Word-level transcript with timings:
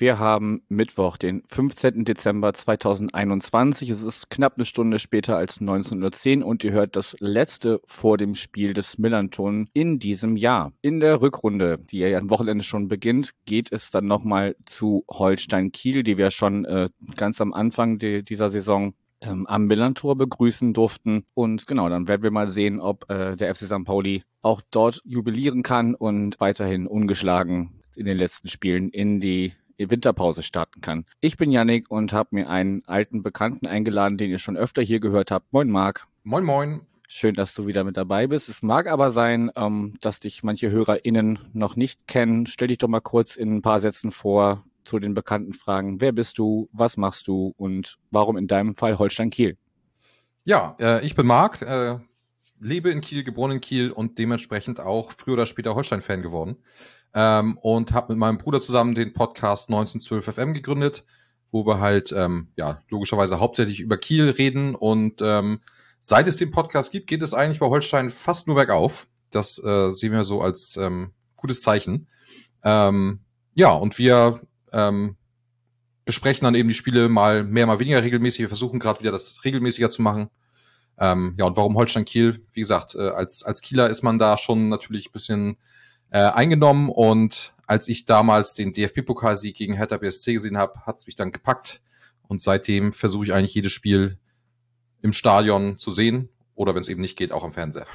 wir 0.00 0.20
haben 0.20 0.62
Mittwoch, 0.68 1.16
den 1.16 1.42
15. 1.48 2.04
Dezember 2.04 2.54
2021. 2.54 3.90
Es 3.90 4.02
ist 4.02 4.30
knapp 4.30 4.54
eine 4.56 4.64
Stunde 4.64 5.00
später 5.00 5.36
als 5.36 5.60
19.10 5.60 6.40
Uhr 6.40 6.46
und 6.46 6.62
ihr 6.62 6.70
hört 6.70 6.94
das 6.94 7.16
letzte 7.18 7.80
vor 7.84 8.16
dem 8.16 8.36
Spiel 8.36 8.74
des 8.74 8.98
Millanton 8.98 9.68
in 9.72 9.98
diesem 9.98 10.36
Jahr. 10.36 10.72
In 10.82 11.00
der 11.00 11.20
Rückrunde, 11.20 11.78
die 11.90 11.98
ja 11.98 12.16
am 12.16 12.30
Wochenende 12.30 12.62
schon 12.62 12.86
beginnt, 12.86 13.32
geht 13.44 13.72
es 13.72 13.90
dann 13.90 14.06
nochmal 14.06 14.54
zu 14.66 15.04
Holstein 15.10 15.72
Kiel, 15.72 16.04
die 16.04 16.16
wir 16.16 16.30
schon 16.30 16.64
äh, 16.64 16.90
ganz 17.16 17.40
am 17.40 17.52
Anfang 17.52 17.98
de 17.98 18.22
dieser 18.22 18.50
Saison 18.50 18.94
ähm, 19.20 19.48
am 19.48 19.66
Millantor 19.66 20.16
begrüßen 20.16 20.74
durften. 20.74 21.24
Und 21.34 21.66
genau, 21.66 21.88
dann 21.88 22.06
werden 22.06 22.22
wir 22.22 22.30
mal 22.30 22.48
sehen, 22.48 22.80
ob 22.80 23.10
äh, 23.10 23.36
der 23.36 23.52
FC 23.52 23.66
St. 23.66 23.84
Pauli 23.84 24.22
auch 24.42 24.62
dort 24.70 25.00
jubilieren 25.04 25.64
kann 25.64 25.96
und 25.96 26.38
weiterhin 26.38 26.86
ungeschlagen 26.86 27.82
in 27.96 28.06
den 28.06 28.16
letzten 28.16 28.46
Spielen 28.46 28.90
in 28.90 29.18
die 29.18 29.54
Winterpause 29.78 30.42
starten 30.42 30.80
kann. 30.80 31.06
Ich 31.20 31.36
bin 31.36 31.50
Yannick 31.50 31.90
und 31.90 32.12
habe 32.12 32.30
mir 32.32 32.50
einen 32.50 32.82
alten 32.86 33.22
Bekannten 33.22 33.66
eingeladen, 33.66 34.18
den 34.18 34.30
ihr 34.30 34.38
schon 34.38 34.56
öfter 34.56 34.82
hier 34.82 35.00
gehört 35.00 35.30
habt. 35.30 35.52
Moin 35.52 35.70
Marc. 35.70 36.06
Moin 36.24 36.44
Moin. 36.44 36.80
Schön, 37.06 37.34
dass 37.34 37.54
du 37.54 37.66
wieder 37.66 37.84
mit 37.84 37.96
dabei 37.96 38.26
bist. 38.26 38.50
Es 38.50 38.60
mag 38.60 38.86
aber 38.86 39.10
sein, 39.12 39.50
ähm, 39.56 39.94
dass 40.02 40.18
dich 40.18 40.42
manche 40.42 40.70
HörerInnen 40.70 41.38
noch 41.54 41.74
nicht 41.76 42.06
kennen. 42.06 42.46
Stell 42.46 42.68
dich 42.68 42.78
doch 42.78 42.88
mal 42.88 43.00
kurz 43.00 43.36
in 43.36 43.56
ein 43.56 43.62
paar 43.62 43.80
Sätzen 43.80 44.10
vor 44.10 44.64
zu 44.84 44.98
den 44.98 45.14
bekannten 45.14 45.54
Fragen. 45.54 46.00
Wer 46.02 46.12
bist 46.12 46.38
du? 46.38 46.68
Was 46.72 46.96
machst 46.96 47.28
du? 47.28 47.54
Und 47.56 47.96
warum 48.10 48.36
in 48.36 48.46
deinem 48.46 48.74
Fall 48.74 48.98
Holstein 48.98 49.30
Kiel? 49.30 49.56
Ja, 50.44 50.76
äh, 50.80 51.06
ich 51.06 51.14
bin 51.14 51.26
Marc, 51.26 51.62
äh, 51.62 51.98
lebe 52.60 52.90
in 52.90 53.00
Kiel, 53.00 53.24
geboren 53.24 53.52
in 53.52 53.60
Kiel 53.60 53.90
und 53.90 54.18
dementsprechend 54.18 54.80
auch 54.80 55.12
früher 55.12 55.34
oder 55.34 55.46
später 55.46 55.74
Holstein-Fan 55.74 56.22
geworden 56.22 56.58
ähm, 57.14 57.58
und 57.58 57.92
habe 57.92 58.12
mit 58.12 58.18
meinem 58.18 58.38
Bruder 58.38 58.60
zusammen 58.60 58.94
den 58.94 59.12
Podcast 59.12 59.68
1912 59.68 60.34
FM 60.34 60.54
gegründet, 60.54 61.04
wo 61.50 61.66
wir 61.66 61.80
halt 61.80 62.12
ähm, 62.12 62.48
ja 62.56 62.82
logischerweise 62.88 63.40
hauptsächlich 63.40 63.80
über 63.80 63.96
Kiel 63.96 64.30
reden 64.30 64.74
und 64.74 65.20
ähm, 65.22 65.60
seit 66.00 66.26
es 66.26 66.36
den 66.36 66.50
Podcast 66.50 66.92
gibt, 66.92 67.06
geht 67.06 67.22
es 67.22 67.34
eigentlich 67.34 67.58
bei 67.58 67.66
Holstein 67.66 68.10
fast 68.10 68.46
nur 68.46 68.56
bergauf. 68.56 69.06
Das 69.30 69.62
äh, 69.62 69.90
sehen 69.90 70.12
wir 70.12 70.24
so 70.24 70.40
als 70.40 70.76
ähm, 70.76 71.12
gutes 71.36 71.60
Zeichen. 71.60 72.08
Ähm, 72.62 73.20
ja, 73.54 73.70
und 73.70 73.98
wir 73.98 74.40
ähm, 74.72 75.16
besprechen 76.04 76.44
dann 76.44 76.54
eben 76.54 76.68
die 76.68 76.74
Spiele 76.74 77.08
mal 77.08 77.44
mehr, 77.44 77.66
mal 77.66 77.78
weniger 77.78 78.02
regelmäßig. 78.02 78.40
Wir 78.40 78.48
versuchen 78.48 78.80
gerade 78.80 79.00
wieder 79.00 79.12
das 79.12 79.44
regelmäßiger 79.44 79.90
zu 79.90 80.02
machen. 80.02 80.30
Ähm, 80.98 81.34
ja, 81.38 81.44
und 81.44 81.56
warum 81.56 81.76
Holstein 81.76 82.04
Kiel? 82.04 82.44
Wie 82.52 82.60
gesagt, 82.60 82.94
äh, 82.94 83.08
als, 83.10 83.42
als 83.42 83.60
Kieler 83.60 83.90
ist 83.90 84.02
man 84.02 84.18
da 84.18 84.36
schon 84.36 84.68
natürlich 84.68 85.08
ein 85.08 85.12
bisschen 85.12 85.58
äh, 86.10 86.18
eingenommen 86.18 86.88
und 86.88 87.54
als 87.66 87.88
ich 87.88 88.06
damals 88.06 88.54
den 88.54 88.72
DFB-Pokalsieg 88.72 89.54
gegen 89.54 89.74
Hertha 89.74 89.98
BSC 89.98 90.34
gesehen 90.34 90.56
habe, 90.56 90.80
hat 90.86 90.98
es 90.98 91.06
mich 91.06 91.16
dann 91.16 91.32
gepackt 91.32 91.82
und 92.26 92.40
seitdem 92.40 92.92
versuche 92.92 93.24
ich 93.24 93.32
eigentlich 93.32 93.54
jedes 93.54 93.72
Spiel 93.72 94.18
im 95.02 95.12
Stadion 95.12 95.76
zu 95.78 95.90
sehen 95.90 96.28
oder 96.54 96.74
wenn 96.74 96.82
es 96.82 96.88
eben 96.88 97.00
nicht 97.00 97.16
geht, 97.16 97.32
auch 97.32 97.44
am 97.44 97.52
Fernseher. 97.52 97.86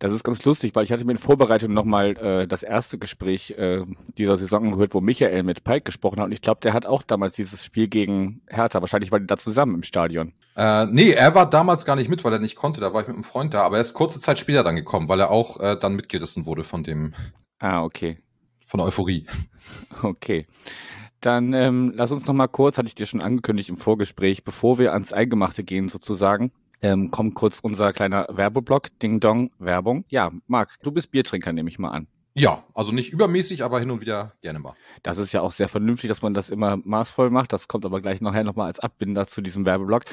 Das 0.00 0.12
ist 0.12 0.24
ganz 0.24 0.42
lustig, 0.46 0.74
weil 0.74 0.84
ich 0.84 0.92
hatte 0.92 1.04
mir 1.04 1.12
in 1.12 1.18
Vorbereitung 1.18 1.74
nochmal 1.74 2.16
äh, 2.16 2.46
das 2.46 2.62
erste 2.62 2.96
Gespräch 2.96 3.50
äh, 3.58 3.84
dieser 4.16 4.38
Saison 4.38 4.72
gehört, 4.72 4.94
wo 4.94 5.02
Michael 5.02 5.42
mit 5.42 5.62
Pike 5.62 5.82
gesprochen 5.82 6.20
hat. 6.20 6.26
Und 6.26 6.32
ich 6.32 6.40
glaube, 6.40 6.60
der 6.62 6.72
hat 6.72 6.86
auch 6.86 7.02
damals 7.02 7.36
dieses 7.36 7.62
Spiel 7.62 7.86
gegen 7.86 8.40
Hertha. 8.46 8.80
Wahrscheinlich 8.80 9.12
waren 9.12 9.20
die 9.20 9.26
da 9.26 9.36
zusammen 9.36 9.74
im 9.74 9.82
Stadion. 9.82 10.32
Äh, 10.56 10.86
nee, 10.86 11.10
er 11.10 11.34
war 11.34 11.50
damals 11.50 11.84
gar 11.84 11.96
nicht 11.96 12.08
mit, 12.08 12.24
weil 12.24 12.32
er 12.32 12.38
nicht 12.38 12.56
konnte. 12.56 12.80
Da 12.80 12.94
war 12.94 13.02
ich 13.02 13.08
mit 13.08 13.16
einem 13.16 13.24
Freund 13.24 13.52
da. 13.52 13.62
Aber 13.62 13.76
er 13.76 13.82
ist 13.82 13.92
kurze 13.92 14.20
Zeit 14.20 14.38
später 14.38 14.64
dann 14.64 14.74
gekommen, 14.74 15.10
weil 15.10 15.20
er 15.20 15.30
auch 15.30 15.60
äh, 15.60 15.76
dann 15.78 15.96
mitgerissen 15.96 16.46
wurde 16.46 16.64
von 16.64 16.82
dem. 16.82 17.14
Ah, 17.60 17.84
okay. 17.84 18.18
Von 18.66 18.78
der 18.78 18.86
Euphorie. 18.86 19.26
Okay. 20.02 20.46
Dann 21.20 21.52
ähm, 21.52 21.92
lass 21.94 22.10
uns 22.10 22.26
noch 22.26 22.34
mal 22.34 22.48
kurz, 22.48 22.78
hatte 22.78 22.88
ich 22.88 22.94
dir 22.94 23.06
schon 23.06 23.20
angekündigt 23.20 23.68
im 23.68 23.76
Vorgespräch, 23.76 24.42
bevor 24.42 24.78
wir 24.78 24.94
ans 24.94 25.12
Eingemachte 25.12 25.62
gehen 25.64 25.88
sozusagen, 25.88 26.50
ähm, 26.80 27.10
kommt 27.10 27.34
kurz 27.34 27.60
unser 27.60 27.92
kleiner 27.92 28.26
Werbeblock, 28.30 28.98
Ding 29.00 29.20
Dong 29.20 29.50
Werbung. 29.58 30.04
Ja, 30.08 30.32
Marc, 30.46 30.80
du 30.82 30.90
bist 30.90 31.10
Biertrinker, 31.10 31.52
nehme 31.52 31.68
ich 31.68 31.78
mal 31.78 31.90
an. 31.90 32.06
Ja, 32.32 32.64
also 32.72 32.90
nicht 32.92 33.12
übermäßig, 33.12 33.62
aber 33.64 33.80
hin 33.80 33.90
und 33.90 34.00
wieder 34.00 34.32
gerne 34.40 34.60
mal. 34.60 34.74
Das 35.02 35.18
ist 35.18 35.32
ja 35.32 35.42
auch 35.42 35.52
sehr 35.52 35.68
vernünftig, 35.68 36.08
dass 36.08 36.22
man 36.22 36.32
das 36.32 36.48
immer 36.48 36.78
maßvoll 36.82 37.28
macht. 37.28 37.52
Das 37.52 37.68
kommt 37.68 37.84
aber 37.84 38.00
gleich 38.00 38.22
nachher 38.22 38.44
nochmal 38.44 38.68
als 38.68 38.78
Abbinder 38.78 39.26
zu 39.26 39.42
diesem 39.42 39.66
Werbeblock. 39.66 40.04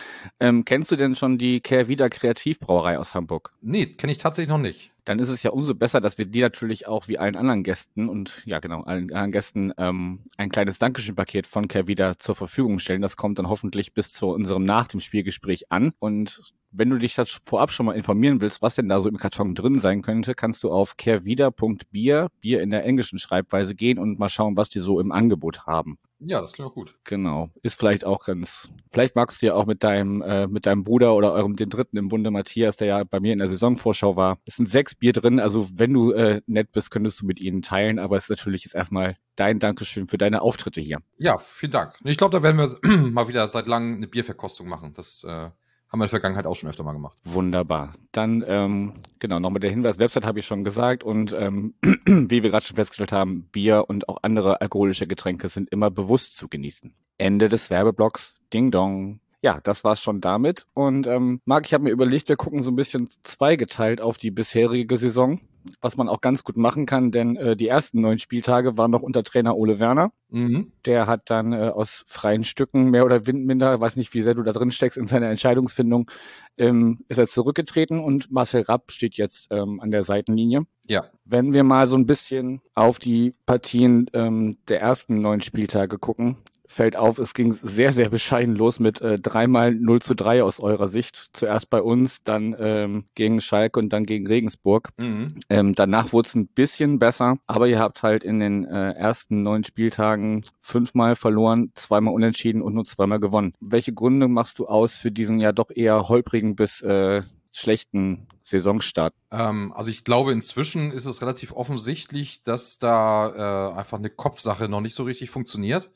Ähm, 0.42 0.66
kennst 0.66 0.92
du 0.92 0.98
denn 0.98 1.16
schon 1.16 1.38
die 1.38 1.62
Kehrwieder 1.62 2.10
Kreativbrauerei 2.10 3.00
aus 3.00 3.16
Hamburg? 3.16 3.54
Nee, 3.62 3.86
kenne 3.86 4.12
ich 4.12 4.18
tatsächlich 4.18 4.50
noch 4.50 4.58
nicht 4.58 4.92
dann 5.08 5.20
ist 5.20 5.30
es 5.30 5.42
ja 5.42 5.52
umso 5.52 5.74
besser, 5.74 6.02
dass 6.02 6.18
wir 6.18 6.26
dir 6.26 6.44
natürlich 6.44 6.86
auch 6.86 7.08
wie 7.08 7.18
allen 7.18 7.38
anderen 7.38 7.64
Gästen 7.64 8.10
und 8.10 8.44
ja 8.46 8.60
genau, 8.60 8.82
allen 8.82 9.10
anderen 9.10 9.32
Gästen 9.32 9.72
ähm, 9.78 10.26
ein 10.36 10.50
kleines 10.50 10.80
Dankeschön-Paket 10.80 11.48
von 11.48 11.70
Care 11.70 11.88
wieder 11.88 12.20
zur 12.20 12.36
Verfügung 12.36 12.80
stellen. 12.80 13.02
Das 13.02 13.16
kommt 13.16 13.40
dann 13.40 13.48
hoffentlich 13.48 13.94
bis 13.94 14.12
zu 14.12 14.28
unserem 14.28 14.66
nach 14.66 14.90
dem 14.90 15.00
Spielgespräch 15.00 15.72
an. 15.72 15.94
Und 16.00 16.54
wenn 16.72 16.90
du 16.90 16.98
dich 16.98 17.16
das 17.16 17.40
vorab 17.46 17.72
schon 17.72 17.86
mal 17.86 17.94
informieren 17.94 18.42
willst, 18.42 18.62
was 18.62 18.76
denn 18.76 18.90
da 18.90 19.00
so 19.00 19.10
im 19.10 19.18
Karton 19.18 19.56
drin 19.56 19.80
sein 19.80 20.02
könnte, 20.02 20.36
kannst 20.36 20.64
du 20.64 20.72
auf 20.72 20.98
carevida.bier, 20.98 22.30
Bier 22.42 22.62
in 22.62 22.70
der 22.70 22.86
englischen 22.86 23.20
Schreibweise 23.20 23.76
gehen 23.76 24.00
und 24.00 24.20
mal 24.20 24.30
schauen, 24.30 24.58
was 24.58 24.70
die 24.70 24.80
so 24.80 25.00
im 25.00 25.12
Angebot 25.12 25.66
haben. 25.66 25.98
Ja, 26.20 26.42
das 26.42 26.54
klingt 26.54 26.72
auch 26.72 26.74
gut. 26.74 26.96
Genau. 27.04 27.50
Ist 27.62 27.80
vielleicht 27.80 28.04
auch 28.04 28.26
ganz, 28.26 28.70
vielleicht 28.90 29.16
magst 29.16 29.42
du 29.42 29.48
ja 29.48 29.54
auch 29.54 29.68
mit 29.68 29.84
deinem, 29.84 30.22
äh, 30.24 30.48
mit 30.48 30.66
deinem 30.66 30.84
Bruder 30.84 31.16
oder 31.16 31.34
eurem, 31.34 31.56
den 31.56 31.70
dritten 31.70 31.98
im 31.98 32.08
Bunde, 32.08 32.32
Matthias, 32.32 32.76
der 32.76 32.88
ja 32.88 33.04
bei 33.04 33.20
mir 33.20 33.34
in 33.34 33.40
der 33.40 33.50
Saisonvorschau 33.50 34.16
war. 34.16 34.40
Es 34.46 34.56
sind 34.56 34.70
sechs 34.70 34.96
Bier 34.96 35.14
drin, 35.14 35.40
also 35.40 35.68
wenn 35.76 35.94
du 35.94 36.12
äh, 36.14 36.42
nett 36.48 36.72
bist, 36.72 36.90
könntest 36.90 37.22
du 37.22 37.28
mit 37.28 37.40
ihnen 37.40 37.62
teilen, 37.62 38.00
aber 38.00 38.18
es 38.18 38.24
ist 38.24 38.30
natürlich 38.32 38.64
jetzt 38.64 38.74
erstmal 38.74 39.18
dein 39.36 39.60
Dankeschön 39.60 40.08
für 40.08 40.18
deine 40.18 40.42
Auftritte 40.42 40.82
hier. 40.82 41.00
Ja, 41.20 41.38
vielen 41.38 41.72
Dank. 41.72 41.94
Ich 42.04 42.18
glaube, 42.18 42.36
da 42.36 42.42
werden 42.42 42.58
wir 42.58 42.98
mal 43.12 43.28
wieder 43.28 43.48
seit 43.48 43.68
langem 43.68 43.98
eine 43.98 44.08
Bierverkostung 44.08 44.68
machen. 44.68 44.94
Das 44.96 45.24
äh, 45.24 45.50
haben 45.98 46.02
wir 46.02 46.06
in 46.06 46.10
der 46.10 46.20
Vergangenheit 46.20 46.46
auch 46.46 46.56
schon 46.56 46.70
öfter 46.70 46.84
mal 46.84 46.94
gemacht. 46.94 47.18
Wunderbar. 47.24 47.94
Dann, 48.12 48.44
ähm, 48.48 48.94
genau, 49.20 49.40
nochmal 49.40 49.60
der 49.60 49.72
Hinweis, 49.72 49.98
Website 50.00 50.26
habe 50.26 50.40
ich 50.40 50.46
schon 50.46 50.64
gesagt 50.64 51.04
und 51.04 51.36
ähm, 51.38 51.74
wie 51.82 52.44
wir 52.44 52.50
gerade 52.50 52.66
schon 52.66 52.76
festgestellt 52.76 53.12
haben, 53.12 53.50
Bier 53.52 53.86
und 53.88 54.08
auch 54.08 54.18
andere 54.22 54.62
alkoholische 54.62 55.08
Getränke 55.08 55.50
sind 55.50 55.70
immer 55.70 55.90
bewusst 55.90 56.38
zu 56.38 56.48
genießen. 56.48 56.94
Ende 57.18 57.50
des 57.50 57.70
Werbeblocks. 57.70 58.36
Ding 58.54 58.72
Dong. 58.72 59.20
Ja, 59.42 59.60
das 59.64 59.84
war's 59.84 60.02
schon 60.02 60.22
damit. 60.22 60.68
Und 60.74 61.08
ähm, 61.08 61.42
Marc, 61.46 61.66
ich 61.66 61.74
habe 61.74 61.84
mir 61.84 61.92
überlegt, 61.92 62.30
wir 62.30 62.38
gucken 62.38 62.62
so 62.62 62.72
ein 62.72 62.76
bisschen 62.76 63.10
zweigeteilt 63.24 64.02
auf 64.02 64.18
die 64.18 64.32
bisherige 64.32 64.98
Saison 64.98 65.40
was 65.82 65.98
man 65.98 66.10
auch 66.10 66.22
ganz 66.22 66.44
gut 66.44 66.58
machen 66.58 66.86
kann, 66.86 67.12
denn 67.12 67.36
äh, 67.36 67.56
die 67.56 67.68
ersten 67.68 68.02
neun 68.02 68.20
Spieltage 68.20 68.78
waren 68.78 68.92
noch 68.92 69.04
unter 69.04 69.24
Trainer 69.24 69.56
Ole 69.56 69.80
Werner. 69.80 70.12
Mhm. 70.30 70.72
Der 70.86 71.08
hat 71.08 71.30
dann 71.30 71.54
äh, 71.54 71.70
aus 71.70 72.04
freien 72.08 72.44
Stücken 72.44 72.90
mehr 72.90 73.06
oder 73.06 73.22
minder, 73.32 73.80
weiß 73.80 73.96
nicht, 73.96 74.14
wie 74.14 74.22
sehr 74.22 74.34
du 74.34 74.44
da 74.44 74.52
drin 74.52 74.72
steckst 74.72 74.98
in 74.98 75.08
seiner 75.08 75.30
Entscheidungsfindung, 75.30 76.10
ähm, 76.58 77.06
ist 77.08 77.18
er 77.18 77.28
zurückgetreten 77.28 78.00
und 78.00 78.32
Marcel 78.32 78.62
Rapp 78.62 78.92
steht 78.92 79.16
jetzt 79.16 79.48
ähm, 79.52 79.80
an 79.80 79.92
der 79.92 80.04
Seitenlinie. 80.04 80.66
Ja. 80.88 81.06
Wenn 81.26 81.54
wir 81.54 81.64
mal 81.64 81.88
so 81.88 81.98
ein 81.98 82.06
bisschen 82.06 82.62
auf 82.74 83.00
die 83.00 83.36
Partien 83.46 84.10
ähm, 84.14 84.58
der 84.68 84.82
ersten 84.82 85.20
neun 85.20 85.42
Spieltage 85.42 85.98
gucken, 86.00 86.38
fällt 86.68 86.96
auf, 86.96 87.18
es 87.18 87.34
ging 87.34 87.58
sehr, 87.64 87.92
sehr 87.92 88.10
bescheiden 88.10 88.56
los 88.56 88.80
mit 88.80 89.02
äh, 89.02 89.18
dreimal 89.20 89.74
0 89.74 90.02
zu 90.02 90.16
3 90.16 90.44
aus 90.44 90.60
eurer 90.60 90.88
Sicht. 90.88 91.30
Zuerst 91.34 91.70
bei 91.70 91.82
uns, 91.82 92.24
dann 92.24 92.56
ähm, 92.60 93.06
gegen 93.16 93.42
Schalke 93.42 93.80
und 93.80 93.90
dann 93.94 94.04
gegen 94.04 94.28
Regensburg. 94.28 94.90
Mhm. 94.98 95.28
Ähm, 95.50 95.76
danach 95.76 96.14
wurde 96.14 96.28
es 96.28 96.36
ein 96.36 96.48
bisschen 96.48 97.00
besser, 97.00 97.38
aber 97.48 97.68
ihr 97.68 97.80
habt 97.80 98.04
halt 98.04 98.24
in 98.24 98.40
den 98.40 98.66
äh, 98.66 98.92
ersten 98.92 99.42
neun 99.42 99.64
Spieltagen 99.64 100.44
fünfmal 100.60 101.16
verloren, 101.16 101.72
zweimal 101.76 102.14
unentschieden 102.14 102.62
und 102.62 102.74
nur 102.74 102.86
zweimal 102.86 103.20
gewonnen. 103.20 103.54
Welche 103.60 103.94
Gründe 103.94 104.28
machst 104.28 104.60
du 104.60 104.68
aus 104.68 104.94
für 104.94 105.12
diesen 105.12 105.40
ja 105.40 105.52
doch 105.52 105.72
eher 105.74 106.10
holprigen 106.10 106.56
bis 106.56 106.82
äh, 106.82 107.24
schlechten 107.52 108.28
Saisonstart? 108.44 109.14
Ähm, 109.32 109.74
also 109.74 109.90
ich 109.90 110.04
glaube, 110.04 110.32
inzwischen 110.32 110.92
ist 110.92 111.06
es 111.06 111.22
relativ 111.22 111.54
offensichtlich, 111.54 112.44
dass 112.44 112.80
da 112.80 113.72
äh, 113.74 113.78
einfach 113.78 113.98
eine 113.98 114.10
Kopfsache 114.10 114.70
noch 114.70 114.82
nicht 114.82 114.96
so 114.96 115.04
richtig 115.04 115.30
funktioniert. 115.30 115.90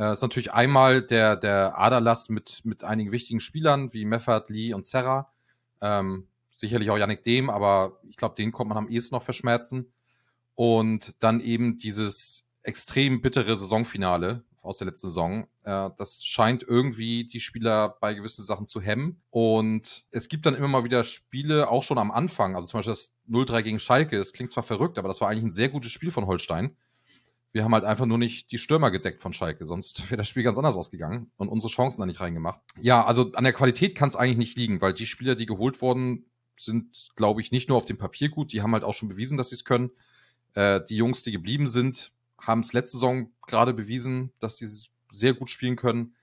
Äh, 0.00 0.14
ist 0.14 0.22
natürlich 0.22 0.54
einmal 0.54 1.02
der, 1.02 1.36
der 1.36 1.78
Aderlass 1.78 2.30
mit, 2.30 2.62
mit 2.64 2.84
einigen 2.84 3.12
wichtigen 3.12 3.38
Spielern 3.38 3.92
wie 3.92 4.06
Meffert, 4.06 4.48
Lee 4.48 4.72
und 4.72 4.86
Serra. 4.86 5.30
Ähm, 5.82 6.26
sicherlich 6.50 6.88
auch 6.88 6.96
Yannick 6.96 7.22
Dehm, 7.22 7.50
aber 7.50 8.00
ich 8.08 8.16
glaube, 8.16 8.34
den 8.34 8.50
kommt 8.50 8.70
man 8.70 8.78
am 8.78 8.88
ehesten 8.88 9.14
noch 9.14 9.22
verschmerzen. 9.22 9.92
Und 10.54 11.14
dann 11.20 11.40
eben 11.40 11.76
dieses 11.76 12.46
extrem 12.62 13.20
bittere 13.20 13.54
Saisonfinale 13.56 14.42
aus 14.62 14.78
der 14.78 14.86
letzten 14.86 15.08
Saison. 15.08 15.46
Äh, 15.64 15.90
das 15.98 16.24
scheint 16.24 16.62
irgendwie 16.62 17.24
die 17.24 17.40
Spieler 17.40 17.96
bei 18.00 18.14
gewissen 18.14 18.42
Sachen 18.42 18.66
zu 18.66 18.80
hemmen. 18.80 19.20
Und 19.28 20.06
es 20.12 20.28
gibt 20.28 20.46
dann 20.46 20.54
immer 20.54 20.68
mal 20.68 20.84
wieder 20.84 21.04
Spiele, 21.04 21.68
auch 21.68 21.82
schon 21.82 21.98
am 21.98 22.10
Anfang, 22.10 22.54
also 22.54 22.66
zum 22.66 22.78
Beispiel 22.78 22.94
das 22.94 23.12
0-3 23.28 23.62
gegen 23.62 23.78
Schalke, 23.78 24.16
das 24.16 24.32
klingt 24.32 24.50
zwar 24.50 24.62
verrückt, 24.62 24.98
aber 24.98 25.08
das 25.08 25.20
war 25.20 25.28
eigentlich 25.28 25.44
ein 25.44 25.52
sehr 25.52 25.68
gutes 25.68 25.92
Spiel 25.92 26.10
von 26.10 26.24
Holstein 26.24 26.74
Wir 27.52 27.64
haben 27.64 27.74
halt 27.74 27.84
einfach 27.84 28.06
nur 28.06 28.18
nicht 28.18 28.52
die 28.52 28.58
Stürmer 28.58 28.90
gedeckt 28.90 29.20
von 29.20 29.32
Schalke, 29.32 29.66
sonst 29.66 30.02
wäre 30.10 30.18
das 30.18 30.28
Spiel 30.28 30.42
ganz 30.42 30.58
anders 30.58 30.76
ausgegangen 30.76 31.30
und 31.36 31.48
unsere 31.48 31.72
Chancen 31.72 32.00
da 32.00 32.06
nicht 32.06 32.20
reingemacht. 32.20 32.60
Ja, 32.80 33.04
also 33.04 33.32
an 33.32 33.44
der 33.44 33.52
Qualität 33.52 33.96
kann 33.96 34.08
es 34.08 34.16
eigentlich 34.16 34.38
nicht 34.38 34.56
liegen, 34.56 34.80
weil 34.80 34.94
die 34.94 35.06
Spieler, 35.06 35.34
die 35.34 35.46
geholt 35.46 35.80
wurden, 35.82 36.26
sind, 36.58 37.10
glaube 37.16 37.40
ich, 37.40 37.52
nicht 37.52 37.68
nur 37.68 37.78
auf 37.78 37.86
dem 37.86 37.98
Papier 37.98 38.28
gut, 38.28 38.52
die 38.52 38.62
haben 38.62 38.72
halt 38.72 38.84
auch 38.84 38.94
schon 38.94 39.08
bewiesen, 39.08 39.38
dass 39.38 39.48
sie 39.48 39.56
es 39.56 39.64
können. 39.64 39.90
Äh, 40.54 40.80
die 40.88 40.96
Jungs, 40.96 41.22
die 41.22 41.32
geblieben 41.32 41.68
sind, 41.68 42.12
haben 42.38 42.60
es 42.60 42.72
letzte 42.72 42.98
Saison 42.98 43.32
gerade 43.46 43.72
bewiesen, 43.72 44.32
dass 44.40 44.56
die 44.56 44.68
sehr 45.10 45.34
gut 45.34 45.50
spielen 45.50 45.76
können. 45.76 46.14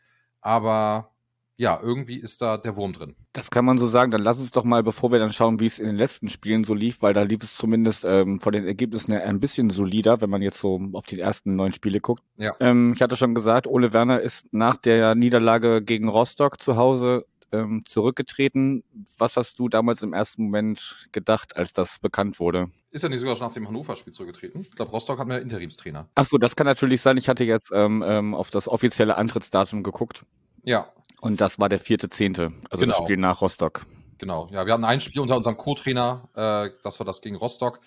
Aber 0.42 1.16
ja, 1.58 1.80
irgendwie 1.82 2.18
ist 2.18 2.42
da 2.42 2.58
der 2.58 2.76
Wurm 2.78 2.94
drin. 2.94 3.16
Das 3.34 3.50
kann 3.50 3.66
man 3.66 3.80
so 3.80 3.88
sagen. 3.88 4.12
Dann 4.12 4.22
lass 4.22 4.38
uns 4.38 4.52
doch 4.52 4.64
mal, 4.64 4.84
bevor 4.84 5.12
wir 5.12 5.18
dann 5.20 5.34
schauen, 5.34 5.60
wie 5.60 5.66
es 5.66 5.80
in 5.80 5.88
den 5.88 5.96
letzten 5.96 6.30
Spielen 6.30 6.64
so 6.64 6.76
lief, 6.76 7.02
weil 7.02 7.16
da 7.16 7.24
lief 7.24 7.44
es 7.44 7.56
zumindest 7.56 8.06
ähm, 8.06 8.40
von 8.40 8.54
den 8.54 8.66
Ergebnissen 8.66 9.12
her 9.12 9.24
ein 9.24 9.40
bisschen 9.40 9.72
solider, 9.72 10.22
wenn 10.22 10.30
man 10.30 10.44
jetzt 10.44 10.60
so 10.60 10.80
auf 10.94 11.06
die 11.06 11.20
ersten 11.20 11.56
neun 11.56 11.74
Spiele 11.74 12.00
guckt. 12.00 12.24
Ja. 12.38 12.56
Ähm, 12.60 12.94
ich 12.96 13.02
hatte 13.02 13.18
schon 13.18 13.34
gesagt, 13.34 13.66
Ole 13.66 13.92
Werner 13.92 14.22
ist 14.22 14.54
nach 14.54 14.78
der 14.78 15.16
Niederlage 15.16 15.82
gegen 15.82 16.10
Rostock 16.10 16.62
zu 16.62 16.78
Hause 16.78 17.26
ähm, 17.52 17.84
zurückgetreten. 17.86 18.84
Was 19.18 19.36
hast 19.36 19.58
du 19.58 19.68
damals 19.68 20.04
im 20.04 20.14
ersten 20.14 20.44
Moment 20.44 21.08
gedacht, 21.12 21.56
als 21.56 21.74
das 21.74 21.98
bekannt 22.00 22.40
wurde? 22.40 22.70
Ist 22.92 23.04
er 23.04 23.10
nicht 23.10 23.20
sogar 23.20 23.36
schon 23.36 23.48
nach 23.48 23.54
dem 23.54 23.68
Hannover-Spiel 23.68 24.14
zurückgetreten? 24.14 24.62
Ich 24.62 24.76
glaube, 24.76 24.92
Rostock 24.92 25.20
hat 25.20 25.28
mehr 25.28 25.42
Interimstrainer. 25.42 26.08
Ach 26.16 26.26
so, 26.26 26.38
das 26.38 26.56
kann 26.56 26.66
natürlich 26.66 27.02
sein. 27.02 27.18
Ich 27.18 27.30
hatte 27.30 27.44
jetzt 27.44 27.72
ähm, 27.74 28.04
ähm, 28.06 28.36
auf 28.36 28.50
das 28.52 28.68
offizielle 28.68 29.18
Antrittsdatum 29.18 29.82
geguckt. 29.82 30.24
Ja. 30.68 30.92
Und 31.22 31.40
das 31.42 31.60
war 31.60 31.70
der 31.70 31.80
vierte 31.80 32.10
Zehnte, 32.10 32.52
also 32.70 32.84
Genau. 32.84 32.98
das 32.98 33.04
Spiel 33.06 33.18
nach 33.18 33.42
Rostock. 33.42 33.86
Genau, 34.18 34.50
ja, 34.52 34.66
wir 34.66 34.74
hatten 34.74 34.84
ein 34.84 35.00
Spiel 35.02 35.22
unter 35.22 35.38
unserem 35.38 35.56
Co-Trainer, 35.58 36.30
äh, 36.36 36.70
das 36.84 37.00
war 37.00 37.06
das 37.06 37.22
gegen 37.22 37.38
Rostock. 37.38 37.80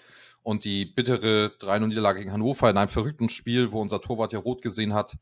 Und 0.43 0.65
die 0.65 0.87
bittere 0.87 1.53
3-0-Niederlage 1.61 2.21
gegen 2.21 2.33
Hannover 2.33 2.71
in 2.71 2.79
einem 2.79 2.89
verrückten 2.89 3.29
Spiel, 3.29 3.73
wo 3.73 3.83
unser 3.83 4.01
Torwart 4.01 4.33
ja 4.33 4.39
rot 4.39 4.63
gesehen 4.63 4.95
hat 4.95 5.19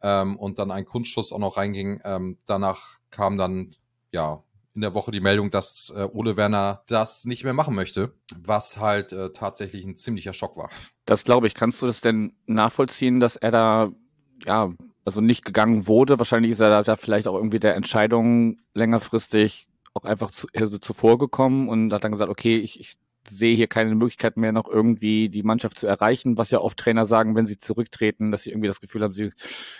ähm, 0.00 0.36
und 0.36 0.60
dann 0.60 0.70
ein 0.70 0.84
Kunstschuss 0.84 1.32
auch 1.32 1.40
noch 1.40 1.56
reinging. 1.56 2.00
Ähm, 2.04 2.38
danach 2.46 3.00
kam 3.10 3.36
dann 3.36 3.74
ja 4.12 4.44
in 4.74 4.82
der 4.82 4.94
Woche 4.94 5.10
die 5.10 5.20
Meldung, 5.20 5.50
dass 5.50 5.92
äh, 5.96 6.08
Ole 6.12 6.36
Werner 6.36 6.84
das 6.86 7.24
nicht 7.24 7.42
mehr 7.42 7.52
machen 7.52 7.74
möchte, 7.74 8.14
was 8.38 8.78
halt 8.78 9.12
äh, 9.12 9.32
tatsächlich 9.32 9.84
ein 9.84 9.96
ziemlicher 9.96 10.32
Schock 10.32 10.56
war. 10.56 10.70
Das 11.06 11.24
glaube 11.24 11.48
ich. 11.48 11.54
Kannst 11.54 11.82
du 11.82 11.86
das 11.88 12.00
denn 12.00 12.36
nachvollziehen, 12.46 13.18
dass 13.18 13.34
er 13.34 13.50
da, 13.50 13.90
ja, 14.46 14.72
also 15.04 15.20
nicht 15.20 15.44
gegangen 15.44 15.86
wurde? 15.86 16.18
Wahrscheinlich 16.18 16.52
ist 16.52 16.60
er 16.60 16.82
da, 16.82 16.96
vielleicht 16.96 17.26
auch 17.26 17.34
irgendwie 17.34 17.60
der 17.60 17.74
Entscheidung 17.74 18.58
längerfristig 18.74 19.68
auch 19.94 20.04
einfach 20.04 20.30
zu, 20.30 20.46
also 20.54 20.78
zuvor 20.78 21.18
gekommen 21.18 21.68
und 21.68 21.92
hat 21.92 22.04
dann 22.04 22.12
gesagt, 22.12 22.30
okay, 22.30 22.56
ich, 22.58 22.78
ich 22.78 22.96
sehe 23.28 23.54
hier 23.54 23.66
keine 23.66 23.94
Möglichkeit 23.94 24.36
mehr, 24.36 24.52
noch 24.52 24.68
irgendwie 24.68 25.28
die 25.28 25.42
Mannschaft 25.42 25.78
zu 25.78 25.86
erreichen, 25.86 26.38
was 26.38 26.50
ja 26.50 26.60
oft 26.60 26.78
Trainer 26.78 27.06
sagen, 27.06 27.34
wenn 27.36 27.46
sie 27.46 27.58
zurücktreten, 27.58 28.30
dass 28.30 28.42
sie 28.42 28.50
irgendwie 28.50 28.68
das 28.68 28.80
Gefühl 28.80 29.02
haben, 29.02 29.14
sie, 29.14 29.30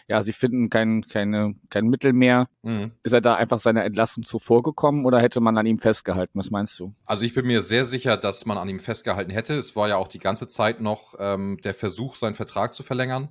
ja, 0.09 0.23
sie 0.23 0.33
finden 0.33 0.69
kein, 0.71 1.07
keine, 1.07 1.55
kein 1.71 1.87
Mittel 1.87 2.13
mehr. 2.13 2.49
Mhm. 2.63 2.93
Ist 3.03 3.13
er 3.13 3.21
da 3.21 3.35
einfach 3.35 3.61
seiner 3.61 3.85
Entlassung 3.85 4.25
zuvor 4.25 4.63
gekommen 4.63 5.05
oder 5.07 5.21
hätte 5.21 5.41
man 5.41 5.57
an 5.57 5.67
ihm 5.67 5.79
festgehalten? 5.79 6.39
Was 6.39 6.51
meinst 6.51 6.79
du? 6.79 6.95
Also 7.07 7.25
ich 7.25 7.35
bin 7.35 7.47
mir 7.47 7.63
sehr 7.63 7.85
sicher, 7.85 8.17
dass 8.17 8.47
man 8.47 8.59
an 8.59 8.69
ihm 8.69 8.81
festgehalten 8.81 9.31
hätte. 9.31 9.55
Es 9.55 9.75
war 9.75 9.89
ja 9.89 9.97
auch 9.97 10.09
die 10.09 10.19
ganze 10.19 10.49
Zeit 10.49 10.81
noch 10.81 11.15
ähm, 11.19 11.59
der 11.65 11.75
Versuch, 11.75 12.17
seinen 12.17 12.35
Vertrag 12.35 12.75
zu 12.75 12.83
verlängern. 12.83 13.29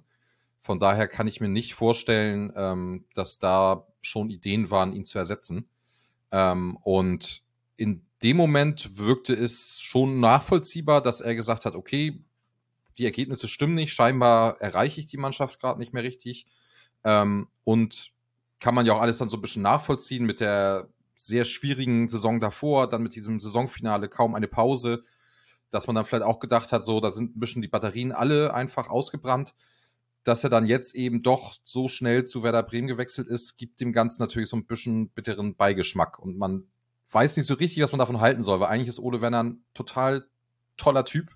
Von 0.60 0.80
daher 0.80 1.08
kann 1.08 1.28
ich 1.28 1.42
mir 1.42 1.50
nicht 1.50 1.74
vorstellen, 1.74 2.52
ähm, 2.56 3.06
dass 3.14 3.40
da 3.40 3.88
schon 4.02 4.30
Ideen 4.30 4.70
waren, 4.72 4.94
ihn 4.94 5.06
zu 5.06 5.18
ersetzen. 5.18 5.70
Ähm, 6.32 6.78
und 6.84 7.44
in 7.78 8.06
dem 8.24 8.38
Moment 8.38 8.98
wirkte 8.98 9.34
es 9.34 9.80
schon 9.80 10.20
nachvollziehbar, 10.20 11.02
dass 11.02 11.22
er 11.22 11.36
gesagt 11.36 11.66
hat, 11.66 11.76
okay, 11.76 12.24
die 12.98 13.06
Ergebnisse 13.06 13.48
stimmen 13.48 13.76
nicht, 13.76 13.94
scheinbar 13.94 14.60
erreiche 14.60 15.00
ich 15.00 15.06
die 15.06 15.18
Mannschaft 15.18 15.60
gerade 15.60 15.80
nicht 15.80 15.94
mehr 15.94 16.04
richtig. 16.04 16.46
Ähm, 17.04 17.48
und 17.64 18.12
kann 18.60 18.76
man 18.76 18.86
ja 18.86 18.94
auch 18.94 19.02
alles 19.02 19.18
dann 19.18 19.30
so 19.30 19.38
ein 19.38 19.42
bisschen 19.42 19.62
nachvollziehen 19.62 20.26
mit 20.26 20.42
der 20.42 20.90
sehr 21.16 21.46
schwierigen 21.46 22.08
Saison 22.08 22.40
davor, 22.40 22.90
dann 22.90 23.04
mit 23.04 23.16
diesem 23.16 23.40
Saisonfinale 23.40 24.10
kaum 24.10 24.36
eine 24.36 24.48
Pause, 24.48 25.04
dass 25.70 25.88
man 25.88 25.96
dann 25.96 26.06
vielleicht 26.06 26.24
auch 26.24 26.40
gedacht 26.40 26.72
hat, 26.72 26.84
so, 26.84 27.00
da 27.00 27.12
sind 27.12 27.36
ein 27.36 27.40
bisschen 27.40 27.62
die 27.62 27.68
Batterien 27.68 28.12
alle 28.12 28.54
einfach 28.54 28.90
ausgebrannt. 28.90 29.54
Dass 30.24 30.44
er 30.44 30.50
dann 30.50 30.66
jetzt 30.66 30.95
eben 30.95 31.24
doch 31.24 31.56
so 31.66 31.88
schnell 31.88 32.25
zu 32.25 32.44
Werder 32.44 32.63
Bremen 32.63 32.88
gewechselt 32.88 33.27
ist, 33.27 33.57
gibt 33.57 33.80
dem 33.80 33.94
Ganzen 33.94 34.21
natürlich 34.21 34.50
so 34.50 34.57
ein 34.57 34.66
bisschen 34.66 35.10
bitteren 35.10 35.56
Beigeschmack. 35.56 36.19
Und 36.19 36.38
man 36.38 36.66
weiß 37.12 37.38
nicht 37.38 37.48
so 37.48 37.56
richtig, 37.56 37.81
was 37.83 37.92
man 37.92 38.00
davon 38.00 38.19
halten 38.19 38.44
soll, 38.44 38.60
weil 38.60 38.68
eigentlich 38.68 38.89
ist 38.89 39.00
Ole 39.00 39.21
Werner 39.21 39.44
ein 39.44 39.63
total 39.74 40.27
toller 40.77 41.06
Typ. 41.06 41.36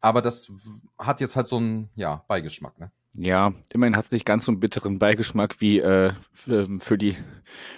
Aber 0.00 0.22
das 0.22 0.50
hat 0.98 1.20
jetzt 1.20 1.36
halt 1.36 1.46
so 1.46 1.56
einen, 1.56 1.90
ja, 1.94 2.24
Beigeschmack, 2.28 2.78
ne? 2.78 2.90
Ja, 3.12 3.52
immerhin 3.72 3.96
hat 3.96 4.04
es 4.04 4.10
nicht 4.12 4.24
ganz 4.24 4.44
so 4.44 4.52
einen 4.52 4.60
bitteren 4.60 4.98
Beigeschmack 4.98 5.60
wie 5.60 5.80
äh, 5.80 6.12
für, 6.32 6.68
für 6.78 6.96
die 6.96 7.16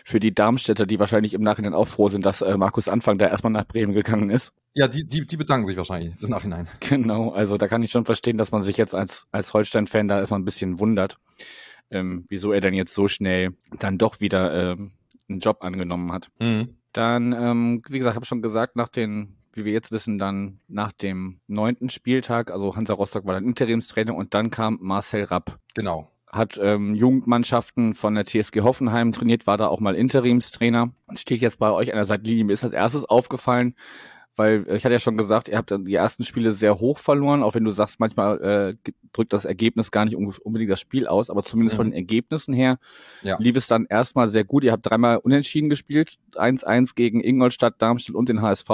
für 0.05 0.20
die 0.20 0.34
Darmstädter, 0.34 0.84
die 0.84 0.99
wahrscheinlich 0.99 1.32
im 1.32 1.43
Nachhinein 1.43 1.73
auch 1.73 1.88
froh 1.88 2.08
sind, 2.08 2.26
dass 2.26 2.43
äh, 2.43 2.56
Markus 2.58 2.88
Anfang 2.88 3.17
da 3.17 3.29
erstmal 3.29 3.52
nach 3.52 3.67
Bremen 3.67 3.94
gegangen 3.94 4.29
ist. 4.29 4.52
Ja, 4.75 4.88
die, 4.88 5.06
die, 5.06 5.26
die 5.26 5.37
bedanken 5.38 5.67
sich 5.67 5.76
wahrscheinlich 5.76 6.12
jetzt 6.12 6.25
im 6.25 6.31
Nachhinein. 6.31 6.69
Genau, 6.81 7.31
also 7.31 7.56
da 7.56 7.67
kann 7.67 7.82
ich 7.82 7.90
schon 7.90 8.05
verstehen, 8.05 8.37
dass 8.37 8.52
man 8.52 8.62
sich 8.62 8.76
jetzt 8.76 8.94
als 8.94 9.26
als 9.32 9.55
Holstein-Fan 9.55 10.08
da 10.08 10.19
erstmal 10.19 10.40
ein 10.40 10.44
bisschen 10.44 10.79
wundert, 10.79 11.19
ähm, 11.90 12.26
wieso 12.29 12.52
er 12.52 12.61
denn 12.61 12.75
jetzt 12.75 12.94
so 12.94 13.08
schnell 13.08 13.55
dann 13.79 13.96
doch 13.96 14.20
wieder 14.20 14.73
ähm, 14.73 14.93
einen 15.29 15.40
Job 15.40 15.58
angenommen 15.62 16.12
hat. 16.12 16.31
Mhm. 16.40 16.76
Dann, 16.93 17.32
ähm, 17.32 17.82
wie 17.88 17.99
gesagt, 17.99 18.17
habe 18.17 18.26
schon 18.26 18.43
gesagt, 18.43 18.76
nach 18.76 18.88
den, 18.88 19.37
wie 19.54 19.64
wir 19.64 19.72
jetzt 19.72 19.93
wissen, 19.93 20.19
dann 20.19 20.60
nach 20.69 20.93
dem 20.93 21.40
neunten 21.46 21.90
Spieltag, 21.90 22.50
also 22.50 22.76
Hansa 22.76 22.94
Rostock 22.94 23.26
war 23.26 23.34
dann 23.34 23.44
Interimstrainer 23.44 24.14
und 24.14 24.34
dann 24.34 24.50
kam 24.50 24.78
Marcel 24.81 25.25
Rapp. 25.25 25.58
Genau. 25.75 26.08
Hat 26.31 26.58
ähm, 26.62 26.94
Jugendmannschaften 26.94 27.94
von 27.94 28.14
der 28.14 28.25
TSG 28.25 28.62
Hoffenheim 28.62 29.12
trainiert, 29.12 29.46
war 29.46 29.58
da 29.58 29.69
auch 29.69 29.81
mal 29.81 29.94
Interimstrainer 29.94 30.90
und 31.06 31.19
steht 31.19 31.43
jetzt 31.43 31.58
bei 31.58 31.70
euch 31.70 31.93
an 31.93 31.99
der 31.99 32.06
Seitenlinie. 32.06 32.44
Mir 32.44 32.54
ist 32.54 32.64
als 32.64 32.72
erstes 32.72 33.04
aufgefallen, 33.04 33.75
weil 34.37 34.64
äh, 34.69 34.76
ich 34.76 34.84
hatte 34.84 34.93
ja 34.94 34.99
schon 34.99 35.17
gesagt, 35.17 35.49
ihr 35.49 35.56
habt 35.58 35.70
dann 35.70 35.84
die 35.84 35.94
ersten 35.94 36.25
Spiele 36.25 36.52
sehr 36.52 36.79
hoch 36.81 36.99
verloren, 36.99 37.43
auch 37.43 37.55
wenn 37.55 37.64
du 37.64 37.70
sagst, 37.70 38.00
manchmal 38.00 38.40
äh, 38.84 38.90
drückt 39.12 39.32
das 39.32 39.44
Ergebnis 39.44 39.90
gar 39.90 40.05
nicht 40.05 40.17
un- 40.17 40.32
unbedingt 40.43 40.70
das 40.70 40.81
Spiel 40.81 41.06
aus, 41.06 41.29
aber 41.31 41.43
zumindest 41.43 41.75
Mhm. 41.75 41.76
von 41.79 41.87
den 41.88 41.94
Ergebnissen 41.94 42.55
her 42.55 42.79
Ja. 43.23 43.37
lief 43.38 43.56
es 43.56 43.67
dann 43.67 43.87
erstmal 43.87 44.29
sehr 44.29 44.44
gut. 44.44 44.65
Ihr 44.65 44.72
habt 44.72 44.86
dreimal 44.86 45.19
unentschieden 45.19 45.69
gespielt, 45.69 46.19
1-1 46.34 46.94
gegen 46.94 47.22
Ingolstadt, 47.22 47.81
Darmstadt 47.82 48.17
und 48.17 48.29
den 48.29 48.41
HSV, 48.41 48.69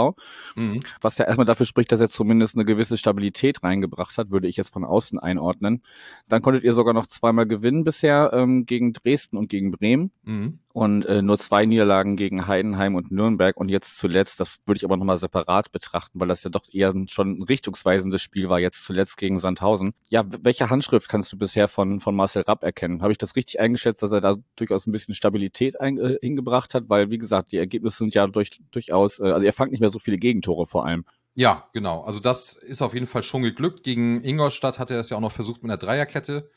Mhm. 0.54 0.80
was 1.00 1.18
ja 1.18 1.24
erstmal 1.24 1.46
dafür 1.46 1.66
spricht, 1.66 1.90
dass 1.92 2.00
er 2.00 2.08
zumindest 2.08 2.54
eine 2.54 2.64
gewisse 2.64 2.96
Stabilität 2.96 3.62
reingebracht 3.64 4.16
hat, 4.16 4.30
würde 4.30 4.46
ich 4.48 4.56
jetzt 4.56 4.72
von 4.72 4.84
außen 4.84 5.18
einordnen. 5.18 5.82
Dann 6.28 6.40
konntet 6.42 6.62
ihr 6.64 6.72
sogar 6.72 6.94
noch 6.94 7.06
zweimal 7.06 7.46
gewinnen 7.46 7.82
bisher 7.84 8.30
ähm, 8.32 8.64
gegen 8.66 8.92
Dresden 8.92 9.36
und 9.36 9.48
gegen 9.48 9.70
Bremen 9.72 10.12
Mhm. 10.24 10.60
Und 10.78 11.06
äh, 11.06 11.22
nur 11.22 11.38
zwei 11.38 11.66
Niederlagen 11.66 12.14
gegen 12.14 12.46
Heidenheim 12.46 12.94
und 12.94 13.10
Nürnberg 13.10 13.56
und 13.56 13.68
jetzt 13.68 13.98
zuletzt, 13.98 14.38
das 14.38 14.58
würde 14.64 14.76
ich 14.76 14.84
aber 14.84 14.96
nochmal 14.96 15.18
separat 15.18 15.72
betrachten, 15.72 16.20
weil 16.20 16.28
das 16.28 16.44
ja 16.44 16.50
doch 16.50 16.62
eher 16.72 16.94
schon 17.08 17.40
ein 17.40 17.42
richtungsweisendes 17.42 18.22
Spiel 18.22 18.48
war, 18.48 18.60
jetzt 18.60 18.84
zuletzt 18.86 19.16
gegen 19.16 19.40
Sandhausen. 19.40 19.92
Ja, 20.08 20.22
welche 20.44 20.70
Handschrift 20.70 21.08
kannst 21.08 21.32
du 21.32 21.36
bisher 21.36 21.66
von, 21.66 21.98
von 21.98 22.14
Marcel 22.14 22.42
Rapp 22.42 22.62
erkennen? 22.62 23.02
Habe 23.02 23.10
ich 23.10 23.18
das 23.18 23.34
richtig 23.34 23.58
eingeschätzt, 23.58 24.04
dass 24.04 24.12
er 24.12 24.20
da 24.20 24.36
durchaus 24.54 24.86
ein 24.86 24.92
bisschen 24.92 25.16
Stabilität 25.16 25.80
ein, 25.80 25.98
äh, 25.98 26.16
hingebracht 26.22 26.74
hat? 26.74 26.84
Weil, 26.86 27.10
wie 27.10 27.18
gesagt, 27.18 27.50
die 27.50 27.56
Ergebnisse 27.58 27.98
sind 27.98 28.14
ja 28.14 28.28
durch, 28.28 28.60
durchaus, 28.70 29.18
äh, 29.18 29.24
also 29.24 29.44
er 29.44 29.52
fangt 29.52 29.72
nicht 29.72 29.80
mehr 29.80 29.90
so 29.90 29.98
viele 29.98 30.18
Gegentore 30.18 30.64
vor 30.66 30.86
allem. 30.86 31.04
Ja, 31.34 31.68
genau. 31.72 32.02
Also 32.04 32.20
das 32.20 32.54
ist 32.54 32.82
auf 32.82 32.94
jeden 32.94 33.06
Fall 33.06 33.24
schon 33.24 33.42
geglückt. 33.42 33.82
Gegen 33.82 34.22
Ingolstadt 34.22 34.78
hat 34.78 34.92
er 34.92 35.00
es 35.00 35.10
ja 35.10 35.16
auch 35.16 35.22
noch 35.22 35.32
versucht 35.32 35.64
mit 35.64 35.72
einer 35.72 35.78
Dreierkette. 35.78 36.48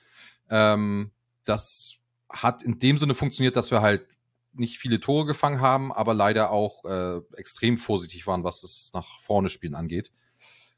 Ähm, 0.48 1.10
das 1.44 1.98
hat 2.34 2.64
in 2.64 2.80
dem 2.80 2.98
Sinne 2.98 3.14
funktioniert, 3.14 3.56
dass 3.56 3.72
wir 3.72 3.82
halt 3.82 4.06
nicht 4.54 4.78
viele 4.78 5.00
Tore 5.00 5.26
gefangen 5.26 5.62
haben, 5.62 5.92
aber 5.92 6.14
leider 6.14 6.52
auch 6.52 6.86
äh, 6.86 7.22
extrem 7.36 7.78
vorsichtig 7.78 8.28
waren, 8.28 8.44
was 8.44 8.62
das 8.62 8.92
nach 8.94 9.20
vorne 9.20 9.50
spielen 9.50 9.76
angeht. 9.76 10.12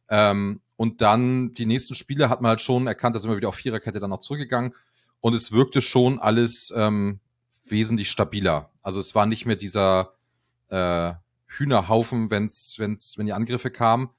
Ähm, 0.10 0.62
und 0.76 1.02
dann 1.02 1.54
die 1.54 1.66
nächsten 1.66 1.96
Spiele 1.96 2.30
hat 2.30 2.42
man 2.42 2.50
halt 2.50 2.62
schon 2.62 2.88
erkannt, 2.88 3.16
da 3.16 3.20
sind 3.20 3.32
wir 3.32 3.38
wieder 3.38 3.50
auf 3.50 3.56
Viererkette 3.56 4.00
dann 4.00 4.10
noch 4.10 4.20
zurückgegangen. 4.20 4.74
Und 5.22 5.34
es 5.34 5.52
wirkte 5.52 5.82
schon 5.82 6.20
alles 6.20 6.74
ähm, 6.76 7.20
wesentlich 7.68 8.12
stabiler. 8.12 8.72
Also 8.82 9.00
es 9.00 9.16
war 9.16 9.26
nicht 9.26 9.46
mehr 9.46 9.56
dieser 9.56 10.16
äh, 10.68 11.14
Hühnerhaufen, 11.48 12.30
wenn's, 12.30 12.76
wenn's, 12.78 13.18
wenn 13.18 13.26
die 13.26 13.34
Angriffe 13.34 13.72
kamen. 13.72 14.10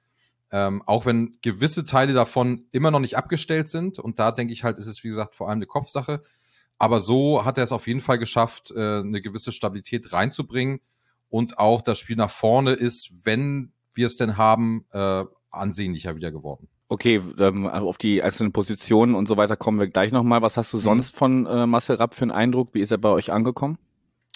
Ähm, 0.50 0.82
auch 0.87 1.04
wenn 1.04 1.38
gewisse 1.42 1.84
Teile 1.84 2.12
davon 2.12 2.66
immer 2.70 2.90
noch 2.90 3.00
nicht 3.00 3.16
abgestellt 3.16 3.68
sind. 3.68 3.99
Und 3.99 4.18
da 4.18 4.30
denke 4.32 4.52
ich 4.52 4.64
halt, 4.64 4.78
ist 4.78 4.87
es 4.87 5.02
wie 5.04 5.08
gesagt 5.08 5.34
vor 5.34 5.49
allem 5.49 5.58
eine 5.58 5.66
Kopfsache. 5.66 6.23
Aber 6.78 7.00
so 7.00 7.44
hat 7.44 7.58
er 7.58 7.64
es 7.64 7.72
auf 7.72 7.86
jeden 7.86 8.00
Fall 8.00 8.18
geschafft, 8.18 8.72
äh, 8.74 8.98
eine 9.00 9.22
gewisse 9.22 9.52
Stabilität 9.52 10.12
reinzubringen. 10.12 10.80
Und 11.28 11.58
auch 11.58 11.82
das 11.82 11.98
Spiel 11.98 12.16
nach 12.16 12.30
vorne 12.30 12.72
ist, 12.72 13.24
wenn 13.24 13.72
wir 13.92 14.06
es 14.06 14.16
denn 14.16 14.36
haben, 14.36 14.86
äh, 14.92 15.24
ansehnlicher 15.50 16.16
wieder 16.16 16.30
geworden. 16.30 16.68
Okay, 16.88 17.20
ähm, 17.38 17.66
auf 17.66 17.96
die 17.98 18.22
einzelnen 18.22 18.52
Positionen 18.52 19.14
und 19.14 19.26
so 19.26 19.36
weiter 19.36 19.56
kommen 19.56 19.80
wir 19.80 19.88
gleich 19.88 20.12
nochmal. 20.12 20.42
Was 20.42 20.56
hast 20.56 20.72
du 20.72 20.76
Mhm. 20.76 20.82
sonst 20.82 21.16
von 21.16 21.46
äh, 21.46 21.66
Marcel 21.66 21.96
Rapp 21.96 22.14
für 22.14 22.22
einen 22.22 22.30
Eindruck? 22.30 22.70
Wie 22.72 22.80
ist 22.80 22.90
er 22.90 22.98
bei 22.98 23.08
euch 23.08 23.32
angekommen? 23.32 23.78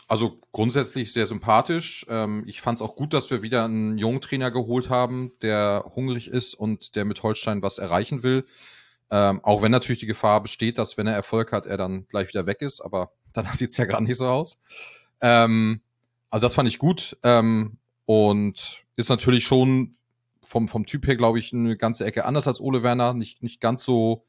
Also 0.09 0.37
grundsätzlich 0.53 1.13
sehr 1.13 1.27
sympathisch. 1.27 2.07
Ähm, 2.09 2.45
ich 2.47 2.63
fand 2.63 2.79
es 2.79 2.83
auch 2.83 2.97
gut, 2.97 3.13
dass 3.13 3.31
wir 3.31 3.43
wieder 3.43 3.65
einen 3.67 3.99
jungen 3.99 4.23
Trainer 4.23 4.51
geholt 4.51 4.89
haben, 4.89 5.33
der 5.43 5.85
hungrig 5.95 6.29
ist 6.29 6.55
und 6.55 6.97
der 6.97 7.05
mit 7.05 7.23
Holstein 7.23 7.61
was 7.63 7.77
erreichen 7.77 8.23
will. 8.23 8.47
Ähm, 9.11 9.43
auch 9.43 9.63
wenn 9.63 9.73
natürlich 9.73 10.01
die 10.01 10.07
Gefahr 10.07 10.43
besteht, 10.43 10.79
dass 10.79 10.99
wenn 10.99 11.07
er 11.07 11.15
Erfolg 11.15 11.53
hat, 11.53 11.67
er 11.67 11.77
dann 11.77 12.07
gleich 12.09 12.29
wieder 12.29 12.47
weg 12.47 12.61
ist, 12.61 12.81
aber 12.81 13.13
dann 13.33 13.47
sieht's 13.53 13.77
ja 13.77 13.85
gerade 13.85 14.05
nicht 14.05 14.19
so 14.19 14.27
aus. 14.27 14.61
Ähm, 15.21 15.81
also 16.31 16.47
das 16.47 16.55
fand 16.55 16.69
ich 16.69 16.79
gut 16.79 17.17
ähm, 17.23 17.79
und 18.05 18.85
ist 18.97 19.09
natürlich 19.09 19.45
schon 19.45 19.97
vom, 20.43 20.69
vom 20.69 20.87
Typ 20.87 21.07
her, 21.07 21.17
glaube 21.17 21.39
ich, 21.39 21.53
eine 21.53 21.77
ganze 21.77 22.05
Ecke 22.05 22.25
anders 22.25 22.49
als 22.49 22.61
Ole 22.61 22.83
Werner. 22.83 23.15
Nicht, 23.15 23.43
nicht 23.43 23.61
ganz 23.61 23.85
so 23.85 24.25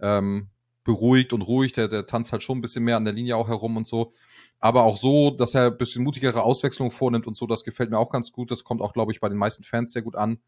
ähm, 0.00 0.48
beruhigt 0.84 1.32
und 1.32 1.42
ruhig. 1.42 1.72
Der, 1.72 1.88
der 1.88 2.06
tanzt 2.06 2.32
halt 2.32 2.42
schon 2.42 2.58
ein 2.58 2.60
bisschen 2.60 2.84
mehr 2.84 2.96
an 2.96 3.04
der 3.04 3.14
Linie 3.14 3.36
auch 3.36 3.48
herum 3.48 3.76
und 3.76 3.86
so. 3.86 4.12
Aber 4.60 4.84
auch 4.84 4.96
so, 4.96 5.30
dass 5.30 5.54
er 5.54 5.66
ein 5.66 5.78
bisschen 5.78 6.04
mutigere 6.04 6.42
Auswechslung 6.42 6.90
vornimmt 6.90 7.26
und 7.26 7.36
so, 7.36 7.46
das 7.46 7.64
gefällt 7.64 7.90
mir 7.90 7.98
auch 7.98 8.10
ganz 8.10 8.32
gut. 8.32 8.50
Das 8.50 8.64
kommt 8.64 8.82
auch, 8.82 8.92
glaube 8.92 9.12
ich, 9.12 9.20
bei 9.20 9.28
den 9.28 9.38
meisten 9.38 9.64
Fans 9.64 9.92
sehr 9.92 10.02
gut 10.02 10.16
an. 10.16 10.38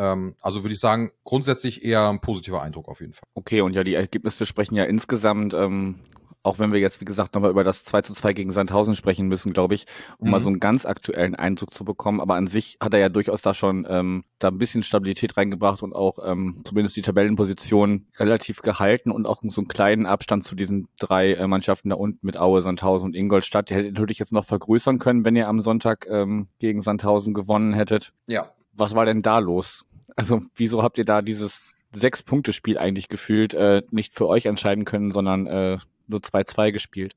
Ähm, 0.00 0.34
also 0.40 0.64
würde 0.64 0.74
ich 0.74 0.80
sagen, 0.80 1.10
grundsätzlich 1.24 1.84
eher 1.84 2.08
ein 2.08 2.20
positiver 2.20 2.62
Eindruck 2.62 2.88
auf 2.88 3.00
jeden 3.00 3.12
Fall. 3.12 3.28
Okay, 3.34 3.60
und 3.60 3.76
ja, 3.76 3.84
die 3.84 3.94
Ergebnisse 3.94 4.46
sprechen 4.46 4.74
ja 4.74 4.84
insgesamt 4.84 5.52
ähm, 5.52 6.00
auch 6.42 6.58
wenn 6.58 6.72
wir 6.72 6.80
jetzt, 6.80 7.00
wie 7.00 7.04
gesagt, 7.04 7.34
nochmal 7.34 7.50
über 7.50 7.64
das 7.64 7.84
2 7.84 8.02
zu 8.02 8.14
2 8.14 8.32
gegen 8.32 8.52
Sandhausen 8.52 8.96
sprechen 8.96 9.28
müssen, 9.28 9.52
glaube 9.52 9.74
ich, 9.74 9.86
um 10.18 10.26
mhm. 10.26 10.30
mal 10.32 10.40
so 10.40 10.48
einen 10.48 10.58
ganz 10.58 10.86
aktuellen 10.86 11.34
Eindruck 11.34 11.74
zu 11.74 11.84
bekommen. 11.84 12.20
Aber 12.20 12.34
an 12.34 12.46
sich 12.46 12.78
hat 12.80 12.94
er 12.94 13.00
ja 13.00 13.08
durchaus 13.08 13.42
da 13.42 13.52
schon 13.52 13.86
ähm, 13.88 14.24
da 14.38 14.48
ein 14.48 14.58
bisschen 14.58 14.82
Stabilität 14.82 15.36
reingebracht 15.36 15.82
und 15.82 15.94
auch 15.94 16.18
ähm, 16.24 16.56
zumindest 16.64 16.96
die 16.96 17.02
Tabellenposition 17.02 18.06
relativ 18.18 18.62
gehalten 18.62 19.10
und 19.10 19.26
auch 19.26 19.42
so 19.42 19.60
einen 19.60 19.68
kleinen 19.68 20.06
Abstand 20.06 20.44
zu 20.44 20.54
diesen 20.54 20.88
drei 20.98 21.34
äh, 21.34 21.46
Mannschaften 21.46 21.90
da 21.90 21.96
unten 21.96 22.26
mit 22.26 22.38
Aue, 22.38 22.62
Sandhausen 22.62 23.08
und 23.08 23.16
Ingolstadt. 23.16 23.68
Die 23.68 23.74
hättet 23.74 23.94
natürlich 23.94 24.18
jetzt 24.18 24.32
noch 24.32 24.44
vergrößern 24.44 24.98
können, 24.98 25.24
wenn 25.26 25.36
ihr 25.36 25.48
am 25.48 25.60
Sonntag 25.60 26.06
ähm, 26.08 26.48
gegen 26.58 26.80
Sandhausen 26.80 27.34
gewonnen 27.34 27.74
hättet. 27.74 28.14
Ja. 28.26 28.50
Was 28.72 28.94
war 28.94 29.04
denn 29.04 29.20
da 29.20 29.40
los? 29.40 29.84
Also 30.20 30.42
wieso 30.54 30.82
habt 30.82 30.98
ihr 30.98 31.06
da 31.06 31.22
dieses 31.22 31.62
Sechs-Punkte-Spiel 31.94 32.76
eigentlich 32.76 33.08
gefühlt 33.08 33.54
äh, 33.54 33.82
nicht 33.90 34.12
für 34.12 34.28
euch 34.28 34.44
entscheiden 34.44 34.84
können, 34.84 35.10
sondern 35.10 35.46
äh, 35.46 35.78
nur 36.08 36.20
2-2 36.20 36.72
gespielt. 36.72 37.16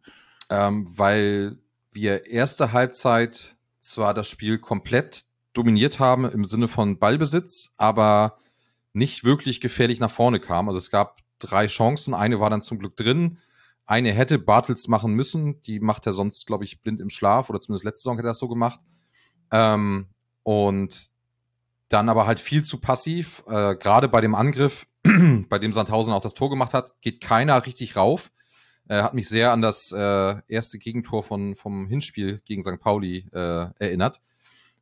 Ähm, 0.50 0.88
weil 0.90 1.58
wir 1.92 2.28
erste 2.28 2.72
Halbzeit 2.72 3.58
zwar 3.80 4.14
das 4.14 4.30
Spiel 4.30 4.58
komplett 4.58 5.26
dominiert 5.52 6.00
haben 6.00 6.24
im 6.24 6.46
Sinne 6.46 6.70
von 6.70 6.98
Ballbesitz, 6.98 7.72
aber 7.76 8.38
nicht 8.94 9.26
wirklich 9.26 9.60
gefährlich 9.60 10.00
nach 10.00 10.10
vorne 10.10 10.40
kam. 10.40 10.70
Also 10.70 10.78
es 10.78 10.90
gab 10.90 11.18
drei 11.40 11.68
Chancen, 11.68 12.14
eine 12.14 12.40
war 12.40 12.50
dann 12.50 12.62
zum 12.62 12.80
Glück 12.80 12.96
drin. 12.96 13.38
Eine 13.86 14.14
hätte 14.14 14.40
Bartels 14.40 14.88
machen 14.88 15.14
müssen, 15.14 15.62
die 15.64 15.82
macht 15.82 16.06
er 16.06 16.14
sonst, 16.14 16.48
glaube 16.48 16.64
ich, 16.64 16.82
blind 16.82 17.02
im 17.02 17.10
Schlaf 17.10 17.50
oder 17.50 17.60
zumindest 17.60 17.84
letzte 17.84 18.04
Saison 18.04 18.16
hätte 18.16 18.30
er 18.30 18.32
das 18.32 18.40
so 18.40 18.48
gemacht. 18.48 18.80
Ähm, 19.52 20.08
und 20.44 21.13
dann 21.90 22.10
aber 22.10 22.26
halt 22.26 22.40
viel 22.40 22.64
zu 22.64 22.80
passiv. 22.80 23.44
Äh, 23.48 23.76
Gerade 23.76 24.08
bei 24.08 24.22
dem 24.22 24.36
Angriff, 24.36 24.88
bei 25.50 25.60
dem 25.60 25.74
Sandhausen 25.74 26.14
auch 26.14 26.22
das 26.22 26.34
Tor 26.34 26.50
gemacht 26.50 26.74
hat, 26.74 27.00
geht 27.02 27.22
keiner 27.22 27.66
richtig 27.66 27.96
rauf. 27.96 28.32
Äh, 28.88 29.02
hat 29.02 29.14
mich 29.14 29.30
sehr 29.30 29.52
an 29.52 29.62
das 29.62 29.92
äh, 29.92 30.36
erste 30.48 30.78
Gegentor 30.78 31.24
von, 31.24 31.56
vom 31.56 31.88
Hinspiel 31.88 32.42
gegen 32.46 32.64
St. 32.64 32.80
Pauli 32.80 33.28
äh, 33.32 33.68
erinnert. 33.80 34.22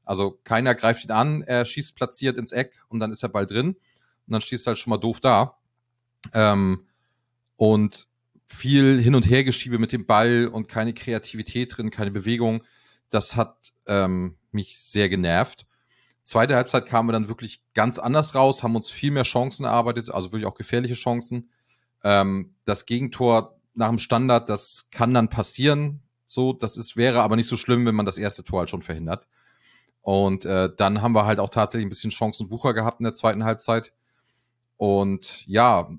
Also 0.03 0.39
keiner 0.43 0.74
greift 0.74 1.05
ihn 1.05 1.12
an, 1.12 1.43
er 1.43 1.65
schießt 1.65 1.96
platziert 1.96 2.38
ins 2.38 2.51
Eck 2.51 2.84
und 2.89 3.00
dann 3.00 3.12
ist 3.12 3.24
er 3.24 3.29
bald 3.29 3.51
drin. 3.51 3.70
Und 3.70 4.34
dann 4.34 4.41
schießt 4.41 4.67
er 4.67 4.72
halt 4.72 4.77
schon 4.77 4.91
mal 4.91 4.98
doof 4.98 5.20
da. 5.20 5.58
Ähm, 6.34 6.88
und 7.55 8.08
viel 8.48 9.00
Hin- 9.01 9.15
und 9.15 9.29
Hergeschiebe 9.29 9.79
mit 9.79 9.91
dem 9.91 10.05
Ball 10.05 10.48
und 10.48 10.67
keine 10.67 10.93
Kreativität 10.93 11.77
drin, 11.77 11.91
keine 11.91 12.12
Bewegung. 12.12 12.63
Das 13.10 13.36
hat 13.36 13.74
ähm, 13.86 14.38
mich 14.51 14.79
sehr 14.79 15.10
genervt. 15.10 15.65
Zweite 16.22 16.56
Halbzeit 16.56 16.86
kamen 16.86 17.10
wir 17.10 17.13
dann 17.13 17.30
wirklich 17.30 17.63
ganz 17.74 17.98
anders 18.00 18.36
raus, 18.36 18.63
haben 18.63 18.75
uns 18.75 18.92
viel 18.92 19.12
mehr 19.12 19.24
Chancen 19.24 19.66
erarbeitet, 19.66 20.12
also 20.12 20.32
wirklich 20.32 20.46
auch 20.46 20.56
gefährliche 20.56 20.94
Chancen. 20.94 21.50
Ähm, 22.04 22.56
das 22.66 22.86
Gegentor 22.86 23.58
nach 23.74 23.90
dem 23.90 24.00
Standard, 24.00 24.50
das 24.50 24.88
kann 24.92 25.13
dann 25.13 25.30
passieren. 25.30 26.01
So, 26.28 26.54
das 26.54 26.78
ist, 26.78 26.96
wäre 26.96 27.22
aber 27.22 27.36
nicht 27.36 27.48
so 27.48 27.58
schlimm, 27.58 27.86
wenn 27.86 27.96
man 27.96 28.06
das 28.06 28.18
erste 28.18 28.44
Tor 28.44 28.60
halt 28.60 28.70
schon 28.70 28.82
verhindert. 28.82 29.28
Und 30.01 30.46
äh, 30.46 30.70
dann 30.75 31.01
haben 31.01 31.13
wir 31.13 31.25
halt 31.25 31.40
auch 31.40 31.50
tatsächlich 31.50 31.86
ein 31.86 31.90
bisschen 31.90 32.12
Chancenwucher 32.12 32.74
gehabt 32.74 33.00
in 33.00 33.04
der 33.04 33.13
zweiten 33.13 33.44
Halbzeit. 33.44 33.94
Und 34.78 35.46
ja, 35.48 35.90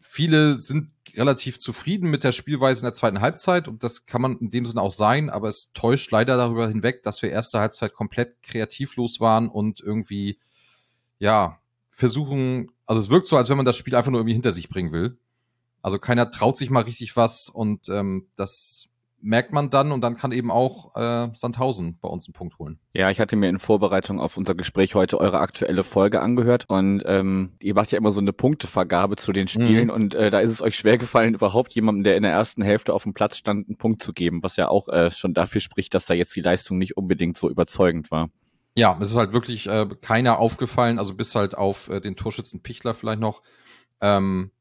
viele 0.00 0.56
sind 0.56 0.92
relativ 1.14 1.58
zufrieden 1.58 2.10
mit 2.10 2.24
der 2.24 2.32
Spielweise 2.32 2.80
in 2.80 2.84
der 2.84 2.94
zweiten 2.94 3.20
Halbzeit 3.20 3.68
und 3.68 3.82
das 3.82 4.06
kann 4.06 4.22
man 4.22 4.38
in 4.38 4.50
dem 4.50 4.66
Sinne 4.66 4.82
auch 4.82 4.90
sein, 4.90 5.30
aber 5.30 5.48
es 5.48 5.72
täuscht 5.72 6.10
leider 6.10 6.36
darüber 6.36 6.68
hinweg, 6.68 7.02
dass 7.02 7.22
wir 7.22 7.30
erste 7.30 7.60
Halbzeit 7.60 7.92
komplett 7.92 8.42
kreativlos 8.42 9.20
waren 9.20 9.48
und 9.48 9.80
irgendwie, 9.80 10.38
ja, 11.18 11.58
versuchen, 11.90 12.70
also 12.86 13.00
es 13.00 13.10
wirkt 13.10 13.26
so, 13.26 13.36
als 13.36 13.48
wenn 13.48 13.56
man 13.56 13.66
das 13.66 13.76
Spiel 13.76 13.94
einfach 13.94 14.10
nur 14.10 14.20
irgendwie 14.20 14.34
hinter 14.34 14.52
sich 14.52 14.68
bringen 14.68 14.92
will. 14.92 15.18
Also 15.82 15.98
keiner 15.98 16.30
traut 16.30 16.56
sich 16.56 16.70
mal 16.70 16.82
richtig 16.82 17.16
was 17.16 17.48
und 17.48 17.88
ähm, 17.88 18.28
das 18.36 18.87
merkt 19.20 19.52
man 19.52 19.70
dann 19.70 19.92
und 19.92 20.00
dann 20.00 20.16
kann 20.16 20.32
eben 20.32 20.50
auch 20.50 20.94
äh, 20.94 21.28
Sandhausen 21.34 21.98
bei 22.00 22.08
uns 22.08 22.28
einen 22.28 22.34
Punkt 22.34 22.58
holen. 22.58 22.78
Ja, 22.92 23.10
ich 23.10 23.20
hatte 23.20 23.36
mir 23.36 23.48
in 23.48 23.58
Vorbereitung 23.58 24.20
auf 24.20 24.36
unser 24.36 24.54
Gespräch 24.54 24.94
heute 24.94 25.18
eure 25.20 25.40
aktuelle 25.40 25.84
Folge 25.84 26.20
angehört 26.20 26.64
und 26.68 27.02
ähm, 27.04 27.52
ihr 27.60 27.74
macht 27.74 27.90
ja 27.90 27.98
immer 27.98 28.12
so 28.12 28.20
eine 28.20 28.32
Punktevergabe 28.32 29.16
zu 29.16 29.32
den 29.32 29.48
Spielen 29.48 29.88
mhm. 29.88 29.92
und 29.92 30.14
äh, 30.14 30.30
da 30.30 30.40
ist 30.40 30.50
es 30.50 30.62
euch 30.62 30.76
schwer 30.76 30.98
gefallen, 30.98 31.34
überhaupt 31.34 31.74
jemandem, 31.74 32.04
der 32.04 32.16
in 32.16 32.22
der 32.22 32.32
ersten 32.32 32.62
Hälfte 32.62 32.94
auf 32.94 33.02
dem 33.02 33.14
Platz 33.14 33.36
stand, 33.36 33.68
einen 33.68 33.76
Punkt 33.76 34.02
zu 34.02 34.12
geben, 34.12 34.42
was 34.42 34.56
ja 34.56 34.68
auch 34.68 34.88
äh, 34.88 35.10
schon 35.10 35.34
dafür 35.34 35.60
spricht, 35.60 35.94
dass 35.94 36.06
da 36.06 36.14
jetzt 36.14 36.34
die 36.36 36.42
Leistung 36.42 36.78
nicht 36.78 36.96
unbedingt 36.96 37.36
so 37.36 37.50
überzeugend 37.50 38.10
war. 38.10 38.30
Ja, 38.76 38.96
es 39.00 39.10
ist 39.10 39.16
halt 39.16 39.32
wirklich 39.32 39.66
äh, 39.66 39.86
keiner 40.00 40.38
aufgefallen, 40.38 41.00
also 41.00 41.14
bis 41.14 41.34
halt 41.34 41.56
auf 41.56 41.88
äh, 41.88 42.00
den 42.00 42.14
Torschützen 42.14 42.62
Pichler 42.62 42.94
vielleicht 42.94 43.20
noch. 43.20 43.42
Ähm, 44.00 44.52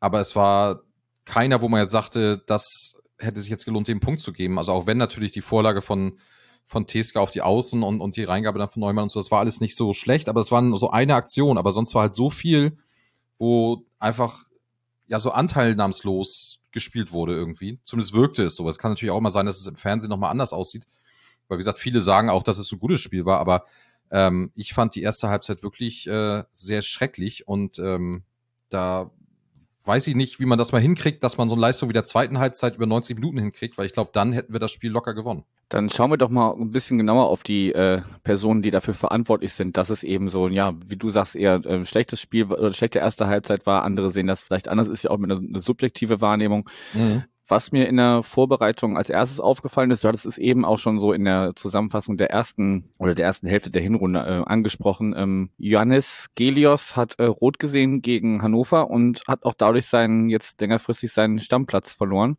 aber 0.00 0.18
es 0.18 0.34
war 0.34 0.80
keiner, 1.24 1.62
wo 1.62 1.68
man 1.68 1.82
jetzt 1.82 1.92
sagte, 1.92 2.42
das 2.46 2.94
hätte 3.20 3.40
sich 3.40 3.50
jetzt 3.50 3.64
gelohnt, 3.64 3.88
den 3.88 4.00
Punkt 4.00 4.20
zu 4.20 4.32
geben. 4.32 4.58
Also 4.58 4.72
auch 4.72 4.86
wenn 4.86 4.98
natürlich 4.98 5.32
die 5.32 5.40
Vorlage 5.40 5.80
von, 5.80 6.18
von 6.64 6.86
Teska 6.86 7.20
auf 7.20 7.30
die 7.30 7.42
Außen 7.42 7.82
und, 7.82 8.00
und 8.00 8.16
die 8.16 8.24
Reingabe 8.24 8.58
dann 8.58 8.68
von 8.68 8.80
Neumann 8.80 9.04
und 9.04 9.08
so, 9.10 9.20
das 9.20 9.30
war 9.30 9.40
alles 9.40 9.60
nicht 9.60 9.76
so 9.76 9.92
schlecht, 9.92 10.28
aber 10.28 10.40
es 10.40 10.50
waren 10.50 10.76
so 10.76 10.90
eine 10.90 11.14
Aktion, 11.14 11.58
aber 11.58 11.72
sonst 11.72 11.94
war 11.94 12.02
halt 12.02 12.14
so 12.14 12.30
viel, 12.30 12.78
wo 13.38 13.84
einfach 13.98 14.44
ja 15.06 15.20
so 15.20 15.30
anteilnahmslos 15.30 16.60
gespielt 16.72 17.12
wurde 17.12 17.34
irgendwie. 17.34 17.78
Zumindest 17.84 18.14
wirkte 18.14 18.44
es 18.44 18.56
so. 18.56 18.68
Es 18.68 18.78
kann 18.78 18.92
natürlich 18.92 19.10
auch 19.10 19.20
mal 19.20 19.30
sein, 19.30 19.46
dass 19.46 19.60
es 19.60 19.66
im 19.66 19.76
Fernsehen 19.76 20.10
nochmal 20.10 20.30
anders 20.30 20.52
aussieht. 20.52 20.86
Weil 21.48 21.58
wie 21.58 21.60
gesagt, 21.60 21.78
viele 21.78 22.00
sagen 22.00 22.30
auch, 22.30 22.44
dass 22.44 22.58
es 22.58 22.70
ein 22.70 22.78
gutes 22.78 23.00
Spiel 23.00 23.24
war, 23.24 23.40
aber 23.40 23.64
ähm, 24.12 24.52
ich 24.54 24.72
fand 24.72 24.94
die 24.94 25.02
erste 25.02 25.28
Halbzeit 25.28 25.62
wirklich 25.62 26.06
äh, 26.06 26.44
sehr 26.52 26.82
schrecklich 26.82 27.48
und 27.48 27.78
ähm, 27.78 28.22
da 28.68 29.10
weiß 29.84 30.06
ich 30.06 30.14
nicht, 30.14 30.40
wie 30.40 30.46
man 30.46 30.58
das 30.58 30.72
mal 30.72 30.80
hinkriegt, 30.80 31.24
dass 31.24 31.38
man 31.38 31.48
so 31.48 31.54
eine 31.54 31.62
Leistung 31.62 31.88
wie 31.88 31.94
der 31.94 32.04
zweiten 32.04 32.38
Halbzeit 32.38 32.76
über 32.76 32.86
90 32.86 33.16
Minuten 33.16 33.38
hinkriegt, 33.38 33.78
weil 33.78 33.86
ich 33.86 33.92
glaube, 33.92 34.10
dann 34.12 34.32
hätten 34.32 34.52
wir 34.52 34.60
das 34.60 34.72
Spiel 34.72 34.90
locker 34.90 35.14
gewonnen. 35.14 35.44
Dann 35.68 35.88
schauen 35.88 36.10
wir 36.10 36.16
doch 36.16 36.28
mal 36.28 36.52
ein 36.52 36.72
bisschen 36.72 36.98
genauer 36.98 37.28
auf 37.28 37.42
die 37.42 37.72
äh, 37.72 38.02
Personen, 38.24 38.60
die 38.60 38.70
dafür 38.70 38.94
verantwortlich 38.94 39.52
sind, 39.52 39.76
dass 39.76 39.88
es 39.88 40.02
eben 40.02 40.28
so, 40.28 40.48
ja, 40.48 40.74
wie 40.86 40.96
du 40.96 41.10
sagst, 41.10 41.36
eher 41.36 41.64
äh, 41.64 41.84
schlechtes 41.84 42.20
Spiel 42.20 42.46
oder 42.46 42.72
schlechte 42.72 42.98
erste 42.98 43.28
Halbzeit 43.28 43.66
war. 43.66 43.84
Andere 43.84 44.10
sehen 44.10 44.26
das 44.26 44.40
vielleicht 44.40 44.68
anders, 44.68 44.88
ist 44.88 45.04
ja 45.04 45.10
auch 45.10 45.18
mit 45.18 45.30
einer, 45.30 45.40
eine 45.40 45.60
subjektive 45.60 46.20
Wahrnehmung. 46.20 46.68
Mhm. 46.92 47.24
Was 47.50 47.72
mir 47.72 47.88
in 47.88 47.96
der 47.96 48.22
Vorbereitung 48.22 48.96
als 48.96 49.10
erstes 49.10 49.40
aufgefallen 49.40 49.90
ist, 49.90 50.04
du 50.04 50.08
hattest 50.08 50.24
es 50.24 50.38
eben 50.38 50.64
auch 50.64 50.78
schon 50.78 51.00
so 51.00 51.12
in 51.12 51.24
der 51.24 51.52
Zusammenfassung 51.56 52.16
der 52.16 52.30
ersten 52.30 52.88
oder 52.96 53.16
der 53.16 53.26
ersten 53.26 53.48
Hälfte 53.48 53.72
der 53.72 53.82
Hinrunde 53.82 54.20
äh, 54.20 54.48
angesprochen. 54.48 55.16
Ähm, 55.16 55.50
Johannes 55.58 56.28
Gelios 56.36 56.94
hat 56.94 57.18
äh, 57.18 57.24
rot 57.24 57.58
gesehen 57.58 58.02
gegen 58.02 58.40
Hannover 58.40 58.88
und 58.88 59.22
hat 59.26 59.42
auch 59.42 59.54
dadurch 59.54 59.86
seinen 59.86 60.30
jetzt 60.30 60.60
längerfristig 60.60 61.10
seinen 61.10 61.40
Stammplatz 61.40 61.92
verloren. 61.92 62.36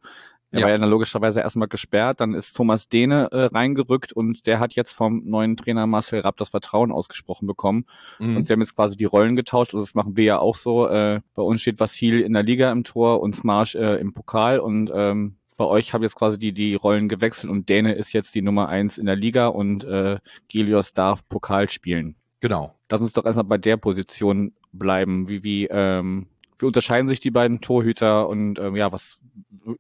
Er 0.51 0.60
ja. 0.60 0.65
war 0.65 0.72
ja 0.72 0.77
dann 0.77 0.89
logischerweise 0.89 1.39
erstmal 1.39 1.70
gesperrt, 1.70 2.20
dann 2.20 2.34
ist 2.34 2.55
Thomas 2.55 2.89
Dehne 2.89 3.29
äh, 3.31 3.46
reingerückt 3.46 4.12
und 4.12 4.46
der 4.48 4.60
hat 4.60 4.74
jetzt 4.74 4.91
vom 4.91 5.24
neuen 5.25 5.55
Trainer 5.55 5.88
Marcel 5.88 6.20
Rapp 6.20 6.38
das 6.38 6.50
Vertrauen 6.50 6.91
ausgesprochen 6.91 7.48
bekommen. 7.48 7.86
Mhm. 8.20 8.38
Und 8.38 8.48
sie 8.48 8.53
haben 8.53 8.60
jetzt 8.60 8.75
quasi 8.75 8.98
die 8.98 9.05
Rollen 9.05 9.36
getauscht. 9.36 9.74
Also 9.74 9.86
das 9.86 9.96
machen 9.96 10.17
wir 10.17 10.25
ja 10.25 10.39
auch 10.39 10.55
so. 10.55 10.88
Äh, 10.88 11.22
bei 11.36 11.41
uns 11.41 11.62
steht 11.62 11.79
Vassil 11.79 12.20
in 12.20 12.34
der 12.34 12.43
Liga 12.43 12.72
im 12.72 12.84
Tor 12.84 13.22
und 13.22 13.36
Smarsch 13.36 13.75
äh, 13.75 13.96
im 13.96 14.13
Pokal 14.13 14.60
und 14.60 14.91
ähm, 14.93 15.38
bei 15.55 15.65
euch 15.65 15.93
haben 15.93 16.01
jetzt 16.01 16.15
quasi 16.15 16.39
die, 16.39 16.53
die 16.53 16.75
Rollen 16.75 17.08
gewechselt 17.08 17.51
und 17.51 17.70
Däne 17.70 17.93
ist 17.93 18.13
jetzt 18.13 18.34
die 18.34 18.41
Nummer 18.41 18.67
eins 18.67 18.98
in 18.98 19.05
der 19.05 19.15
Liga 19.15 19.48
und 19.48 19.84
äh, 19.84 20.17
Gelios 20.50 20.93
darf 20.93 21.27
Pokal 21.29 21.70
spielen. 21.70 22.15
Genau. 22.39 22.75
Lass 22.89 23.01
uns 23.01 23.13
doch 23.13 23.25
erstmal 23.25 23.46
bei 23.46 23.58
der 23.58 23.77
Position 23.77 24.53
bleiben. 24.74 25.29
Wie, 25.29 25.43
wie, 25.43 25.67
ähm, 25.70 26.27
wie 26.61 26.65
unterscheiden 26.65 27.07
sich 27.07 27.19
die 27.19 27.31
beiden 27.31 27.61
Torhüter 27.61 28.27
und 28.27 28.59
ähm, 28.59 28.75
ja, 28.75 28.91
was 28.91 29.19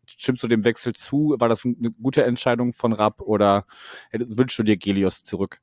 stimmst 0.05 0.43
du 0.43 0.47
dem 0.47 0.63
Wechsel 0.63 0.93
zu? 0.93 1.35
War 1.39 1.49
das 1.49 1.65
eine 1.65 1.91
gute 1.91 2.23
Entscheidung 2.23 2.73
von 2.73 2.93
Rapp 2.93 3.21
oder 3.21 3.65
wünschst 4.11 4.59
du 4.59 4.63
dir 4.63 4.77
Gelios 4.77 5.23
zurück? 5.23 5.59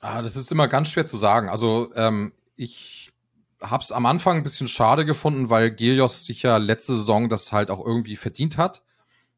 Ah, 0.00 0.22
das 0.22 0.36
ist 0.36 0.52
immer 0.52 0.68
ganz 0.68 0.88
schwer 0.88 1.04
zu 1.04 1.16
sagen. 1.16 1.48
Also 1.48 1.92
ähm, 1.94 2.32
ich 2.56 3.12
habe 3.60 3.82
es 3.82 3.92
am 3.92 4.06
Anfang 4.06 4.38
ein 4.38 4.42
bisschen 4.42 4.68
schade 4.68 5.04
gefunden, 5.04 5.50
weil 5.50 5.70
Gelios 5.70 6.24
sich 6.24 6.42
ja 6.42 6.58
letzte 6.58 6.94
Saison 6.94 7.28
das 7.28 7.52
halt 7.52 7.70
auch 7.70 7.84
irgendwie 7.84 8.16
verdient 8.16 8.56
hat. 8.56 8.82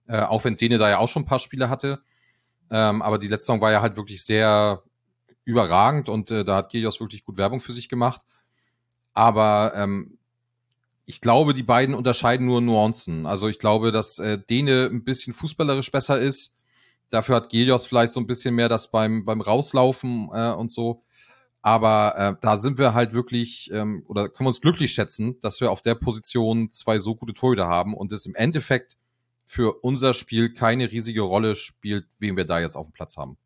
Äh, 0.06 0.22
auch 0.22 0.44
wenn 0.44 0.56
Dene 0.56 0.78
da 0.78 0.88
ja 0.88 0.98
auch 0.98 1.08
schon 1.08 1.22
ein 1.22 1.26
paar 1.26 1.38
Spiele 1.38 1.68
hatte. 1.68 2.02
Ähm, 2.70 3.02
aber 3.02 3.18
die 3.18 3.28
letzte 3.28 3.46
Saison 3.46 3.60
war 3.60 3.72
ja 3.72 3.80
halt 3.80 3.96
wirklich 3.96 4.24
sehr 4.24 4.82
überragend 5.44 6.08
und 6.08 6.30
äh, 6.30 6.44
da 6.44 6.56
hat 6.56 6.70
Gelios 6.70 7.00
wirklich 7.00 7.24
gut 7.24 7.36
Werbung 7.38 7.60
für 7.60 7.72
sich 7.72 7.88
gemacht. 7.88 8.20
Aber 9.14 9.72
ähm, 9.74 10.17
ich 11.08 11.22
glaube, 11.22 11.54
die 11.54 11.62
beiden 11.62 11.94
unterscheiden 11.94 12.46
nur 12.46 12.60
Nuancen. 12.60 13.24
Also 13.24 13.48
ich 13.48 13.58
glaube, 13.58 13.92
dass 13.92 14.18
äh, 14.18 14.38
Dene 14.38 14.90
ein 14.92 15.04
bisschen 15.04 15.32
fußballerisch 15.32 15.90
besser 15.90 16.20
ist. 16.20 16.54
Dafür 17.08 17.36
hat 17.36 17.48
Gelios 17.48 17.86
vielleicht 17.86 18.12
so 18.12 18.20
ein 18.20 18.26
bisschen 18.26 18.54
mehr 18.54 18.68
das 18.68 18.90
beim, 18.90 19.24
beim 19.24 19.40
Rauslaufen 19.40 20.28
äh, 20.34 20.52
und 20.52 20.70
so. 20.70 21.00
Aber 21.62 22.14
äh, 22.18 22.34
da 22.42 22.58
sind 22.58 22.76
wir 22.76 22.92
halt 22.92 23.14
wirklich, 23.14 23.70
ähm, 23.72 24.04
oder 24.06 24.28
können 24.28 24.44
wir 24.44 24.48
uns 24.48 24.60
glücklich 24.60 24.92
schätzen, 24.92 25.40
dass 25.40 25.62
wir 25.62 25.72
auf 25.72 25.80
der 25.80 25.94
Position 25.94 26.72
zwei 26.72 26.98
so 26.98 27.14
gute 27.14 27.32
Torhüter 27.32 27.68
haben 27.68 27.94
und 27.94 28.12
es 28.12 28.26
im 28.26 28.34
Endeffekt 28.34 28.98
für 29.46 29.82
unser 29.82 30.12
Spiel 30.12 30.52
keine 30.52 30.92
riesige 30.92 31.22
Rolle 31.22 31.56
spielt, 31.56 32.04
wen 32.18 32.36
wir 32.36 32.44
da 32.44 32.60
jetzt 32.60 32.76
auf 32.76 32.88
dem 32.88 32.92
Platz 32.92 33.16
haben. 33.16 33.38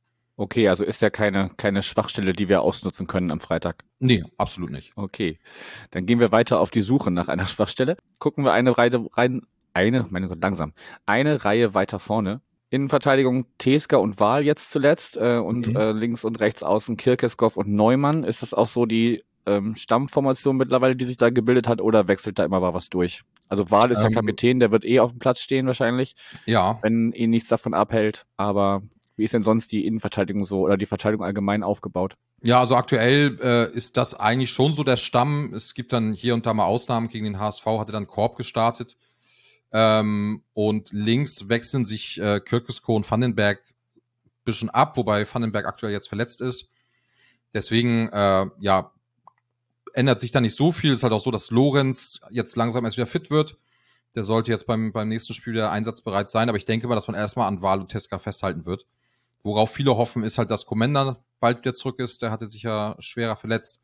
Okay, 0.43 0.67
also 0.67 0.83
ist 0.83 1.01
ja 1.01 1.09
keine, 1.09 1.51
keine 1.57 1.85
Schwachstelle, 1.85 2.33
die 2.33 2.49
wir 2.49 2.63
ausnutzen 2.63 3.07
können 3.07 3.31
am 3.31 3.39
Freitag. 3.39 3.85
Nee, 4.01 4.25
absolut 4.39 4.73
nicht. 4.73 4.91
Okay. 4.97 5.39
Dann 5.93 6.05
gehen 6.05 6.19
wir 6.19 6.33
weiter 6.33 6.59
auf 6.59 6.73
die 6.73 6.81
Suche 6.81 7.13
nach 7.13 7.29
einer 7.29 7.47
Schwachstelle. 7.47 7.97
Gucken 8.19 8.45
wir 8.45 8.53
eine 8.53 8.77
Reihe 8.77 9.07
rein, 9.13 9.43
eine, 9.73 10.05
meine 10.11 10.27
Gott, 10.27 10.43
langsam, 10.43 10.73
eine 11.07 11.45
Reihe 11.45 11.75
weiter 11.75 12.01
vorne. 12.01 12.41
Innenverteidigung 12.71 13.47
Teska 13.59 13.99
und 13.99 14.19
Wahl 14.19 14.45
jetzt 14.45 14.73
zuletzt 14.73 15.17
äh, 15.17 15.37
und 15.37 15.69
mhm. 15.69 15.77
äh, 15.77 15.93
links 15.93 16.25
und 16.25 16.41
rechts 16.41 16.65
außen 16.65 16.97
Kirkeskov 16.97 17.57
und 17.57 17.69
Neumann. 17.69 18.25
Ist 18.25 18.43
das 18.43 18.53
auch 18.53 18.67
so 18.67 18.85
die 18.85 19.23
ähm, 19.47 19.77
Stammformation 19.77 20.57
mittlerweile, 20.57 20.97
die 20.97 21.05
sich 21.05 21.19
da 21.19 21.31
gebildet 21.31 21.69
hat, 21.69 21.81
oder 21.81 22.09
wechselt 22.09 22.41
da 22.41 22.45
immer 22.45 22.59
mal 22.59 22.75
was 22.75 22.89
durch? 22.89 23.23
Also 23.49 23.71
Wahl 23.71 23.93
ist 23.93 23.99
ähm, 23.99 24.07
der 24.07 24.13
Kapitän, 24.13 24.59
der 24.59 24.73
wird 24.73 24.85
eh 24.85 24.99
auf 24.99 25.13
dem 25.13 25.21
Platz 25.21 25.39
stehen 25.39 25.69
wahrscheinlich. 25.69 26.17
Ja. 26.47 26.81
Wenn 26.83 27.13
ihn 27.13 27.31
nichts 27.31 27.49
davon 27.49 27.75
abhält. 27.75 28.27
Aber 28.37 28.83
wie 29.23 29.27
ist 29.27 29.35
denn 29.35 29.45
sonst 29.45 29.71
die 29.71 29.87
Innenverteidigung 29.87 30.45
so 30.45 30.63
oder 30.63 30.77
die 30.77 30.85
Verteidigung 30.85 31.25
allgemein 31.25 31.63
aufgebaut? 31.63 32.17
Ja, 32.43 32.59
also 32.59 32.75
aktuell 32.75 33.39
äh, 33.41 33.73
ist 33.73 33.97
das 33.97 34.15
eigentlich 34.15 34.51
schon 34.51 34.73
so 34.73 34.83
der 34.83 34.97
Stamm. 34.97 35.55
Es 35.55 35.75
gibt 35.75 35.93
dann 35.93 36.13
hier 36.13 36.35
und 36.35 36.45
da 36.45 36.53
mal 36.55 36.65
Ausnahmen. 36.65 37.09
Gegen 37.09 37.27
den 37.27 37.39
HSV 37.39 37.65
hatte 37.65 37.93
dann 37.93 38.09
Korb 38.09 38.37
gestartet. 38.37 38.97
Ähm, 39.71 40.43
und 40.55 40.91
links 40.91 41.49
wechseln 41.49 41.85
sich 41.85 42.21
äh, 42.21 42.41
Kirkesko 42.41 42.97
und 42.97 43.09
Vandenberg 43.09 43.63
bisschen 44.45 44.71
ab, 44.71 44.97
wobei 44.97 45.25
Vandenberg 45.33 45.67
aktuell 45.67 45.93
jetzt 45.93 46.09
verletzt 46.09 46.41
ist. 46.41 46.69
Deswegen, 47.55 48.09
äh, 48.09 48.47
ja, 48.59 48.91
ändert 49.95 50.19
sich 50.19 50.33
da 50.33 50.41
nicht 50.41 50.57
so 50.57 50.73
viel. 50.73 50.91
Es 50.91 50.99
ist 50.99 51.03
halt 51.05 51.13
auch 51.13 51.21
so, 51.21 51.31
dass 51.31 51.53
Lorenz 51.53 52.21
jetzt 52.31 52.57
langsam 52.57 52.85
erst 52.85 52.97
wieder 52.97 53.07
fit 53.07 53.31
wird. 53.31 53.57
Der 54.17 54.25
sollte 54.25 54.51
jetzt 54.51 54.67
beim, 54.67 54.91
beim 54.91 55.09
nächsten 55.09 55.33
Spiel 55.33 55.53
wieder 55.53 55.71
einsatzbereit 55.71 56.29
sein, 56.29 56.49
aber 56.49 56.59
ich 56.59 56.67
denke 56.67 56.89
mal, 56.89 56.97
dass 56.97 57.07
man 57.07 57.15
erstmal 57.15 57.47
an 57.47 57.63
Wahl 57.63 57.79
und 57.79 57.89
Teska 57.89 58.19
festhalten 58.19 58.67
wird. 58.67 58.85
Worauf 59.43 59.73
viele 59.73 59.97
hoffen, 59.97 60.25
ist 60.25 60.39
halt, 60.39 60.51
dass 60.51 60.67
Commander 60.67 61.25
bald 61.41 61.59
wieder 61.59 61.75
zurück 61.75 61.99
ist. 61.99 62.23
Der 62.23 62.31
hatte 62.31 62.47
sich 62.47 62.63
ja 62.63 62.97
schwerer 62.99 63.37
verletzt. 63.37 63.81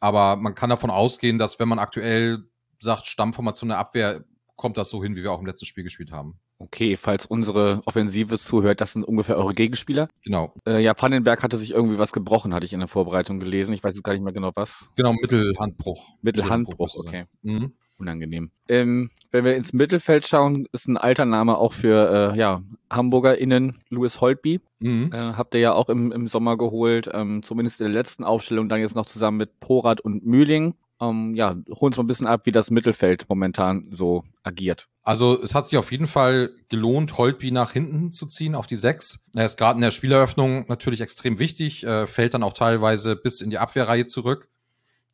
Aber 0.00 0.36
man 0.36 0.54
kann 0.54 0.70
davon 0.70 0.90
ausgehen, 0.90 1.38
dass 1.38 1.58
wenn 1.58 1.68
man 1.68 1.78
aktuell 1.78 2.44
sagt, 2.78 3.06
Stammformation 3.06 3.70
der 3.70 3.78
Abwehr 3.78 4.24
kommt 4.56 4.76
das 4.76 4.90
so 4.90 5.02
hin, 5.02 5.16
wie 5.16 5.22
wir 5.22 5.32
auch 5.32 5.40
im 5.40 5.46
letzten 5.46 5.66
Spiel 5.66 5.84
gespielt 5.84 6.12
haben. 6.12 6.38
Okay, 6.58 6.96
falls 6.96 7.26
unsere 7.26 7.82
Offensive 7.84 8.38
zuhört, 8.38 8.80
das 8.80 8.92
sind 8.92 9.04
ungefähr 9.04 9.36
eure 9.36 9.52
Gegenspieler. 9.52 10.08
Genau. 10.24 10.54
Äh, 10.66 10.82
ja, 10.82 10.94
Pannenberg 10.94 11.42
hatte 11.42 11.58
sich 11.58 11.72
irgendwie 11.72 11.98
was 11.98 12.12
gebrochen, 12.12 12.54
hatte 12.54 12.64
ich 12.64 12.72
in 12.72 12.78
der 12.78 12.88
Vorbereitung 12.88 13.38
gelesen. 13.40 13.74
Ich 13.74 13.84
weiß 13.84 13.94
jetzt 13.94 14.04
gar 14.04 14.14
nicht 14.14 14.22
mehr 14.22 14.32
genau 14.32 14.52
was. 14.54 14.88
Genau, 14.96 15.12
Mittelhandbruch. 15.12 16.16
Mittelhandbruch, 16.22 16.96
okay. 16.96 17.26
Mhm. 17.42 17.74
Unangenehm. 17.98 18.50
Ähm, 18.68 19.10
wenn 19.30 19.44
wir 19.44 19.56
ins 19.56 19.72
Mittelfeld 19.72 20.26
schauen, 20.26 20.66
ist 20.72 20.88
ein 20.88 20.96
alter 20.96 21.24
Name 21.24 21.58
auch 21.58 21.72
für 21.72 22.32
äh, 22.32 22.38
ja, 22.38 22.62
HamburgerInnen 22.90 23.78
Louis 23.88 24.20
Holtby. 24.20 24.60
Mhm. 24.80 25.12
Äh, 25.12 25.16
habt 25.34 25.54
ihr 25.54 25.60
ja 25.60 25.72
auch 25.72 25.88
im, 25.88 26.12
im 26.12 26.28
Sommer 26.28 26.56
geholt, 26.56 27.10
ähm, 27.12 27.42
zumindest 27.42 27.80
in 27.80 27.86
der 27.86 27.94
letzten 27.94 28.24
Aufstellung, 28.24 28.68
dann 28.68 28.80
jetzt 28.80 28.94
noch 28.94 29.06
zusammen 29.06 29.38
mit 29.38 29.60
Porat 29.60 30.00
und 30.00 30.24
Mühling. 30.24 30.74
Ähm, 31.00 31.34
ja, 31.34 31.54
hol 31.68 31.88
uns 31.88 31.96
mal 31.96 32.04
ein 32.04 32.06
bisschen 32.06 32.26
ab, 32.26 32.42
wie 32.44 32.52
das 32.52 32.70
Mittelfeld 32.70 33.28
momentan 33.28 33.86
so 33.90 34.24
agiert. 34.42 34.88
Also 35.02 35.40
es 35.40 35.54
hat 35.54 35.66
sich 35.66 35.78
auf 35.78 35.92
jeden 35.92 36.06
Fall 36.06 36.50
gelohnt, 36.68 37.16
Holtby 37.18 37.50
nach 37.50 37.72
hinten 37.72 38.12
zu 38.12 38.26
ziehen 38.26 38.54
auf 38.54 38.66
die 38.66 38.76
Sechs. 38.76 39.20
Er 39.34 39.46
ist 39.46 39.58
gerade 39.58 39.76
in 39.76 39.82
der 39.82 39.90
Spieleröffnung 39.90 40.64
natürlich 40.68 41.00
extrem 41.00 41.38
wichtig, 41.38 41.84
äh, 41.84 42.06
fällt 42.06 42.34
dann 42.34 42.42
auch 42.42 42.54
teilweise 42.54 43.14
bis 43.14 43.40
in 43.40 43.50
die 43.50 43.58
Abwehrreihe 43.58 44.06
zurück, 44.06 44.48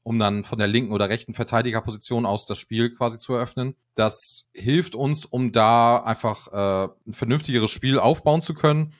um 0.03 0.19
dann 0.19 0.45
von 0.45 0.59
der 0.59 0.69
linken 0.69 0.93
oder 0.93 1.09
rechten 1.09 1.35
Verteidigerposition 1.35 2.27
aus 2.27 2.45
das 2.47 2.59
Spiel 2.59 2.91
quasi 2.91 3.19
zu 3.19 3.35
eröffnen. 3.35 3.77
Das 3.95 4.47
hilft 4.53 4.95
uns, 4.95 5.25
um 5.25 5.53
da 5.53 5.99
einfach 5.99 6.49
äh, 6.53 6.93
ein 7.07 7.15
vernünftigeres 7.15 7.71
Spiel 7.71 7.99
aufbauen 7.99 8.41
zu 8.41 8.55
können. 8.55 8.95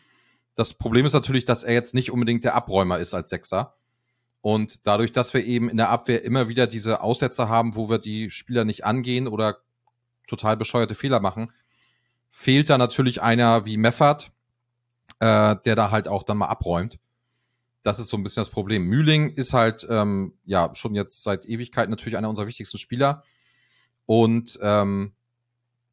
Das 0.55 0.75
Problem 0.75 1.07
ist 1.07 1.15
natürlich, 1.15 1.45
dass 1.45 1.65
er 1.65 1.75
jetzt 1.75 1.95
nicht 1.95 2.11
unbedingt 2.11 2.45
der 2.45 2.55
Abräumer 2.55 2.99
ist 2.99 3.15
als 3.15 3.31
Sechser. 3.31 3.75
Und 4.43 4.87
dadurch, 4.87 5.13
dass 5.13 5.35
wir 5.35 5.45
eben 5.45 5.71
in 5.71 5.77
der 5.77 5.89
Abwehr 5.89 6.25
immer 6.25 6.49
wieder 6.49 6.67
diese 6.67 7.01
Aussetzer 7.01 7.49
haben, 7.49 7.77
wo 7.77 7.89
wir 7.89 7.99
die 7.99 8.31
Spieler 8.31 8.65
nicht 8.65 8.85
angehen 8.85 9.29
oder 9.29 9.59
total 10.27 10.57
bescheuerte 10.57 10.95
Fehler 10.95 11.21
machen, 11.21 11.53
fehlt 12.31 12.71
da 12.71 12.79
natürlich 12.79 13.23
einer 13.23 13.67
wie 13.67 13.77
Meffert, 13.77 14.33
äh, 15.21 15.57
der 15.65 15.77
da 15.77 15.91
halt 15.91 16.09
auch 16.09 16.23
dann 16.23 16.39
mal 16.39 16.47
abräumt. 16.47 16.99
Das 17.83 17.99
ist 17.99 18.09
so 18.09 18.17
ein 18.17 18.23
bisschen 18.23 18.43
das 18.43 18.51
Problem. 18.51 18.85
Mühling 18.85 19.31
ist 19.31 19.53
halt 19.53 19.87
ähm, 19.91 20.35
ja 20.45 20.75
schon 20.75 20.95
jetzt 20.95 21.23
seit 21.23 21.47
Ewigkeit 21.47 21.89
natürlich 21.91 22.17
einer 22.17 22.29
unserer 22.29 22.47
wichtigsten 22.47 22.79
Spieler. 22.79 23.25
Und 24.07 24.59
ähm, 24.63 25.13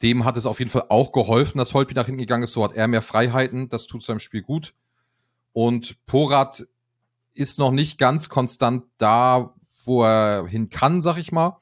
dem 0.02 0.26
hat 0.26 0.38
es 0.38 0.46
auf 0.46 0.60
jeden 0.60 0.72
Fall 0.72 0.86
auch 0.90 1.12
geholfen, 1.12 1.58
dass 1.58 1.74
Holpi 1.74 1.94
nach 1.94 2.06
hinten 2.06 2.20
gegangen 2.20 2.44
ist. 2.44 2.54
So 2.54 2.64
hat 2.64 2.74
er 2.74 2.88
mehr 2.88 3.02
Freiheiten. 3.02 3.70
Das 3.70 3.88
tut 3.88 4.04
seinem 4.04 4.20
Spiel 4.20 4.42
gut. 4.42 4.74
Und 5.52 6.06
Porat 6.06 6.68
ist 7.34 7.60
noch 7.60 7.72
nicht 7.72 7.98
ganz 7.98 8.30
konstant 8.30 8.86
da, 8.98 9.56
wo 9.86 10.04
er 10.04 10.48
hin 10.48 10.70
kann, 10.70 11.02
sag 11.02 11.18
ich 11.18 11.32
mal. 11.32 11.60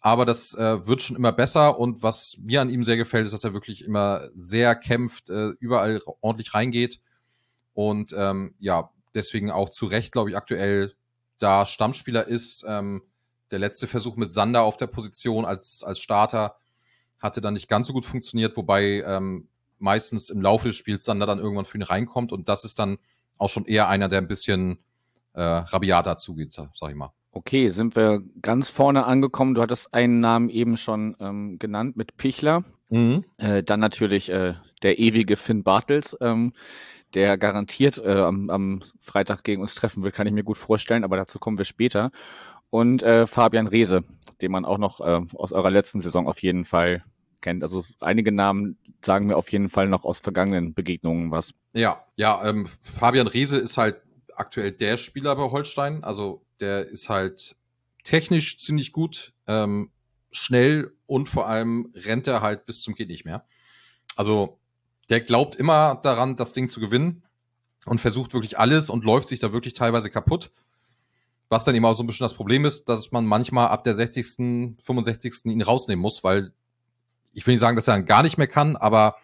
Aber 0.00 0.24
das 0.24 0.54
äh, 0.54 0.86
wird 0.86 1.02
schon 1.02 1.16
immer 1.16 1.32
besser 1.32 1.78
und 1.78 2.02
was 2.02 2.36
mir 2.40 2.60
an 2.60 2.70
ihm 2.70 2.84
sehr 2.84 2.96
gefällt, 2.96 3.24
ist, 3.24 3.32
dass 3.32 3.42
er 3.42 3.54
wirklich 3.54 3.82
immer 3.84 4.28
sehr 4.36 4.76
kämpft, 4.76 5.30
äh, 5.30 5.48
überall 5.58 6.00
ordentlich 6.20 6.54
reingeht 6.54 7.00
und 7.72 8.14
ähm, 8.16 8.54
ja, 8.60 8.90
deswegen 9.16 9.50
auch 9.50 9.70
zu 9.70 9.86
Recht, 9.86 10.12
glaube 10.12 10.30
ich, 10.30 10.36
aktuell 10.36 10.94
da 11.38 11.66
Stammspieler 11.66 12.26
ist. 12.26 12.64
Ähm, 12.68 13.02
der 13.50 13.58
letzte 13.58 13.86
Versuch 13.86 14.16
mit 14.16 14.32
Sander 14.32 14.62
auf 14.62 14.76
der 14.76 14.86
Position 14.86 15.44
als, 15.44 15.82
als 15.82 16.00
Starter 16.00 16.56
hatte 17.18 17.40
dann 17.40 17.54
nicht 17.54 17.68
ganz 17.68 17.86
so 17.86 17.92
gut 17.92 18.06
funktioniert, 18.06 18.56
wobei 18.56 19.02
ähm, 19.06 19.48
meistens 19.78 20.30
im 20.30 20.42
Laufe 20.42 20.68
des 20.68 20.76
Spiels 20.76 21.04
Sander 21.04 21.26
dann 21.26 21.38
irgendwann 21.38 21.64
für 21.64 21.78
ihn 21.78 21.82
reinkommt 21.82 22.32
und 22.32 22.48
das 22.48 22.64
ist 22.64 22.78
dann 22.78 22.98
auch 23.38 23.48
schon 23.48 23.64
eher 23.64 23.88
einer, 23.88 24.08
der 24.08 24.20
ein 24.20 24.28
bisschen 24.28 24.78
äh, 25.34 25.42
rabiater 25.42 26.16
zugeht, 26.16 26.52
sag 26.52 26.70
ich 26.90 26.94
mal. 26.94 27.12
Okay, 27.32 27.68
sind 27.68 27.96
wir 27.96 28.22
ganz 28.40 28.70
vorne 28.70 29.04
angekommen. 29.04 29.54
Du 29.54 29.60
hattest 29.60 29.92
einen 29.92 30.20
Namen 30.20 30.48
eben 30.48 30.78
schon 30.78 31.16
ähm, 31.20 31.58
genannt 31.58 31.94
mit 31.96 32.16
Pichler. 32.16 32.64
Mhm. 32.88 33.24
Äh, 33.36 33.62
dann 33.62 33.80
natürlich 33.80 34.30
äh, 34.30 34.54
der 34.82 34.98
ewige 34.98 35.36
Finn 35.36 35.62
Bartels, 35.62 36.16
ähm, 36.20 36.52
der 37.14 37.38
garantiert 37.38 37.98
äh, 37.98 38.12
am, 38.12 38.50
am, 38.50 38.82
Freitag 39.00 39.44
gegen 39.44 39.62
uns 39.62 39.74
treffen 39.74 40.02
will, 40.02 40.12
kann 40.12 40.26
ich 40.26 40.32
mir 40.32 40.44
gut 40.44 40.58
vorstellen, 40.58 41.04
aber 41.04 41.16
dazu 41.16 41.38
kommen 41.38 41.58
wir 41.58 41.64
später. 41.64 42.10
Und 42.70 43.02
äh, 43.02 43.26
Fabian 43.26 43.68
Reese, 43.68 44.04
den 44.42 44.50
man 44.50 44.64
auch 44.64 44.78
noch 44.78 45.00
äh, 45.00 45.20
aus 45.34 45.52
eurer 45.52 45.70
letzten 45.70 46.00
Saison 46.00 46.26
auf 46.26 46.42
jeden 46.42 46.64
Fall 46.64 47.04
kennt. 47.40 47.62
Also 47.62 47.84
einige 48.00 48.32
Namen 48.32 48.76
sagen 49.04 49.26
mir 49.26 49.36
auf 49.36 49.50
jeden 49.50 49.68
Fall 49.68 49.88
noch 49.88 50.04
aus 50.04 50.18
vergangenen 50.18 50.74
Begegnungen 50.74 51.30
was. 51.30 51.54
Ja, 51.74 52.04
ja, 52.16 52.44
ähm, 52.44 52.66
Fabian 52.66 53.28
Reese 53.28 53.58
ist 53.58 53.78
halt 53.78 54.02
aktuell 54.34 54.72
der 54.72 54.96
Spieler 54.96 55.36
bei 55.36 55.50
Holstein. 55.50 56.02
Also 56.02 56.44
der 56.60 56.88
ist 56.88 57.08
halt 57.08 57.56
technisch 58.02 58.58
ziemlich 58.58 58.92
gut, 58.92 59.32
ähm, 59.46 59.90
schnell 60.30 60.92
und 61.06 61.28
vor 61.28 61.48
allem 61.48 61.92
rennt 61.94 62.26
er 62.26 62.42
halt 62.42 62.66
bis 62.66 62.82
zum 62.82 62.94
geht 62.94 63.08
nicht 63.08 63.24
mehr. 63.24 63.46
Also 64.16 64.58
der 65.08 65.20
glaubt 65.20 65.56
immer 65.56 65.96
daran, 66.02 66.36
das 66.36 66.52
Ding 66.52 66.68
zu 66.68 66.80
gewinnen 66.80 67.22
und 67.84 68.00
versucht 68.00 68.34
wirklich 68.34 68.58
alles 68.58 68.90
und 68.90 69.04
läuft 69.04 69.28
sich 69.28 69.40
da 69.40 69.52
wirklich 69.52 69.74
teilweise 69.74 70.10
kaputt. 70.10 70.50
Was 71.48 71.64
dann 71.64 71.74
eben 71.76 71.84
auch 71.84 71.94
so 71.94 72.02
ein 72.02 72.06
bisschen 72.06 72.24
das 72.24 72.34
Problem 72.34 72.64
ist, 72.64 72.88
dass 72.88 73.12
man 73.12 73.24
manchmal 73.24 73.68
ab 73.68 73.84
der 73.84 73.94
60., 73.94 74.76
65. 74.82 75.44
ihn 75.44 75.62
rausnehmen 75.62 76.02
muss, 76.02 76.24
weil 76.24 76.52
ich 77.32 77.46
will 77.46 77.54
nicht 77.54 77.60
sagen, 77.60 77.76
dass 77.76 77.86
er 77.86 77.94
dann 77.94 78.06
gar 78.06 78.22
nicht 78.22 78.38
mehr 78.38 78.48
kann, 78.48 78.76
aber 78.76 79.16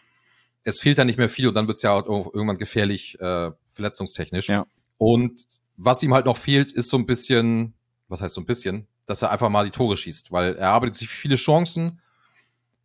es 0.64 0.80
fehlt 0.80 0.98
dann 0.98 1.08
nicht 1.08 1.18
mehr 1.18 1.28
viel 1.28 1.48
und 1.48 1.54
dann 1.54 1.66
wird 1.66 1.78
es 1.78 1.82
ja 1.82 1.96
irgendwann 1.96 2.58
gefährlich, 2.58 3.18
äh, 3.20 3.50
verletzungstechnisch. 3.66 4.48
Ja. 4.48 4.66
Und 4.98 5.46
was 5.76 6.02
ihm 6.04 6.14
halt 6.14 6.26
noch 6.26 6.36
fehlt, 6.36 6.70
ist 6.70 6.90
so 6.90 6.96
ein 6.96 7.06
bisschen, 7.06 7.74
was 8.06 8.20
heißt 8.20 8.34
so 8.34 8.40
ein 8.40 8.46
bisschen, 8.46 8.86
dass 9.06 9.22
er 9.22 9.30
einfach 9.30 9.48
mal 9.48 9.64
die 9.64 9.72
Tore 9.72 9.96
schießt, 9.96 10.30
weil 10.30 10.54
er 10.54 10.70
arbeitet 10.70 10.94
sich 10.94 11.08
viele 11.08 11.34
Chancen, 11.36 12.00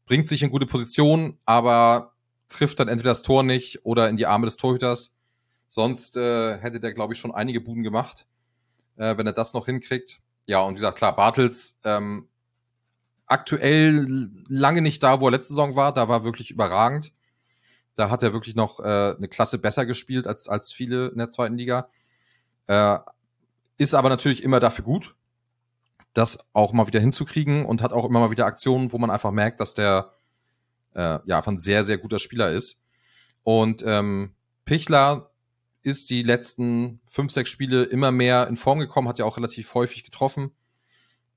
bringt 0.06 0.28
sich 0.28 0.42
in 0.42 0.50
gute 0.50 0.66
Position, 0.66 1.38
aber 1.46 2.14
trifft 2.50 2.80
dann 2.80 2.88
entweder 2.88 3.12
das 3.12 3.22
Tor 3.22 3.44
nicht 3.44 3.86
oder 3.86 4.10
in 4.10 4.18
die 4.18 4.26
Arme 4.26 4.46
des 4.46 4.58
Torhüters. 4.58 5.14
Sonst 5.68 6.16
äh, 6.18 6.58
hätte 6.58 6.80
der, 6.80 6.94
glaube 6.94 7.14
ich, 7.14 7.20
schon 7.20 7.34
einige 7.34 7.60
Buden 7.62 7.84
gemacht, 7.84 8.26
äh, 8.96 9.18
wenn 9.18 9.28
er 9.28 9.34
das 9.34 9.54
noch 9.54 9.66
hinkriegt. 9.66 10.20
Ja, 10.46 10.62
und 10.62 10.72
wie 10.72 10.76
gesagt, 10.76 10.98
klar, 10.98 11.16
Bartels 11.16 11.78
ähm, 11.84 12.30
aktuell 13.26 14.30
lange 14.48 14.82
nicht 14.82 15.04
da, 15.04 15.20
wo 15.20 15.28
er 15.28 15.32
letzte 15.32 15.50
Saison 15.50 15.76
war. 15.76 15.94
Da 15.94 16.08
war 16.08 16.24
wirklich 16.24 16.52
überragend. 16.52 17.12
Da 17.96 18.10
hat 18.10 18.24
er 18.24 18.32
wirklich 18.32 18.56
noch 18.56 18.80
äh, 18.80 19.16
eine 19.18 19.28
Klasse 19.28 19.58
besser 19.58 19.86
gespielt 19.86 20.26
als, 20.28 20.48
als 20.48 20.72
viele 20.72 21.08
in 21.08 21.18
der 21.18 21.30
zweiten 21.30 21.58
Liga. 21.58 21.90
Äh, 22.68 23.00
ist 23.78 23.94
aber 23.94 24.10
natürlich 24.10 24.44
immer 24.44 24.60
dafür 24.60 24.86
gut. 24.86 25.16
das 26.14 26.40
auch 26.54 26.74
mal 26.74 26.88
wieder 26.88 27.00
hinzukriegen 27.00 27.66
und 27.66 27.82
hat 27.82 27.94
auch 27.94 28.06
immer 28.06 28.20
mal 28.20 28.32
wieder 28.32 28.46
Aktionen, 28.46 28.92
wo 28.92 28.98
man 28.98 29.12
einfach 29.12 29.32
merkt, 29.32 29.60
dass 29.60 29.74
der 29.74 30.14
äh, 30.98 31.20
ja 31.26 31.38
einfach 31.38 31.52
ein 31.52 31.60
sehr, 31.60 31.84
sehr 31.84 31.98
guter 31.98 32.20
Spieler 32.20 32.52
ist. 32.52 32.82
Und 33.44 33.84
ähm, 33.86 34.34
Pichler 34.66 35.32
ist 35.84 36.10
die 36.10 36.24
letzten 36.24 37.00
fünf, 37.06 37.32
sechs 37.32 37.50
Spiele 37.50 37.84
immer 37.84 38.12
mehr 38.12 38.48
in 38.48 38.58
Form 38.58 38.80
gekommen, 38.80 39.08
hat 39.08 39.20
ja 39.20 39.26
auch 39.26 39.38
relativ 39.38 39.74
häufig 39.74 40.04
getroffen. 40.04 40.52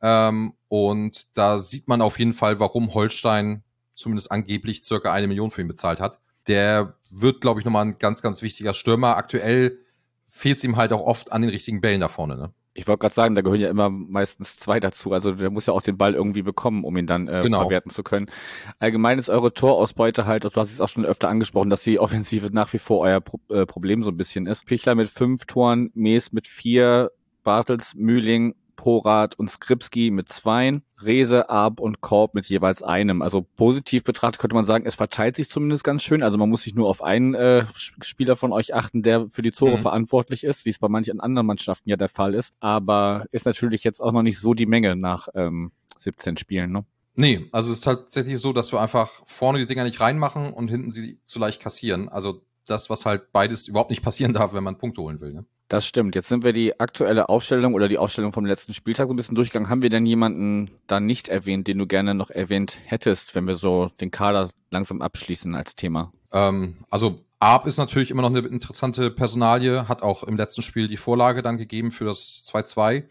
Ähm, 0.02 0.54
und 0.68 1.28
da 1.34 1.58
sieht 1.58 1.86
man 1.86 2.00
auf 2.02 2.18
jeden 2.18 2.32
Fall, 2.32 2.58
warum 2.58 2.94
Holstein 2.94 3.62
zumindest 3.94 4.32
angeblich 4.32 4.82
circa 4.82 5.12
eine 5.12 5.28
Million 5.28 5.50
für 5.50 5.60
ihn 5.60 5.68
bezahlt 5.68 6.00
hat. 6.00 6.18
Der 6.48 6.96
wird, 7.10 7.42
glaube 7.42 7.60
ich, 7.60 7.66
nochmal 7.66 7.84
ein 7.84 7.98
ganz, 7.98 8.22
ganz 8.22 8.42
wichtiger 8.42 8.72
Stürmer. 8.72 9.16
Aktuell 9.16 9.78
fehlt 10.26 10.58
es 10.58 10.64
ihm 10.64 10.76
halt 10.76 10.92
auch 10.92 11.02
oft 11.02 11.32
an 11.32 11.42
den 11.42 11.50
richtigen 11.50 11.80
Bällen 11.80 12.00
da 12.00 12.08
vorne. 12.08 12.36
Ne? 12.36 12.52
Ich 12.72 12.87
wollte 12.87 13.00
gerade 13.00 13.14
sagen, 13.14 13.35
da 13.35 13.42
gehören 13.42 13.61
ja 13.61 13.68
immer 13.68 13.90
meistens 13.90 14.56
zwei 14.56 14.78
dazu. 14.78 15.12
Also 15.12 15.33
der 15.33 15.50
muss 15.50 15.66
ja 15.66 15.72
auch 15.72 15.83
den 15.83 15.98
Ball 15.98 16.14
irgendwie 16.14 16.42
bekommen, 16.42 16.85
um 16.85 16.96
ihn 16.96 17.06
dann 17.06 17.26
äh, 17.26 17.42
genau. 17.42 17.61
verwerten 17.61 17.90
zu 17.90 18.02
können. 18.02 18.30
Allgemein 18.78 19.18
ist 19.18 19.28
eure 19.28 19.52
Torausbeute 19.52 20.26
halt, 20.26 20.44
du 20.44 20.50
hast 20.54 20.72
es 20.72 20.80
auch 20.80 20.88
schon 20.88 21.04
öfter 21.04 21.28
angesprochen, 21.28 21.70
dass 21.70 21.83
die 21.83 21.98
Offensive 21.98 22.48
nach 22.52 22.72
wie 22.72 22.78
vor 22.78 23.00
euer 23.00 23.20
Pro 23.20 23.40
äh, 23.48 23.66
Problem 23.66 24.02
so 24.02 24.11
ein 24.11 24.16
bisschen 24.16 24.46
ist. 24.46 24.66
Pichler 24.66 24.94
mit 24.94 25.11
fünf 25.11 25.46
Toren, 25.46 25.90
Mees 25.94 26.33
mit 26.33 26.46
vier, 26.46 27.11
Bartels, 27.42 27.94
Mühling 27.96 28.54
Porat 28.80 29.38
und 29.38 29.50
Skripski 29.50 30.10
mit 30.10 30.30
zweien, 30.30 30.82
Rese, 31.02 31.50
Arp 31.50 31.80
und 31.80 32.00
Korb 32.00 32.32
mit 32.32 32.46
jeweils 32.46 32.82
einem. 32.82 33.20
Also 33.20 33.42
positiv 33.42 34.04
betrachtet 34.04 34.40
könnte 34.40 34.56
man 34.56 34.64
sagen, 34.64 34.86
es 34.86 34.94
verteilt 34.94 35.36
sich 35.36 35.50
zumindest 35.50 35.84
ganz 35.84 36.02
schön. 36.02 36.22
Also 36.22 36.38
man 36.38 36.48
muss 36.48 36.62
sich 36.62 36.74
nur 36.74 36.88
auf 36.88 37.02
einen 37.02 37.34
äh, 37.34 37.66
Spieler 38.00 38.36
von 38.36 38.54
euch 38.54 38.74
achten, 38.74 39.02
der 39.02 39.28
für 39.28 39.42
die 39.42 39.50
Tore 39.50 39.76
mhm. 39.76 39.82
verantwortlich 39.82 40.44
ist, 40.44 40.64
wie 40.64 40.70
es 40.70 40.78
bei 40.78 40.88
manchen 40.88 41.20
anderen 41.20 41.46
Mannschaften 41.46 41.90
ja 41.90 41.96
der 41.96 42.08
Fall 42.08 42.32
ist. 42.32 42.54
Aber 42.58 43.26
ist 43.32 43.44
natürlich 43.44 43.84
jetzt 43.84 44.00
auch 44.00 44.12
noch 44.12 44.22
nicht 44.22 44.40
so 44.40 44.54
die 44.54 44.64
Menge 44.64 44.96
nach 44.96 45.28
ähm, 45.34 45.72
17 45.98 46.38
Spielen. 46.38 46.72
Ne? 46.72 46.86
Nee, 47.16 47.50
also 47.52 47.68
es 47.68 47.74
ist 47.76 47.84
tatsächlich 47.84 48.38
so, 48.38 48.54
dass 48.54 48.72
wir 48.72 48.80
einfach 48.80 49.10
vorne 49.26 49.58
die 49.58 49.66
Dinger 49.66 49.84
nicht 49.84 50.00
reinmachen 50.00 50.54
und 50.54 50.68
hinten 50.68 50.90
sie 50.90 51.18
zu 51.26 51.38
leicht 51.38 51.60
kassieren. 51.60 52.08
Also 52.08 52.40
das, 52.64 52.88
was 52.88 53.04
halt 53.04 53.30
beides 53.30 53.68
überhaupt 53.68 53.90
nicht 53.90 54.02
passieren 54.02 54.32
darf, 54.32 54.54
wenn 54.54 54.64
man 54.64 54.78
Punkte 54.78 55.02
holen 55.02 55.20
will. 55.20 55.34
Ne? 55.34 55.44
Das 55.70 55.87
stimmt. 55.87 56.16
Jetzt 56.16 56.26
sind 56.26 56.42
wir 56.42 56.52
die 56.52 56.80
aktuelle 56.80 57.28
Aufstellung 57.28 57.74
oder 57.74 57.87
die 57.87 57.96
Aufstellung 57.96 58.33
vom 58.33 58.44
letzten 58.44 58.74
Spieltag 58.74 59.06
so 59.06 59.12
ein 59.12 59.16
bisschen 59.16 59.37
durchgegangen. 59.37 59.70
Haben 59.70 59.83
wir 59.83 59.88
denn 59.88 60.04
jemanden 60.04 60.72
da 60.88 60.98
nicht 60.98 61.28
erwähnt, 61.28 61.68
den 61.68 61.78
du 61.78 61.87
gerne 61.87 62.12
noch 62.12 62.30
erwähnt 62.30 62.80
hättest, 62.87 63.37
wenn 63.37 63.46
wir 63.46 63.54
so 63.54 63.88
den 64.00 64.11
Kader 64.11 64.50
langsam 64.72 65.00
abschließen 65.00 65.54
als 65.54 65.76
Thema? 65.76 66.12
Ähm, 66.33 66.78
also 66.90 67.20
Arp 67.38 67.68
ist 67.68 67.76
natürlich 67.76 68.11
immer 68.11 68.22
noch 68.22 68.30
eine 68.30 68.40
interessante 68.40 69.12
Personalie, 69.12 69.87
hat 69.87 70.02
auch 70.02 70.24
im 70.24 70.37
letzten 70.37 70.62
Spiel 70.62 70.88
die 70.88 70.96
Vorlage 70.96 71.40
dann 71.40 71.56
gegeben 71.56 71.92
für 71.92 72.06
das 72.06 72.42
2-2. 72.52 73.04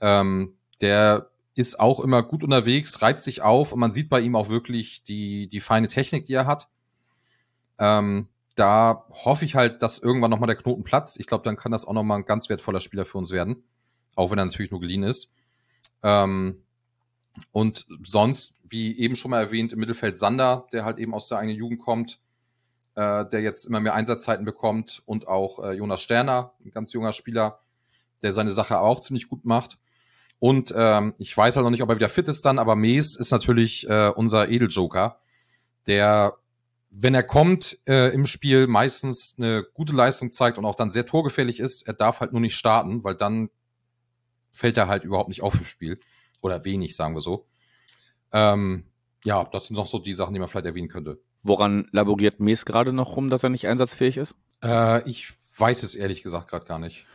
Ähm, 0.00 0.54
der 0.80 1.28
ist 1.54 1.78
auch 1.78 2.00
immer 2.00 2.22
gut 2.22 2.42
unterwegs, 2.42 3.02
reibt 3.02 3.20
sich 3.20 3.42
auf 3.42 3.72
und 3.72 3.78
man 3.78 3.92
sieht 3.92 4.08
bei 4.08 4.22
ihm 4.22 4.36
auch 4.36 4.48
wirklich 4.48 5.04
die, 5.04 5.48
die 5.48 5.60
feine 5.60 5.88
Technik, 5.88 6.24
die 6.24 6.32
er 6.32 6.46
hat. 6.46 6.68
Ähm, 7.78 8.28
da 8.56 9.06
hoffe 9.10 9.44
ich 9.44 9.54
halt, 9.54 9.82
dass 9.82 9.98
irgendwann 9.98 10.30
nochmal 10.30 10.48
der 10.48 10.56
Knoten 10.56 10.84
platzt. 10.84 11.18
Ich 11.20 11.26
glaube, 11.26 11.44
dann 11.44 11.56
kann 11.56 11.72
das 11.72 11.84
auch 11.84 11.92
nochmal 11.92 12.18
ein 12.18 12.24
ganz 12.26 12.48
wertvoller 12.48 12.80
Spieler 12.80 13.04
für 13.04 13.18
uns 13.18 13.30
werden. 13.30 13.62
Auch 14.16 14.30
wenn 14.30 14.38
er 14.38 14.44
natürlich 14.44 14.70
nur 14.70 14.80
geliehen 14.80 15.02
ist. 15.02 15.32
Ähm, 16.02 16.62
und 17.52 17.86
sonst, 18.02 18.52
wie 18.64 18.98
eben 18.98 19.16
schon 19.16 19.30
mal 19.30 19.40
erwähnt, 19.40 19.72
im 19.72 19.78
Mittelfeld 19.78 20.18
Sander, 20.18 20.66
der 20.72 20.84
halt 20.84 20.98
eben 20.98 21.14
aus 21.14 21.28
der 21.28 21.38
eigenen 21.38 21.56
Jugend 21.56 21.80
kommt, 21.80 22.20
äh, 22.96 23.24
der 23.26 23.40
jetzt 23.40 23.66
immer 23.66 23.80
mehr 23.80 23.94
Einsatzzeiten 23.94 24.44
bekommt 24.44 25.02
und 25.06 25.28
auch 25.28 25.62
äh, 25.62 25.72
Jonas 25.72 26.02
Sterner, 26.02 26.52
ein 26.64 26.70
ganz 26.70 26.92
junger 26.92 27.12
Spieler, 27.12 27.60
der 28.22 28.32
seine 28.32 28.50
Sache 28.50 28.78
auch 28.78 29.00
ziemlich 29.00 29.28
gut 29.28 29.44
macht. 29.44 29.78
Und 30.38 30.72
ähm, 30.76 31.14
ich 31.18 31.36
weiß 31.36 31.56
halt 31.56 31.64
noch 31.64 31.70
nicht, 31.70 31.82
ob 31.82 31.90
er 31.90 31.96
wieder 31.96 32.08
fit 32.08 32.28
ist 32.28 32.44
dann, 32.44 32.58
aber 32.58 32.74
Mees 32.74 33.14
ist 33.14 33.30
natürlich 33.30 33.88
äh, 33.88 34.08
unser 34.08 34.48
Edeljoker, 34.48 35.18
der 35.86 36.34
wenn 36.90 37.14
er 37.14 37.22
kommt 37.22 37.78
äh, 37.86 38.12
im 38.12 38.26
Spiel, 38.26 38.66
meistens 38.66 39.34
eine 39.38 39.64
gute 39.74 39.94
Leistung 39.94 40.30
zeigt 40.30 40.58
und 40.58 40.64
auch 40.64 40.74
dann 40.74 40.90
sehr 40.90 41.06
torgefährlich 41.06 41.60
ist. 41.60 41.86
Er 41.86 41.94
darf 41.94 42.20
halt 42.20 42.32
nur 42.32 42.40
nicht 42.40 42.56
starten, 42.56 43.04
weil 43.04 43.14
dann 43.14 43.48
fällt 44.50 44.76
er 44.76 44.88
halt 44.88 45.04
überhaupt 45.04 45.28
nicht 45.28 45.42
auf 45.42 45.54
im 45.54 45.64
Spiel. 45.64 46.00
Oder 46.42 46.64
wenig, 46.64 46.96
sagen 46.96 47.14
wir 47.14 47.20
so. 47.20 47.46
Ähm, 48.32 48.84
ja, 49.24 49.44
das 49.44 49.66
sind 49.66 49.76
noch 49.76 49.86
so 49.86 49.98
die 49.98 50.12
Sachen, 50.12 50.34
die 50.34 50.40
man 50.40 50.48
vielleicht 50.48 50.66
erwähnen 50.66 50.88
könnte. 50.88 51.20
Woran 51.42 51.88
laboriert 51.92 52.40
Mies 52.40 52.64
gerade 52.64 52.92
noch 52.92 53.16
rum, 53.16 53.30
dass 53.30 53.44
er 53.44 53.50
nicht 53.50 53.68
einsatzfähig 53.68 54.16
ist? 54.16 54.34
Äh, 54.62 55.08
ich 55.08 55.30
weiß 55.58 55.82
es 55.84 55.94
ehrlich 55.94 56.22
gesagt 56.22 56.50
gerade 56.50 56.66
gar 56.66 56.78
nicht. 56.78 57.06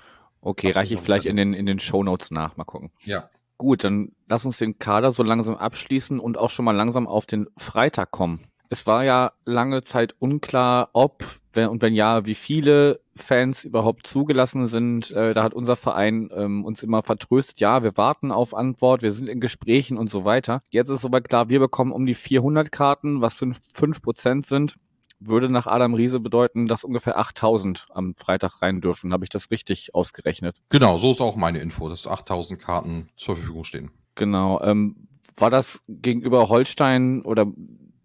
Okay, 0.41 0.71
reiche 0.71 0.93
ich 0.93 1.01
vielleicht 1.01 1.25
in 1.25 1.35
den, 1.35 1.53
in 1.53 1.65
den 1.65 1.79
Show 1.79 2.03
Notes 2.03 2.31
nach. 2.31 2.55
Mal 2.55 2.63
gucken. 2.63 2.91
Ja. 3.03 3.29
Gut, 3.57 3.83
dann 3.83 4.11
lass 4.27 4.45
uns 4.45 4.57
den 4.57 4.79
Kader 4.79 5.11
so 5.11 5.23
langsam 5.23 5.55
abschließen 5.55 6.19
und 6.19 6.37
auch 6.37 6.49
schon 6.49 6.65
mal 6.65 6.75
langsam 6.75 7.07
auf 7.07 7.25
den 7.25 7.47
Freitag 7.57 8.11
kommen. 8.11 8.43
Es 8.75 8.85
war 8.85 9.05
ja 9.05 9.31
lange 9.45 9.83
Zeit 9.83 10.15
unklar, 10.19 10.89
ob 10.91 11.23
wenn, 11.53 11.69
und 11.69 11.81
wenn 11.81 11.93
ja, 11.93 12.25
wie 12.25 12.35
viele 12.35 12.99
Fans 13.15 13.63
überhaupt 13.63 14.05
zugelassen 14.05 14.67
sind. 14.67 15.11
Äh, 15.11 15.33
da 15.33 15.43
hat 15.43 15.53
unser 15.53 15.77
Verein 15.77 16.29
ähm, 16.35 16.65
uns 16.65 16.83
immer 16.83 17.01
vertröstet, 17.01 17.61
ja, 17.61 17.83
wir 17.83 17.95
warten 17.95 18.33
auf 18.33 18.53
Antwort, 18.53 19.01
wir 19.01 19.13
sind 19.13 19.29
in 19.29 19.39
Gesprächen 19.39 19.97
und 19.97 20.09
so 20.09 20.25
weiter. 20.25 20.61
Jetzt 20.71 20.89
ist 20.89 21.05
aber 21.05 21.21
klar, 21.21 21.47
wir 21.47 21.61
bekommen 21.61 21.93
um 21.93 22.05
die 22.05 22.15
400 22.15 22.69
Karten, 22.69 23.21
was 23.21 23.35
5 23.35 24.01
Prozent 24.01 24.45
sind. 24.45 24.75
Würde 25.21 25.49
nach 25.49 25.67
Adam 25.67 25.93
Riese 25.93 26.19
bedeuten, 26.19 26.67
dass 26.67 26.83
ungefähr 26.83 27.17
8000 27.17 27.85
am 27.91 28.13
Freitag 28.17 28.61
rein 28.61 28.81
dürfen. 28.81 29.13
Habe 29.13 29.23
ich 29.23 29.29
das 29.29 29.51
richtig 29.51 29.95
ausgerechnet? 29.95 30.57
Genau, 30.67 30.97
so 30.97 31.11
ist 31.11 31.21
auch 31.21 31.37
meine 31.37 31.59
Info, 31.59 31.87
dass 31.87 32.07
8000 32.07 32.59
Karten 32.59 33.07
zur 33.15 33.37
Verfügung 33.37 33.63
stehen. 33.63 33.91
Genau. 34.15 34.61
Ähm, 34.61 35.07
war 35.37 35.49
das 35.49 35.79
gegenüber 35.87 36.49
Holstein 36.49 37.21
oder 37.21 37.47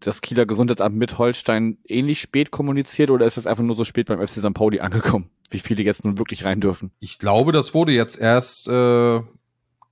das 0.01 0.23
Kieler 0.23 0.47
Gesundheitsamt 0.47 0.97
mit 0.97 1.19
Holstein 1.19 1.79
ähnlich 1.87 2.21
spät 2.21 2.51
kommuniziert 2.51 3.11
oder 3.11 3.27
ist 3.27 3.37
das 3.37 3.47
einfach 3.47 3.63
nur 3.63 3.77
so 3.77 3.85
spät 3.85 4.07
beim 4.07 4.27
FC 4.27 4.41
St. 4.41 4.55
Pauli 4.55 4.81
angekommen? 4.81 5.31
Wie 5.51 5.59
viele 5.59 5.83
jetzt 5.83 6.05
nun 6.05 6.19
wirklich 6.19 6.45
rein 6.45 6.61
dürfen? 6.61 6.91
Ich 7.01 7.19
glaube, 7.19 7.53
das 7.53 7.75
wurde 7.75 7.93
jetzt 7.93 8.19
erst 8.19 8.67
äh, 8.69 9.21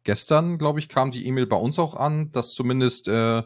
gestern, 0.04 0.56
glaube 0.56 0.78
ich, 0.78 0.88
kam 0.88 1.10
die 1.10 1.26
E-Mail 1.26 1.46
bei 1.46 1.56
uns 1.56 1.78
auch 1.78 1.94
an, 1.94 2.32
dass 2.32 2.54
zumindest 2.54 3.08
äh, 3.08 3.42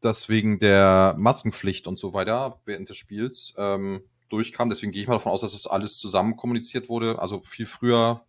das 0.00 0.28
wegen 0.28 0.58
der 0.58 1.14
Maskenpflicht 1.18 1.86
und 1.86 1.98
so 1.98 2.14
weiter 2.14 2.60
während 2.64 2.88
des 2.88 2.96
Spiels 2.96 3.54
ähm, 3.58 4.02
durchkam. 4.30 4.70
Deswegen 4.70 4.92
gehe 4.92 5.02
ich 5.02 5.08
mal 5.08 5.14
davon 5.14 5.32
aus, 5.32 5.42
dass 5.42 5.52
das 5.52 5.66
alles 5.66 5.98
zusammen 5.98 6.36
kommuniziert 6.36 6.88
wurde. 6.88 7.18
Also 7.18 7.40
viel 7.40 7.66
früher 7.66 8.24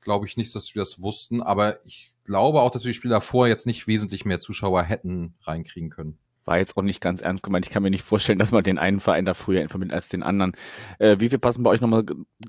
glaube 0.00 0.26
ich 0.26 0.36
nicht, 0.36 0.54
dass 0.54 0.74
wir 0.74 0.82
das 0.82 1.00
wussten, 1.00 1.42
aber 1.42 1.84
ich 1.86 2.12
glaube 2.24 2.60
auch, 2.60 2.70
dass 2.70 2.84
wir 2.84 2.90
die 2.90 2.96
Spiele 2.96 3.14
davor 3.14 3.48
jetzt 3.48 3.66
nicht 3.66 3.86
wesentlich 3.86 4.24
mehr 4.24 4.40
Zuschauer 4.40 4.82
hätten 4.82 5.34
reinkriegen 5.42 5.90
können 5.90 6.18
war 6.44 6.58
jetzt 6.58 6.76
auch 6.76 6.82
nicht 6.82 7.00
ganz 7.00 7.20
ernst 7.20 7.42
gemeint. 7.42 7.66
Ich 7.66 7.72
kann 7.72 7.82
mir 7.82 7.90
nicht 7.90 8.04
vorstellen, 8.04 8.38
dass 8.38 8.52
man 8.52 8.62
den 8.62 8.78
einen 8.78 9.00
Verein 9.00 9.24
da 9.24 9.34
früher 9.34 9.62
informiert 9.62 9.92
als 9.92 10.08
den 10.08 10.22
anderen. 10.22 10.52
Äh, 10.98 11.16
wie 11.20 11.28
viel 11.28 11.38
passen 11.38 11.62
bei 11.62 11.70
euch 11.70 11.80
nochmal 11.80 12.04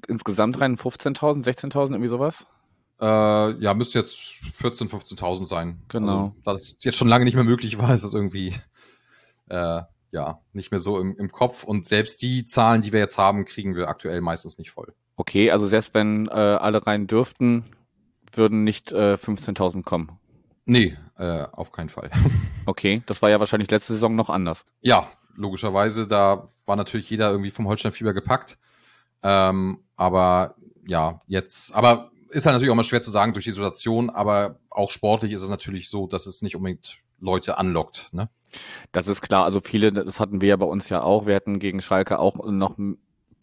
insgesamt 0.07 0.59
rein? 0.59 0.77
15.000, 0.77 1.43
16.000, 1.43 1.91
irgendwie 1.91 2.09
sowas? 2.09 2.47
Äh, 2.99 3.05
ja, 3.05 3.73
müsste 3.73 3.99
jetzt 3.99 4.17
14.000, 4.17 4.89
15.000 4.89 5.45
sein. 5.45 5.81
Genau. 5.89 6.23
Also, 6.23 6.35
da 6.45 6.53
das 6.53 6.75
jetzt 6.79 6.97
schon 6.97 7.07
lange 7.07 7.25
nicht 7.25 7.35
mehr 7.35 7.43
möglich 7.43 7.77
war, 7.77 7.93
ist 7.93 8.03
das 8.03 8.13
irgendwie 8.13 8.53
äh, 9.49 9.81
ja 10.11 10.39
nicht 10.53 10.71
mehr 10.71 10.79
so 10.79 10.99
im, 10.99 11.15
im 11.17 11.29
Kopf. 11.29 11.63
Und 11.63 11.87
selbst 11.87 12.21
die 12.21 12.45
Zahlen, 12.45 12.81
die 12.81 12.93
wir 12.93 12.99
jetzt 12.99 13.17
haben, 13.17 13.45
kriegen 13.45 13.75
wir 13.75 13.89
aktuell 13.89 14.21
meistens 14.21 14.57
nicht 14.57 14.71
voll. 14.71 14.93
Okay, 15.15 15.51
also 15.51 15.67
selbst 15.67 15.93
wenn 15.93 16.27
äh, 16.27 16.31
alle 16.31 16.85
rein 16.87 17.07
dürften, 17.07 17.65
würden 18.31 18.63
nicht 18.63 18.91
äh, 18.91 19.15
15.000 19.15 19.83
kommen. 19.83 20.19
Nee, 20.65 20.97
äh, 21.17 21.45
auf 21.51 21.71
keinen 21.71 21.89
Fall. 21.89 22.09
Okay, 22.65 23.03
das 23.07 23.21
war 23.21 23.29
ja 23.29 23.41
wahrscheinlich 23.41 23.69
letzte 23.69 23.91
Saison 23.91 24.15
noch 24.15 24.29
anders. 24.29 24.65
Ja, 24.79 25.09
logischerweise. 25.35 26.07
Da 26.07 26.47
war 26.65 26.77
natürlich 26.77 27.09
jeder 27.09 27.29
irgendwie 27.29 27.49
vom 27.49 27.67
Holstein-Fieber 27.67 28.13
gepackt. 28.13 28.57
Ähm, 29.21 29.83
aber 29.97 30.55
ja, 30.85 31.19
jetzt, 31.27 31.75
aber 31.75 32.11
ist 32.29 32.45
halt 32.45 32.53
natürlich 32.53 32.71
auch 32.71 32.75
mal 32.75 32.83
schwer 32.83 33.01
zu 33.01 33.11
sagen 33.11 33.33
durch 33.33 33.43
die 33.43 33.51
Situation, 33.51 34.09
aber 34.09 34.59
auch 34.69 34.91
sportlich 34.91 35.33
ist 35.33 35.41
es 35.41 35.49
natürlich 35.49 35.89
so, 35.89 36.07
dass 36.07 36.25
es 36.25 36.41
nicht 36.41 36.55
unbedingt 36.55 36.99
Leute 37.19 37.57
anlockt. 37.57 38.09
Ne? 38.13 38.29
Das 38.91 39.07
ist 39.07 39.21
klar. 39.21 39.45
Also 39.45 39.59
viele, 39.59 39.91
das 39.91 40.19
hatten 40.19 40.41
wir 40.41 40.49
ja 40.49 40.55
bei 40.55 40.65
uns 40.65 40.89
ja 40.89 41.01
auch. 41.01 41.25
Wir 41.25 41.35
hatten 41.35 41.59
gegen 41.59 41.81
Schalke 41.81 42.19
auch 42.19 42.49
noch 42.49 42.77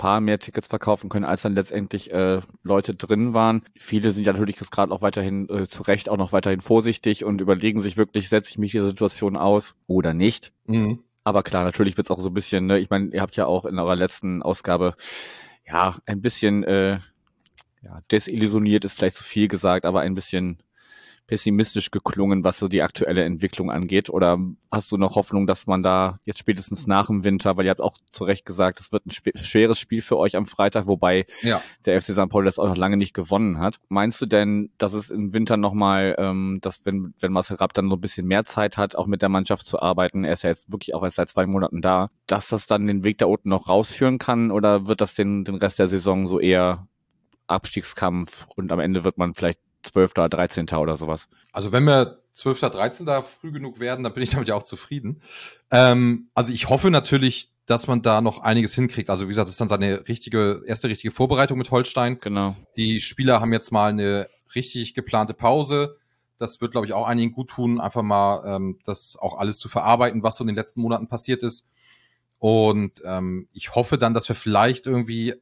paar 0.01 0.23
mehr 0.23 0.39
Tickets 0.39 0.67
verkaufen 0.67 1.11
können, 1.11 1.27
als 1.27 1.43
dann 1.43 1.55
letztendlich 1.55 2.11
äh, 2.11 2.41
Leute 2.63 2.95
drin 2.95 3.35
waren. 3.35 3.65
Viele 3.77 4.13
sind 4.13 4.25
ja 4.25 4.33
natürlich 4.33 4.59
jetzt 4.59 4.73
gerade 4.73 4.95
auch 4.95 5.03
weiterhin 5.03 5.47
äh, 5.51 5.69
zu 5.69 5.83
Recht 5.83 6.09
auch 6.09 6.17
noch 6.17 6.33
weiterhin 6.33 6.63
vorsichtig 6.63 7.23
und 7.23 7.43
überlegen 7.43 7.83
sich 7.83 7.99
wirklich, 7.99 8.31
setze 8.31 8.49
ich 8.49 8.57
mich 8.57 8.73
die 8.73 8.81
Situation 8.81 9.37
aus 9.37 9.75
oder 9.87 10.15
nicht. 10.15 10.53
Mhm. 10.67 11.01
Aber 11.23 11.43
klar, 11.43 11.65
natürlich 11.65 11.99
wird 11.99 12.07
es 12.07 12.11
auch 12.11 12.19
so 12.19 12.31
ein 12.31 12.35
bisschen, 12.35 12.65
ne, 12.65 12.79
ich 12.79 12.89
meine, 12.89 13.13
ihr 13.13 13.21
habt 13.21 13.37
ja 13.37 13.45
auch 13.45 13.67
in 13.67 13.79
eurer 13.79 13.95
letzten 13.95 14.43
Ausgabe 14.43 14.95
ja 15.67 15.99
ein 16.07 16.23
bisschen 16.23 16.65
äh, 16.65 17.01
ja, 17.83 18.01
desillusioniert 18.11 18.87
ist 18.87 18.97
vielleicht 18.97 19.17
zu 19.17 19.25
viel 19.25 19.49
gesagt, 19.49 19.85
aber 19.85 20.01
ein 20.01 20.15
bisschen 20.15 20.63
pessimistisch 21.31 21.93
geklungen, 21.93 22.43
was 22.43 22.59
so 22.59 22.67
die 22.67 22.83
aktuelle 22.83 23.23
Entwicklung 23.23 23.71
angeht? 23.71 24.11
Oder 24.11 24.37
hast 24.73 24.91
du 24.91 24.97
noch 24.97 25.15
Hoffnung, 25.15 25.47
dass 25.47 25.69
man 25.69 25.81
da 25.81 26.19
jetzt 26.25 26.41
spätestens 26.41 26.89
nach 26.89 27.07
dem 27.07 27.23
Winter, 27.23 27.57
weil 27.57 27.67
ihr 27.67 27.71
habt 27.71 27.81
auch 27.81 27.97
zu 28.11 28.25
Recht 28.25 28.45
gesagt, 28.45 28.81
es 28.81 28.91
wird 28.91 29.07
ein 29.07 29.13
schweres 29.13 29.79
Spiel 29.79 30.03
für 30.03 30.19
euch 30.19 30.35
am 30.35 30.45
Freitag, 30.45 30.89
wobei 30.89 31.27
ja. 31.43 31.63
der 31.85 32.03
FC 32.03 32.15
St. 32.15 32.29
Pauli 32.29 32.47
das 32.47 32.59
auch 32.59 32.67
noch 32.67 32.77
lange 32.77 32.97
nicht 32.97 33.15
gewonnen 33.15 33.61
hat. 33.61 33.77
Meinst 33.89 34.21
du 34.21 34.27
denn, 34.27 34.73
dass 34.79 34.93
es 34.93 35.09
im 35.09 35.33
Winter 35.33 35.57
nochmal, 35.57 36.17
ähm, 36.19 36.59
dass 36.63 36.85
wenn, 36.85 37.15
wenn 37.21 37.31
Marcel 37.31 37.59
Rapp 37.59 37.75
dann 37.75 37.89
so 37.89 37.95
ein 37.95 38.01
bisschen 38.01 38.27
mehr 38.27 38.43
Zeit 38.43 38.77
hat, 38.77 38.97
auch 38.97 39.07
mit 39.07 39.23
der 39.23 39.29
Mannschaft 39.29 39.67
zu 39.67 39.81
arbeiten, 39.81 40.25
er 40.25 40.33
ist 40.33 40.43
ja 40.43 40.51
jetzt 40.51 40.73
wirklich 40.73 40.97
auch 40.97 41.05
erst 41.05 41.15
seit 41.15 41.29
zwei 41.29 41.47
Monaten 41.47 41.81
da, 41.81 42.11
dass 42.27 42.49
das 42.49 42.67
dann 42.67 42.89
den 42.89 43.05
Weg 43.05 43.19
da 43.19 43.27
unten 43.27 43.51
noch 43.51 43.69
rausführen 43.69 44.19
kann 44.19 44.51
oder 44.51 44.89
wird 44.89 45.01
das 45.01 45.15
den, 45.15 45.45
den 45.45 45.55
Rest 45.55 45.79
der 45.79 45.87
Saison 45.87 46.27
so 46.27 46.41
eher 46.41 46.89
Abstiegskampf 47.47 48.49
und 48.57 48.73
am 48.73 48.81
Ende 48.81 49.05
wird 49.05 49.17
man 49.17 49.35
vielleicht 49.35 49.61
12. 49.83 50.13
oder 50.13 50.29
13. 50.29 50.69
oder 50.71 50.97
sowas. 50.97 51.29
Also 51.53 51.73
wenn 51.73 51.85
wir 51.85 52.21
12. 52.35 52.61
13. 52.61 53.07
früh 53.23 53.53
genug 53.53 53.81
werden, 53.81 54.03
dann 54.03 54.15
bin 54.15 54.23
ich 54.23 54.31
damit 54.31 54.49
ja 54.49 54.55
auch 54.55 54.63
zufrieden. 54.63 55.21
Ähm, 55.71 56.29
also 56.35 56.53
ich 56.53 56.69
hoffe 56.69 56.91
natürlich, 56.91 57.53
dass 57.67 57.87
man 57.87 58.03
da 58.03 58.21
noch 58.21 58.41
einiges 58.41 58.75
hinkriegt. 58.75 59.11
Also 59.11 59.27
wie 59.27 59.29
gesagt, 59.29 59.47
das 59.47 59.53
ist 59.53 59.61
dann 59.61 59.69
seine 59.69 60.09
richtige, 60.09 60.63
erste 60.67 60.89
richtige 60.89 61.13
Vorbereitung 61.13 61.57
mit 61.59 61.71
Holstein. 61.71 62.19
Genau. 62.21 62.57
Die 62.77 63.01
Spieler 63.01 63.41
haben 63.41 63.53
jetzt 63.53 63.71
mal 63.71 63.91
eine 63.91 64.29
richtig 64.55 64.95
geplante 64.95 65.35
Pause. 65.35 65.97
Das 66.39 66.61
wird, 66.61 66.73
glaube 66.73 66.87
ich, 66.87 66.95
auch 66.95 67.07
einigen 67.07 67.33
gut 67.33 67.51
tun, 67.51 67.81
einfach 67.81 68.03
mal 68.03 68.43
ähm, 68.47 68.79
das 68.85 69.17
auch 69.17 69.39
alles 69.39 69.59
zu 69.59 69.69
verarbeiten, 69.69 70.23
was 70.23 70.37
so 70.37 70.43
in 70.43 70.49
den 70.49 70.57
letzten 70.57 70.81
Monaten 70.81 71.07
passiert 71.07 71.43
ist. 71.43 71.69
Und 72.39 73.03
ähm, 73.05 73.49
ich 73.53 73.75
hoffe 73.75 73.99
dann, 73.99 74.15
dass 74.15 74.27
wir 74.29 74.35
vielleicht 74.35 74.87
irgendwie 74.87 75.35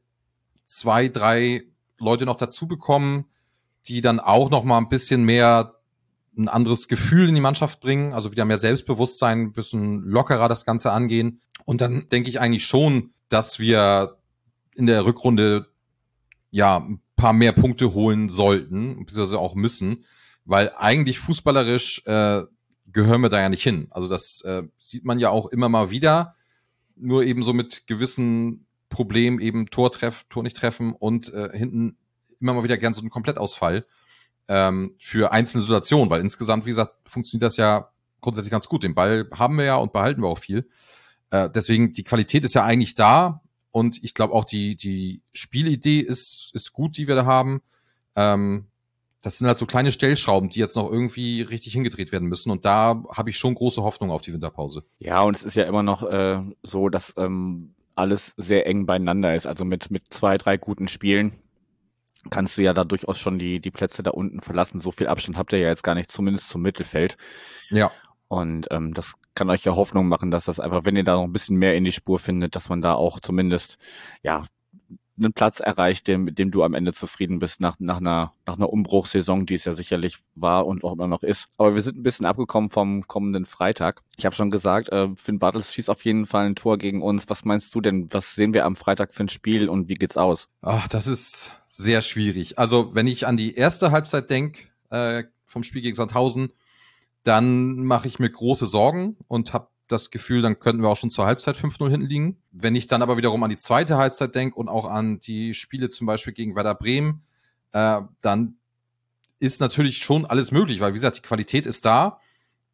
zwei, 0.65 1.07
drei 1.07 1.63
Leute 1.97 2.25
noch 2.25 2.35
dazu 2.35 2.67
bekommen, 2.67 3.25
die 3.87 4.01
dann 4.01 4.19
auch 4.19 4.49
noch 4.49 4.63
mal 4.63 4.77
ein 4.77 4.89
bisschen 4.89 5.23
mehr 5.23 5.75
ein 6.37 6.47
anderes 6.47 6.87
Gefühl 6.87 7.27
in 7.27 7.35
die 7.35 7.41
Mannschaft 7.41 7.81
bringen, 7.81 8.13
also 8.13 8.31
wieder 8.31 8.45
mehr 8.45 8.57
Selbstbewusstsein, 8.57 9.41
ein 9.41 9.53
bisschen 9.53 10.03
lockerer 10.03 10.47
das 10.47 10.65
Ganze 10.65 10.91
angehen. 10.91 11.41
Und 11.65 11.81
dann 11.81 12.07
denke 12.09 12.29
ich 12.29 12.39
eigentlich 12.39 12.65
schon, 12.65 13.13
dass 13.27 13.59
wir 13.59 14.17
in 14.75 14.85
der 14.85 15.05
Rückrunde 15.05 15.67
ja 16.51 16.77
ein 16.77 17.01
paar 17.15 17.33
mehr 17.33 17.51
Punkte 17.51 17.93
holen 17.93 18.29
sollten, 18.29 19.05
beziehungsweise 19.05 19.39
auch 19.39 19.55
müssen, 19.55 20.05
weil 20.45 20.71
eigentlich 20.77 21.19
fußballerisch 21.19 22.03
äh, 22.05 22.43
gehören 22.87 23.21
wir 23.21 23.29
da 23.29 23.39
ja 23.39 23.49
nicht 23.49 23.63
hin. 23.63 23.87
Also 23.91 24.07
das 24.07 24.41
äh, 24.41 24.63
sieht 24.79 25.05
man 25.05 25.19
ja 25.19 25.29
auch 25.29 25.47
immer 25.47 25.69
mal 25.69 25.91
wieder, 25.91 26.35
nur 26.95 27.23
eben 27.23 27.43
so 27.43 27.53
mit 27.53 27.85
gewissen 27.87 28.65
Problemen 28.89 29.39
eben 29.39 29.69
Tor 29.69 29.91
treff, 29.91 30.25
Tor 30.29 30.43
nicht 30.43 30.57
treffen 30.57 30.93
und 30.93 31.31
äh, 31.33 31.49
hinten 31.55 31.97
immer 32.39 32.53
mal 32.53 32.63
wieder 32.63 32.77
gern 32.77 32.93
so 32.93 33.01
einen 33.01 33.09
Komplettausfall 33.09 33.85
ähm, 34.47 34.95
für 34.99 35.31
einzelne 35.31 35.61
Situationen, 35.61 36.09
weil 36.09 36.21
insgesamt, 36.21 36.65
wie 36.65 36.71
gesagt, 36.71 36.95
funktioniert 37.09 37.43
das 37.43 37.57
ja 37.57 37.89
grundsätzlich 38.21 38.51
ganz 38.51 38.67
gut. 38.67 38.83
Den 38.83 38.95
Ball 38.95 39.29
haben 39.33 39.57
wir 39.57 39.65
ja 39.65 39.75
und 39.77 39.93
behalten 39.93 40.21
wir 40.21 40.27
auch 40.27 40.39
viel. 40.39 40.67
Äh, 41.31 41.49
deswegen, 41.49 41.93
die 41.93 42.03
Qualität 42.03 42.43
ist 42.43 42.55
ja 42.55 42.63
eigentlich 42.63 42.95
da 42.95 43.41
und 43.71 44.03
ich 44.03 44.13
glaube 44.13 44.33
auch 44.33 44.45
die, 44.45 44.75
die 44.75 45.21
Spielidee 45.31 45.99
ist, 45.99 46.51
ist 46.53 46.73
gut, 46.73 46.97
die 46.97 47.07
wir 47.07 47.15
da 47.15 47.25
haben. 47.25 47.61
Ähm, 48.15 48.65
das 49.21 49.37
sind 49.37 49.47
halt 49.47 49.57
so 49.57 49.65
kleine 49.65 49.91
Stellschrauben, 49.91 50.49
die 50.49 50.59
jetzt 50.59 50.75
noch 50.75 50.89
irgendwie 50.89 51.41
richtig 51.41 51.73
hingedreht 51.73 52.11
werden 52.11 52.29
müssen. 52.29 52.51
Und 52.51 52.65
da 52.65 53.03
habe 53.11 53.29
ich 53.29 53.37
schon 53.37 53.53
große 53.53 53.83
Hoffnung 53.83 54.11
auf 54.11 54.21
die 54.21 54.33
Winterpause. 54.33 54.83
Ja, 54.97 55.21
und 55.21 55.35
es 55.35 55.43
ist 55.43 55.55
ja 55.55 55.65
immer 55.65 55.83
noch 55.83 56.03
äh, 56.03 56.41
so, 56.63 56.89
dass 56.89 57.13
ähm, 57.17 57.75
alles 57.95 58.33
sehr 58.37 58.65
eng 58.65 58.85
beieinander 58.85 59.35
ist. 59.35 59.45
Also 59.45 59.65
mit, 59.65 59.91
mit 59.91 60.03
zwei, 60.09 60.37
drei 60.37 60.57
guten 60.57 60.87
Spielen 60.87 61.33
kannst 62.29 62.57
du 62.57 62.61
ja 62.61 62.73
da 62.73 62.83
durchaus 62.83 63.17
schon 63.17 63.39
die, 63.39 63.59
die 63.59 63.71
Plätze 63.71 64.03
da 64.03 64.11
unten 64.11 64.41
verlassen. 64.41 64.81
So 64.81 64.91
viel 64.91 65.07
Abstand 65.07 65.37
habt 65.37 65.53
ihr 65.53 65.59
ja 65.59 65.69
jetzt 65.69 65.83
gar 65.83 65.95
nicht, 65.95 66.11
zumindest 66.11 66.49
zum 66.49 66.61
Mittelfeld. 66.61 67.17
Ja. 67.69 67.91
Und 68.27 68.67
ähm, 68.71 68.93
das 68.93 69.15
kann 69.35 69.49
euch 69.49 69.63
ja 69.63 69.75
Hoffnung 69.75 70.07
machen, 70.07 70.31
dass 70.31 70.45
das 70.45 70.59
einfach, 70.59 70.85
wenn 70.85 70.95
ihr 70.95 71.03
da 71.03 71.15
noch 71.15 71.23
ein 71.23 71.33
bisschen 71.33 71.57
mehr 71.57 71.75
in 71.75 71.83
die 71.83 71.91
Spur 71.91 72.19
findet, 72.19 72.55
dass 72.55 72.69
man 72.69 72.81
da 72.81 72.93
auch 72.93 73.19
zumindest 73.19 73.77
ja 74.21 74.43
einen 75.19 75.33
Platz 75.33 75.59
erreicht, 75.59 76.07
dem, 76.07 76.23
mit 76.23 76.39
dem 76.39 76.51
du 76.51 76.63
am 76.63 76.73
Ende 76.73 76.93
zufrieden 76.93 77.39
bist 77.39 77.59
nach, 77.59 77.75
nach, 77.79 77.97
einer, 77.97 78.33
nach 78.45 78.55
einer 78.55 78.69
Umbruchssaison, 78.69 79.45
die 79.45 79.55
es 79.55 79.65
ja 79.65 79.73
sicherlich 79.73 80.17
war 80.35 80.65
und 80.65 80.83
auch 80.83 80.93
immer 80.93 81.07
noch 81.07 81.23
ist. 81.23 81.47
Aber 81.57 81.75
wir 81.75 81.81
sind 81.81 81.97
ein 81.97 82.03
bisschen 82.03 82.25
abgekommen 82.25 82.69
vom 82.69 83.05
kommenden 83.07 83.45
Freitag. 83.45 84.01
Ich 84.17 84.25
habe 84.25 84.35
schon 84.35 84.51
gesagt, 84.51 84.89
äh, 84.89 85.09
Finn 85.15 85.39
Bartels 85.39 85.73
schießt 85.73 85.89
auf 85.89 86.05
jeden 86.05 86.25
Fall 86.25 86.45
ein 86.45 86.55
Tor 86.55 86.77
gegen 86.77 87.01
uns. 87.01 87.29
Was 87.29 87.45
meinst 87.45 87.73
du 87.75 87.81
denn? 87.81 88.07
Was 88.11 88.35
sehen 88.35 88.53
wir 88.53 88.65
am 88.65 88.75
Freitag 88.75 89.13
für 89.13 89.23
ein 89.23 89.29
Spiel 89.29 89.69
und 89.69 89.89
wie 89.89 89.95
geht's 89.95 90.17
aus? 90.17 90.49
Ach, 90.61 90.87
das 90.87 91.07
ist 91.07 91.58
sehr 91.69 92.01
schwierig. 92.01 92.57
Also 92.57 92.93
wenn 92.93 93.07
ich 93.07 93.27
an 93.27 93.37
die 93.37 93.55
erste 93.55 93.91
Halbzeit 93.91 94.29
denke 94.29 94.63
äh, 94.89 95.23
vom 95.45 95.63
Spiel 95.63 95.81
gegen 95.81 95.95
Sandhausen, 95.95 96.51
dann 97.23 97.83
mache 97.83 98.07
ich 98.07 98.19
mir 98.19 98.29
große 98.29 98.67
Sorgen 98.67 99.17
und 99.27 99.53
habe 99.53 99.67
das 99.87 100.11
Gefühl, 100.11 100.41
dann 100.41 100.59
könnten 100.59 100.81
wir 100.81 100.89
auch 100.89 100.97
schon 100.97 101.09
zur 101.09 101.25
Halbzeit 101.25 101.57
5-0 101.57 101.89
hinten 101.89 102.07
liegen. 102.07 102.37
Wenn 102.51 102.75
ich 102.75 102.87
dann 102.87 103.01
aber 103.01 103.17
wiederum 103.17 103.43
an 103.43 103.49
die 103.49 103.57
zweite 103.57 103.97
Halbzeit 103.97 104.35
denke 104.35 104.55
und 104.55 104.69
auch 104.69 104.85
an 104.85 105.19
die 105.19 105.53
Spiele 105.53 105.89
zum 105.89 106.07
Beispiel 106.07 106.33
gegen 106.33 106.55
Werder 106.55 106.75
Bremen, 106.75 107.23
äh, 107.71 108.01
dann 108.21 108.55
ist 109.39 109.61
natürlich 109.61 109.97
schon 109.97 110.25
alles 110.25 110.51
möglich, 110.51 110.79
weil 110.79 110.91
wie 110.91 110.95
gesagt, 110.95 111.17
die 111.17 111.21
Qualität 111.21 111.65
ist 111.65 111.85
da, 111.85 112.19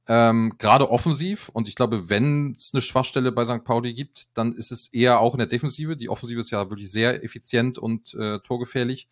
ähm, 0.08 0.54
gerade 0.58 0.90
offensiv. 0.90 1.50
Und 1.50 1.68
ich 1.68 1.76
glaube, 1.76 2.10
wenn 2.10 2.56
es 2.58 2.72
eine 2.74 2.82
Schwachstelle 2.82 3.32
bei 3.32 3.46
St. 3.46 3.64
Pauli 3.64 3.94
gibt, 3.94 4.28
dann 4.38 4.54
ist 4.54 4.72
es 4.72 4.88
eher 4.88 5.20
auch 5.20 5.34
in 5.34 5.40
der 5.40 5.48
Defensive. 5.48 5.96
Die 5.96 6.10
Offensive 6.10 6.40
ist 6.40 6.52
ja 6.52 6.70
wirklich 6.70 6.92
sehr 6.92 7.24
effizient 7.24 7.78
und 7.78 8.14
äh, 8.14 8.40
torgefährlich. 8.40 9.08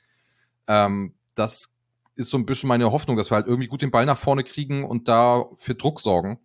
Ähm, 0.67 1.13
das 1.35 1.73
ist 2.15 2.29
so 2.29 2.37
ein 2.37 2.45
bisschen 2.45 2.67
meine 2.67 2.91
Hoffnung, 2.91 3.17
dass 3.17 3.31
wir 3.31 3.35
halt 3.35 3.47
irgendwie 3.47 3.67
gut 3.67 3.81
den 3.81 3.91
Ball 3.91 4.05
nach 4.05 4.17
vorne 4.17 4.43
kriegen 4.43 4.83
und 4.83 5.07
da 5.07 5.45
für 5.55 5.75
Druck 5.75 5.99
sorgen. 5.99 6.39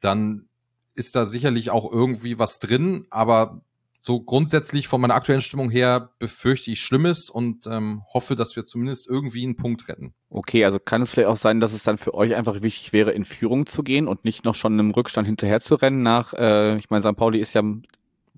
Dann 0.00 0.48
ist 0.94 1.16
da 1.16 1.26
sicherlich 1.26 1.70
auch 1.70 1.90
irgendwie 1.90 2.38
was 2.38 2.58
drin, 2.58 3.06
aber 3.10 3.62
so 4.04 4.20
grundsätzlich 4.20 4.88
von 4.88 5.00
meiner 5.00 5.14
aktuellen 5.14 5.40
Stimmung 5.40 5.70
her 5.70 6.10
befürchte 6.18 6.72
ich 6.72 6.80
Schlimmes 6.80 7.30
und 7.30 7.68
ähm, 7.68 8.02
hoffe, 8.12 8.34
dass 8.34 8.56
wir 8.56 8.64
zumindest 8.64 9.08
irgendwie 9.08 9.44
einen 9.44 9.54
Punkt 9.54 9.88
retten. 9.88 10.12
Okay, 10.28 10.64
also 10.64 10.80
kann 10.80 11.02
es 11.02 11.12
vielleicht 11.12 11.28
auch 11.28 11.36
sein, 11.36 11.60
dass 11.60 11.72
es 11.72 11.84
dann 11.84 11.98
für 11.98 12.12
euch 12.12 12.34
einfach 12.34 12.62
wichtig 12.62 12.92
wäre, 12.92 13.12
in 13.12 13.24
Führung 13.24 13.66
zu 13.66 13.84
gehen 13.84 14.08
und 14.08 14.24
nicht 14.24 14.44
noch 14.44 14.56
schon 14.56 14.72
einem 14.72 14.90
Rückstand 14.90 15.26
hinterher 15.28 15.60
zu 15.60 15.76
rennen 15.76 16.02
nach, 16.02 16.34
äh, 16.34 16.76
ich 16.78 16.90
meine, 16.90 17.04
St. 17.04 17.16
Pauli 17.16 17.38
ist 17.38 17.54
ja 17.54 17.62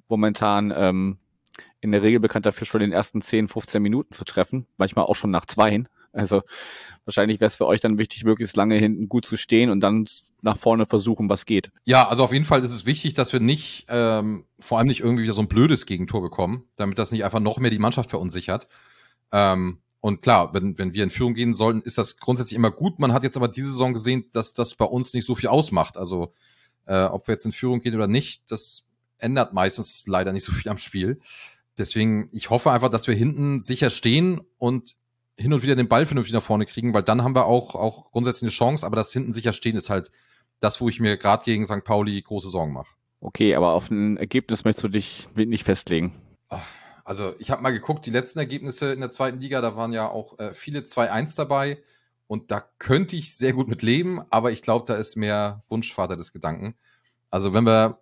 momentan 0.07 0.71
ähm, 0.77 1.17
in 1.81 1.93
der 1.93 2.03
Regel 2.03 2.21
bekannt 2.21 2.45
dafür, 2.45 2.67
schon 2.67 2.83
in 2.83 2.91
den 2.91 2.97
ersten 2.97 3.23
10, 3.23 3.49
15 3.49 3.83
Minuten 3.83 4.13
zu 4.13 4.25
treffen, 4.25 4.67
manchmal 4.77 5.07
auch 5.07 5.17
schon 5.17 5.31
nach 5.31 5.47
zweien. 5.47 5.89
Also 6.15 6.43
wahrscheinlich 7.05 7.41
wäre 7.41 7.49
es 7.49 7.57
für 7.57 7.67
euch 7.67 7.81
dann 7.81 7.99
wichtig, 7.99 8.25
möglichst 8.25 8.57
lange 8.57 8.77
hinten 8.77 9.09
gut 9.09 9.27
zu 9.27 9.37
stehen 9.37 9.71
und 9.71 9.81
dann 9.81 10.07
nach 10.43 10.57
vorne 10.57 10.87
versuchen, 10.87 11.29
was 11.29 11.45
geht. 11.45 11.71
Ja, 11.85 12.09
also 12.09 12.25
auf 12.25 12.33
jeden 12.33 12.45
Fall 12.45 12.63
ist 12.63 12.71
es 12.71 12.87
wichtig, 12.87 13.15
dass 13.15 13.33
wir 13.33 13.41
nicht, 13.41 13.87
ähm, 13.89 14.45
vor 14.59 14.79
allem 14.79 14.87
nicht 14.87 15.01
irgendwie 15.01 15.25
wieder 15.25 15.33
so 15.33 15.43
ein 15.43 15.49
blödes 15.49 15.87
Gegentor 15.87 16.23
bekommen, 16.23 16.65
damit 16.77 16.99
das 16.99 17.13
nicht 17.13 17.25
einfach 17.25 17.41
noch 17.41 17.59
mehr 17.59 17.71
die 17.71 17.79
Mannschaft 17.79 18.11
verunsichert. 18.11 18.69
Ähm, 19.33 19.79
und 20.01 20.23
klar, 20.23 20.53
wenn, 20.53 20.79
wenn 20.79 20.93
wir 20.93 21.03
in 21.03 21.11
Führung 21.11 21.35
gehen 21.35 21.55
sollten, 21.55 21.81
ist 21.81 21.99
das 21.99 22.19
grundsätzlich 22.19 22.57
immer 22.57 22.71
gut. 22.71 22.99
Man 22.99 23.13
hat 23.13 23.25
jetzt 23.25 23.37
aber 23.37 23.49
diese 23.49 23.69
Saison 23.69 23.95
gesehen, 23.95 24.27
dass 24.33 24.53
das 24.53 24.75
bei 24.75 24.85
uns 24.85 25.15
nicht 25.15 25.27
so 25.27 25.35
viel 25.35 25.49
ausmacht. 25.49 25.97
Also 25.97 26.35
äh, 26.87 27.05
ob 27.05 27.27
wir 27.27 27.33
jetzt 27.33 27.47
in 27.47 27.53
Führung 27.53 27.81
gehen 27.81 27.95
oder 27.95 28.07
nicht, 28.07 28.43
das 28.51 28.85
ändert 29.19 29.55
meistens 29.55 30.07
leider 30.07 30.33
nicht 30.33 30.45
so 30.45 30.53
viel 30.53 30.71
am 30.71 30.77
Spiel. 30.77 31.21
Deswegen, 31.79 32.29
ich 32.33 32.51
hoffe 32.51 32.71
einfach, 32.71 32.91
dass 32.91 33.09
wir 33.09 33.15
hinten 33.15 33.61
sicher 33.61 33.91
stehen 33.91 34.43
und 34.59 34.97
hin 35.37 35.53
und 35.53 35.63
wieder 35.63 35.77
den 35.77 35.89
Ball 35.89 36.07
vernünftig 36.07 36.35
nach 36.35 36.43
vorne 36.43 36.67
kriegen, 36.67 36.95
weil 36.95 37.03
dann 37.03 37.23
haben 37.23 37.35
wir 37.35 37.47
auch, 37.47 37.75
auch 37.75 38.11
grundsätzlich 38.13 38.45
eine 38.45 38.51
Chance, 38.51 38.87
aber 38.87 38.97
das 38.97 39.13
hinten 39.13 39.33
sicher 39.33 39.53
stehen 39.53 39.77
ist 39.77 39.91
halt 39.91 40.11
das, 40.61 40.81
wo 40.81 40.89
ich 40.89 41.01
mir 41.01 41.17
gerade 41.17 41.45
gegen 41.45 41.67
St. 41.67 41.85
Pauli 41.85 42.21
große 42.23 42.49
Sorgen 42.49 42.73
mache. 42.73 42.95
Okay, 43.21 43.55
aber 43.55 43.73
auf 43.73 43.91
ein 43.91 44.17
Ergebnis 44.17 44.65
möchtest 44.65 44.85
du 44.85 44.89
dich 44.89 45.29
nicht 45.35 45.65
festlegen. 45.65 46.13
Also 47.05 47.35
ich 47.39 47.51
habe 47.51 47.63
mal 47.63 47.71
geguckt, 47.71 48.07
die 48.07 48.11
letzten 48.11 48.39
Ergebnisse 48.39 48.93
in 48.93 49.01
der 49.01 49.11
zweiten 49.11 49.41
Liga, 49.41 49.61
da 49.61 49.77
waren 49.77 49.93
ja 49.93 50.09
auch 50.09 50.39
äh, 50.39 50.55
viele 50.55 50.81
2-1 50.81 51.37
dabei 51.37 51.83
und 52.27 52.51
da 52.51 52.65
könnte 52.79 53.17
ich 53.17 53.37
sehr 53.37 53.53
gut 53.53 53.69
mit 53.69 53.83
leben, 53.83 54.23
aber 54.31 54.53
ich 54.53 54.63
glaube, 54.63 54.87
da 54.87 54.95
ist 54.95 55.17
mehr 55.17 55.63
Wunschvater 55.69 56.17
des 56.17 56.33
Gedanken. 56.33 56.75
Also 57.31 57.53
wenn 57.53 57.65
wir 57.65 57.99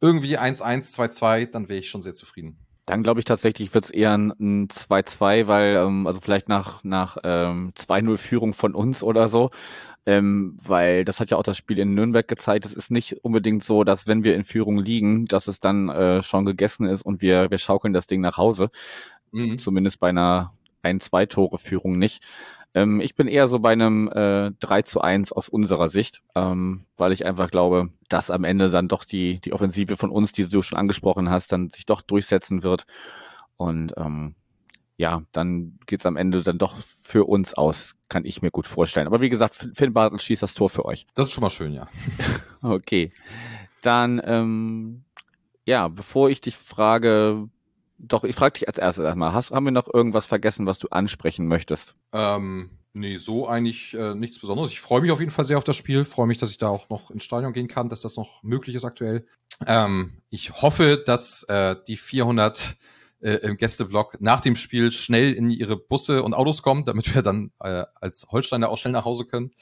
irgendwie 0.00 0.38
1-1, 0.38 0.94
2-2, 0.94 1.46
dann 1.46 1.68
wäre 1.68 1.78
ich 1.78 1.90
schon 1.90 2.02
sehr 2.02 2.14
zufrieden. 2.14 2.58
Dann 2.90 3.04
glaube 3.04 3.20
ich 3.20 3.24
tatsächlich 3.24 3.72
wird 3.72 3.84
es 3.84 3.90
eher 3.92 4.12
ein 4.14 4.66
2-2, 4.66 5.46
weil, 5.46 5.76
ähm, 5.76 6.08
also 6.08 6.20
vielleicht 6.20 6.48
nach, 6.48 6.82
nach 6.82 7.18
ähm, 7.22 7.72
2-0 7.76 8.16
Führung 8.16 8.52
von 8.52 8.74
uns 8.74 9.04
oder 9.04 9.28
so. 9.28 9.50
Ähm, 10.06 10.56
weil 10.60 11.04
das 11.04 11.20
hat 11.20 11.30
ja 11.30 11.36
auch 11.36 11.44
das 11.44 11.56
Spiel 11.56 11.78
in 11.78 11.94
Nürnberg 11.94 12.26
gezeigt. 12.26 12.66
Es 12.66 12.72
ist 12.72 12.90
nicht 12.90 13.24
unbedingt 13.24 13.62
so, 13.62 13.84
dass 13.84 14.08
wenn 14.08 14.24
wir 14.24 14.34
in 14.34 14.42
Führung 14.42 14.80
liegen, 14.80 15.26
dass 15.26 15.46
es 15.46 15.60
dann 15.60 15.88
äh, 15.88 16.20
schon 16.20 16.44
gegessen 16.44 16.88
ist 16.88 17.02
und 17.02 17.22
wir, 17.22 17.48
wir 17.48 17.58
schaukeln 17.58 17.92
das 17.94 18.08
Ding 18.08 18.22
nach 18.22 18.38
Hause. 18.38 18.70
Mhm. 19.30 19.56
Zumindest 19.58 20.00
bei 20.00 20.08
einer 20.08 20.52
ein, 20.82 20.98
zwei 20.98 21.26
Tore 21.26 21.58
Führung 21.58 21.96
nicht. 21.96 22.24
Ähm, 22.74 23.00
ich 23.00 23.14
bin 23.14 23.26
eher 23.26 23.48
so 23.48 23.58
bei 23.58 23.72
einem 23.72 24.08
äh, 24.08 24.52
3 24.60 24.82
zu 24.82 25.00
1 25.00 25.32
aus 25.32 25.48
unserer 25.48 25.88
Sicht, 25.88 26.22
ähm, 26.34 26.86
weil 26.96 27.12
ich 27.12 27.26
einfach 27.26 27.50
glaube, 27.50 27.90
dass 28.08 28.30
am 28.30 28.44
Ende 28.44 28.70
dann 28.70 28.88
doch 28.88 29.04
die, 29.04 29.40
die 29.40 29.52
Offensive 29.52 29.96
von 29.96 30.10
uns, 30.10 30.32
die 30.32 30.48
du 30.48 30.62
schon 30.62 30.78
angesprochen 30.78 31.30
hast, 31.30 31.52
dann 31.52 31.70
sich 31.70 31.86
doch 31.86 32.00
durchsetzen 32.00 32.62
wird. 32.62 32.84
Und 33.56 33.94
ähm, 33.96 34.34
ja, 34.96 35.22
dann 35.32 35.78
geht's 35.86 36.06
am 36.06 36.16
Ende 36.16 36.42
dann 36.42 36.58
doch 36.58 36.76
für 36.78 37.24
uns 37.24 37.54
aus, 37.54 37.96
kann 38.08 38.24
ich 38.24 38.42
mir 38.42 38.50
gut 38.50 38.66
vorstellen. 38.66 39.06
Aber 39.06 39.20
wie 39.20 39.30
gesagt, 39.30 39.54
Finn 39.74 39.92
Bartel 39.92 40.20
schießt 40.20 40.42
das 40.42 40.54
Tor 40.54 40.68
für 40.68 40.84
euch. 40.84 41.06
Das 41.14 41.28
ist 41.28 41.32
schon 41.32 41.42
mal 41.42 41.50
schön, 41.50 41.72
ja. 41.72 41.88
okay. 42.62 43.12
Dann, 43.82 44.20
ähm, 44.24 45.04
ja, 45.64 45.88
bevor 45.88 46.28
ich 46.28 46.40
dich 46.42 46.56
frage, 46.56 47.48
doch, 48.02 48.24
ich 48.24 48.34
frage 48.34 48.54
dich 48.54 48.68
als 48.68 48.78
erstes 48.78 49.04
erstmal, 49.04 49.32
hast, 49.32 49.50
haben 49.50 49.66
wir 49.66 49.72
noch 49.72 49.92
irgendwas 49.92 50.26
vergessen, 50.26 50.66
was 50.66 50.78
du 50.78 50.88
ansprechen 50.88 51.46
möchtest? 51.46 51.96
Ähm, 52.12 52.70
nee, 52.92 53.18
so 53.18 53.46
eigentlich 53.46 53.94
äh, 53.94 54.14
nichts 54.14 54.38
Besonderes. 54.38 54.70
Ich 54.70 54.80
freue 54.80 55.00
mich 55.02 55.10
auf 55.10 55.20
jeden 55.20 55.30
Fall 55.30 55.44
sehr 55.44 55.58
auf 55.58 55.64
das 55.64 55.76
Spiel, 55.76 56.04
freue 56.04 56.26
mich, 56.26 56.38
dass 56.38 56.50
ich 56.50 56.58
da 56.58 56.68
auch 56.68 56.88
noch 56.88 57.10
ins 57.10 57.24
Stadion 57.24 57.52
gehen 57.52 57.68
kann, 57.68 57.88
dass 57.88 58.00
das 58.00 58.16
noch 58.16 58.42
möglich 58.42 58.74
ist 58.74 58.84
aktuell. 58.84 59.26
Ähm, 59.66 60.22
ich 60.30 60.62
hoffe, 60.62 61.02
dass 61.04 61.42
äh, 61.44 61.76
die 61.86 61.96
400 61.96 62.76
äh, 63.20 63.32
im 63.42 63.56
Gästeblock 63.56 64.20
nach 64.20 64.40
dem 64.40 64.56
Spiel 64.56 64.92
schnell 64.92 65.32
in 65.32 65.50
ihre 65.50 65.76
Busse 65.76 66.22
und 66.22 66.34
Autos 66.34 66.62
kommen, 66.62 66.84
damit 66.84 67.14
wir 67.14 67.22
dann 67.22 67.52
äh, 67.60 67.84
als 67.94 68.26
Holsteiner 68.30 68.70
auch 68.70 68.78
schnell 68.78 68.92
nach 68.92 69.04
Hause 69.04 69.26
können. 69.26 69.52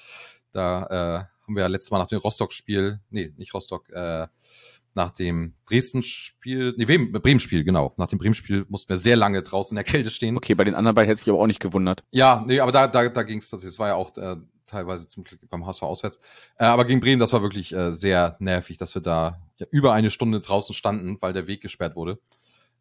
Da 0.52 0.82
äh, 0.86 1.24
haben 1.44 1.54
wir 1.56 1.62
ja 1.62 1.66
letztes 1.66 1.90
Mal 1.90 1.98
nach 1.98 2.06
dem 2.06 2.18
Rostock-Spiel, 2.18 3.00
nee, 3.10 3.32
nicht 3.36 3.54
Rostock, 3.54 3.90
äh, 3.90 4.28
nach 4.94 5.10
dem 5.10 5.54
Dresden-Spiel, 5.68 6.74
nee, 6.76 6.84
Bremen-Spiel, 6.84 7.64
genau. 7.64 7.94
Nach 7.96 8.08
dem 8.08 8.18
Bremen-Spiel 8.18 8.66
mussten 8.68 8.88
wir 8.88 8.96
sehr 8.96 9.16
lange 9.16 9.42
draußen 9.42 9.76
in 9.76 9.76
der 9.76 9.90
Kälte 9.90 10.10
stehen. 10.10 10.36
Okay, 10.36 10.54
bei 10.54 10.64
den 10.64 10.74
anderen 10.74 10.94
beiden 10.94 11.08
hätte 11.08 11.22
ich 11.22 11.28
aber 11.28 11.38
auch 11.38 11.46
nicht 11.46 11.60
gewundert. 11.60 12.04
Ja, 12.10 12.44
nee, 12.46 12.60
aber 12.60 12.72
da, 12.72 12.88
da, 12.88 13.08
da 13.08 13.22
ging 13.22 13.38
es 13.38 13.48
tatsächlich. 13.48 13.74
Es 13.74 13.78
war 13.78 13.88
ja 13.88 13.94
auch 13.94 14.16
äh, 14.16 14.36
teilweise 14.66 15.06
zum 15.06 15.24
Glück 15.24 15.40
beim 15.48 15.66
HSV 15.66 15.82
auswärts. 15.82 16.20
Äh, 16.58 16.64
aber 16.64 16.84
gegen 16.84 17.00
Bremen, 17.00 17.20
das 17.20 17.32
war 17.32 17.42
wirklich 17.42 17.72
äh, 17.72 17.92
sehr 17.92 18.36
nervig, 18.38 18.76
dass 18.78 18.94
wir 18.94 19.02
da 19.02 19.40
ja, 19.56 19.66
über 19.70 19.92
eine 19.92 20.10
Stunde 20.10 20.40
draußen 20.40 20.74
standen, 20.74 21.16
weil 21.20 21.32
der 21.32 21.46
Weg 21.46 21.60
gesperrt 21.60 21.96
wurde. 21.96 22.18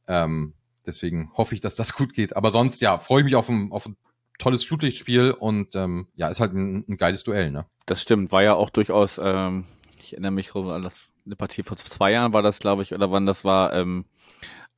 Ähm, 0.07 0.53
deswegen 0.85 1.31
hoffe 1.35 1.55
ich, 1.55 1.61
dass 1.61 1.75
das 1.75 1.93
gut 1.93 2.13
geht. 2.13 2.35
Aber 2.35 2.51
sonst, 2.51 2.81
ja, 2.81 2.97
freue 2.97 3.21
ich 3.21 3.25
mich 3.25 3.35
auf 3.35 3.49
ein, 3.49 3.71
auf 3.71 3.85
ein 3.85 3.97
tolles 4.37 4.63
Flutlichtspiel 4.63 5.31
und 5.31 5.75
ähm, 5.75 6.07
ja, 6.15 6.27
ist 6.29 6.39
halt 6.39 6.53
ein, 6.53 6.85
ein 6.87 6.97
geiles 6.97 7.23
Duell, 7.23 7.51
ne? 7.51 7.65
Das 7.85 8.01
stimmt, 8.01 8.31
war 8.31 8.43
ja 8.43 8.53
auch 8.53 8.69
durchaus, 8.69 9.19
ähm, 9.21 9.65
ich 10.01 10.13
erinnere 10.13 10.31
mich 10.31 10.53
an 10.55 10.83
das 10.83 10.93
eine 11.27 11.35
Partie 11.35 11.63
vor 11.63 11.77
zwei 11.77 12.11
Jahren 12.11 12.33
war 12.33 12.41
das, 12.41 12.59
glaube 12.59 12.81
ich, 12.81 12.93
oder 12.93 13.11
wann 13.11 13.25
das 13.25 13.43
war, 13.43 13.73
ähm, 13.73 14.05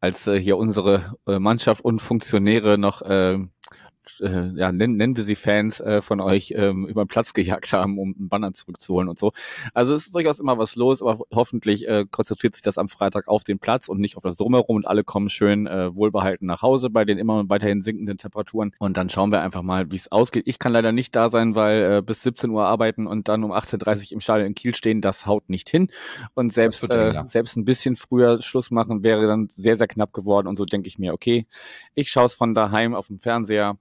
als 0.01 0.27
äh, 0.27 0.39
hier 0.39 0.57
unsere 0.57 1.15
äh, 1.27 1.39
Mannschaft 1.39 1.83
und 1.83 2.01
Funktionäre 2.01 2.77
noch 2.77 3.01
äh, 3.01 3.37
äh, 4.21 4.51
ja, 4.55 4.71
nennen, 4.71 4.97
nennen 4.97 5.17
wir 5.17 5.23
sie 5.23 5.35
Fans 5.35 5.79
äh, 5.79 6.01
von 6.01 6.19
euch, 6.19 6.53
ähm, 6.55 6.87
über 6.87 7.03
den 7.03 7.07
Platz 7.07 7.33
gejagt 7.33 7.73
haben, 7.73 7.97
um 7.97 8.15
einen 8.17 8.29
Banner 8.29 8.53
zurückzuholen 8.53 9.09
und 9.09 9.19
so. 9.19 9.31
Also 9.73 9.93
es 9.93 10.07
ist 10.07 10.15
durchaus 10.15 10.39
immer 10.39 10.57
was 10.57 10.75
los, 10.75 11.01
aber 11.01 11.19
hoffentlich 11.33 11.87
äh, 11.87 12.05
konzentriert 12.09 12.53
sich 12.53 12.61
das 12.61 12.77
am 12.77 12.89
Freitag 12.89 13.27
auf 13.27 13.43
den 13.43 13.59
Platz 13.59 13.87
und 13.87 13.99
nicht 13.99 14.17
auf 14.17 14.23
das 14.23 14.35
Drumherum 14.35 14.77
und 14.77 14.87
alle 14.87 15.03
kommen 15.03 15.29
schön 15.29 15.67
äh, 15.67 15.93
wohlbehalten 15.95 16.45
nach 16.45 16.61
Hause 16.61 16.89
bei 16.89 17.05
den 17.05 17.17
immer 17.17 17.49
weiterhin 17.49 17.81
sinkenden 17.81 18.17
Temperaturen. 18.17 18.73
Und 18.79 18.97
dann 18.97 19.09
schauen 19.09 19.31
wir 19.31 19.41
einfach 19.41 19.61
mal, 19.61 19.91
wie 19.91 19.95
es 19.95 20.11
ausgeht. 20.11 20.43
Ich 20.47 20.59
kann 20.59 20.71
leider 20.71 20.91
nicht 20.91 21.15
da 21.15 21.29
sein, 21.29 21.55
weil 21.55 21.97
äh, 21.97 22.01
bis 22.01 22.23
17 22.23 22.49
Uhr 22.49 22.65
arbeiten 22.65 23.07
und 23.07 23.27
dann 23.27 23.43
um 23.43 23.51
18.30 23.51 24.07
Uhr 24.07 24.11
im 24.13 24.19
Stadion 24.19 24.47
in 24.47 24.55
Kiel 24.55 24.75
stehen, 24.75 25.01
das 25.01 25.25
haut 25.25 25.49
nicht 25.49 25.69
hin. 25.69 25.89
Und 26.33 26.53
selbst, 26.53 26.83
äh, 26.89 27.13
ja. 27.13 27.27
selbst 27.27 27.55
ein 27.55 27.65
bisschen 27.65 27.95
früher 27.95 28.41
Schluss 28.41 28.71
machen 28.71 29.03
wäre 29.03 29.27
dann 29.27 29.47
sehr, 29.49 29.75
sehr 29.75 29.87
knapp 29.87 30.13
geworden. 30.13 30.47
Und 30.47 30.57
so 30.57 30.65
denke 30.65 30.87
ich 30.87 30.99
mir, 30.99 31.13
okay, 31.13 31.45
ich 31.95 32.09
schaue 32.09 32.25
es 32.25 32.35
von 32.35 32.53
daheim 32.53 32.95
auf 32.95 33.07
dem 33.07 33.19
Fernseher 33.19 33.77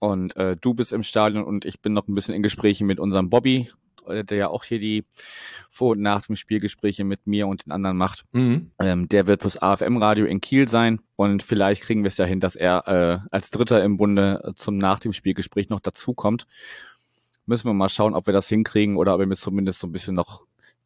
und 0.00 0.34
äh, 0.36 0.56
du 0.60 0.74
bist 0.74 0.92
im 0.92 1.02
Stadion 1.02 1.44
und 1.44 1.64
ich 1.64 1.80
bin 1.80 1.92
noch 1.92 2.08
ein 2.08 2.14
bisschen 2.14 2.34
in 2.34 2.42
Gesprächen 2.42 2.86
mit 2.86 2.98
unserem 2.98 3.28
Bobby, 3.30 3.70
äh, 4.08 4.24
der 4.24 4.38
ja 4.38 4.48
auch 4.48 4.64
hier 4.64 4.80
die 4.80 5.04
Vor- 5.68 5.92
und 5.92 6.00
Nach 6.00 6.26
dem 6.26 6.36
Spielgespräche 6.36 7.04
mit 7.04 7.26
mir 7.26 7.46
und 7.46 7.66
den 7.66 7.72
anderen 7.72 7.98
macht. 7.98 8.24
Mhm. 8.32 8.70
Ähm, 8.78 9.08
der 9.08 9.26
wird 9.26 9.42
fürs 9.42 9.60
AFM-Radio 9.60 10.24
in 10.24 10.40
Kiel 10.40 10.68
sein 10.68 11.00
und 11.16 11.42
vielleicht 11.42 11.82
kriegen 11.82 12.02
wir 12.02 12.08
es 12.08 12.16
ja 12.16 12.24
hin, 12.24 12.40
dass 12.40 12.56
er 12.56 12.88
äh, 12.88 13.28
als 13.30 13.50
Dritter 13.50 13.84
im 13.84 13.98
Bunde 13.98 14.54
zum 14.56 14.78
Nach 14.78 14.98
dem 14.98 15.12
Spielgespräch 15.12 15.68
noch 15.68 15.80
dazukommt. 15.80 16.46
Müssen 17.44 17.68
wir 17.68 17.74
mal 17.74 17.90
schauen, 17.90 18.14
ob 18.14 18.26
wir 18.26 18.32
das 18.32 18.48
hinkriegen 18.48 18.96
oder 18.96 19.14
ob 19.14 19.20
er 19.20 19.26
mir 19.26 19.36
zumindest 19.36 19.80
so 19.80 19.86
ein 19.86 19.92
bisschen 19.92 20.14
noch 20.14 20.44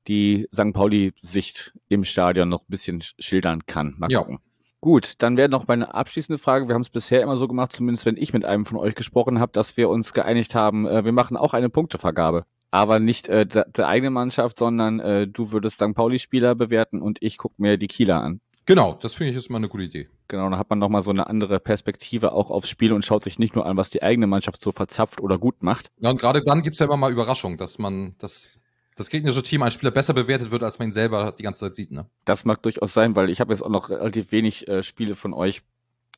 die 0.09 0.49
St. 0.53 0.73
Pauli-Sicht 0.73 1.73
im 1.89 2.03
Stadion 2.03 2.49
noch 2.49 2.63
ein 2.63 2.71
bisschen 2.71 3.03
schildern 3.19 3.65
kann. 3.67 3.95
Mal 3.97 4.11
ja. 4.11 4.19
gucken. 4.21 4.41
Gut, 4.85 5.15
dann 5.23 5.39
wäre 5.39 5.49
noch 5.49 5.67
meine 5.67 5.95
abschließende 5.95 6.37
Frage. 6.37 6.69
Wir 6.69 6.75
haben 6.75 6.83
es 6.83 6.91
bisher 6.91 7.23
immer 7.23 7.39
so 7.39 7.49
gemacht, 7.49 7.73
zumindest 7.73 8.05
wenn 8.05 8.19
ich 8.19 8.35
mit 8.35 8.45
einem 8.45 8.67
von 8.67 8.77
euch 8.77 8.95
gesprochen 8.95 9.41
habe, 9.41 9.51
dass 9.51 9.79
wir 9.79 9.89
uns 9.89 10.13
geeinigt 10.13 10.55
haben, 10.55 10.87
äh, 10.87 11.07
wir 11.07 11.13
machen 11.13 11.39
auch 11.39 11.55
eine 11.55 11.71
Punktevergabe. 11.71 12.45
Aber 12.71 12.99
nicht 12.99 13.31
äh, 13.31 13.47
der, 13.47 13.65
der 13.65 13.89
eigene 13.89 14.11
Mannschaft, 14.11 14.59
sondern 14.59 15.01
äh, 15.01 15.27
du 15.27 15.53
würdest 15.53 15.77
St. 15.77 15.95
Pauli-Spieler 15.95 16.55
bewerten 16.55 17.01
und 17.01 17.17
ich 17.23 17.39
gucke 17.39 17.55
mir 17.57 17.79
die 17.79 17.87
Kieler 17.87 18.21
an. 18.21 18.43
Genau, 18.67 18.99
das 19.01 19.15
finde 19.15 19.31
ich 19.31 19.39
ist 19.39 19.49
mal 19.49 19.57
eine 19.57 19.71
gute 19.71 19.85
Idee. 19.85 20.11
Genau, 20.29 20.51
dann 20.51 20.59
hat 20.59 20.69
man 20.69 20.81
nochmal 20.81 21.03
so 21.03 21.13
eine 21.13 21.29
andere 21.29 21.61
Perspektive 21.61 22.33
auch 22.33 22.51
aufs 22.51 22.69
Spiel 22.69 22.93
und 22.93 23.07
schaut 23.07 23.25
sich 23.25 23.39
nicht 23.39 23.55
nur 23.55 23.65
an, 23.65 23.79
was 23.79 23.89
die 23.89 24.03
eigene 24.03 24.27
Mannschaft 24.27 24.61
so 24.61 24.71
verzapft 24.71 25.19
oder 25.23 25.39
gut 25.39 25.63
macht. 25.63 25.93
Ja, 26.01 26.11
und 26.11 26.21
gerade 26.21 26.43
dann 26.45 26.63
gibt's 26.63 26.81
ja 26.81 26.85
immer 26.85 26.99
mal 26.99 27.11
Überraschung, 27.11 27.57
dass 27.57 27.79
man 27.79 28.17
das 28.19 28.61
das 28.97 29.11
gegnerische 29.11 29.43
Team 29.43 29.63
ein 29.63 29.71
Spieler 29.71 29.91
besser 29.91 30.15
bewertet 30.15 30.51
wird, 30.51 30.63
als 30.63 30.79
man 30.79 30.89
ihn 30.89 30.93
selber 30.93 31.33
die 31.37 31.43
ganze 31.43 31.61
Zeit 31.61 31.75
sieht. 31.75 31.91
Ne? 31.91 32.07
Das 32.25 32.45
mag 32.45 32.63
durchaus 32.63 32.95
sein, 32.95 33.17
weil 33.17 33.31
ich 33.31 33.41
habe 33.41 33.53
jetzt 33.53 33.63
auch 33.63 33.71
noch 33.71 33.91
relativ 33.91 34.33
wenig 34.33 34.69
äh, 34.69 34.83
Spiele 34.83 35.17
von 35.17 35.35
euch 35.35 35.63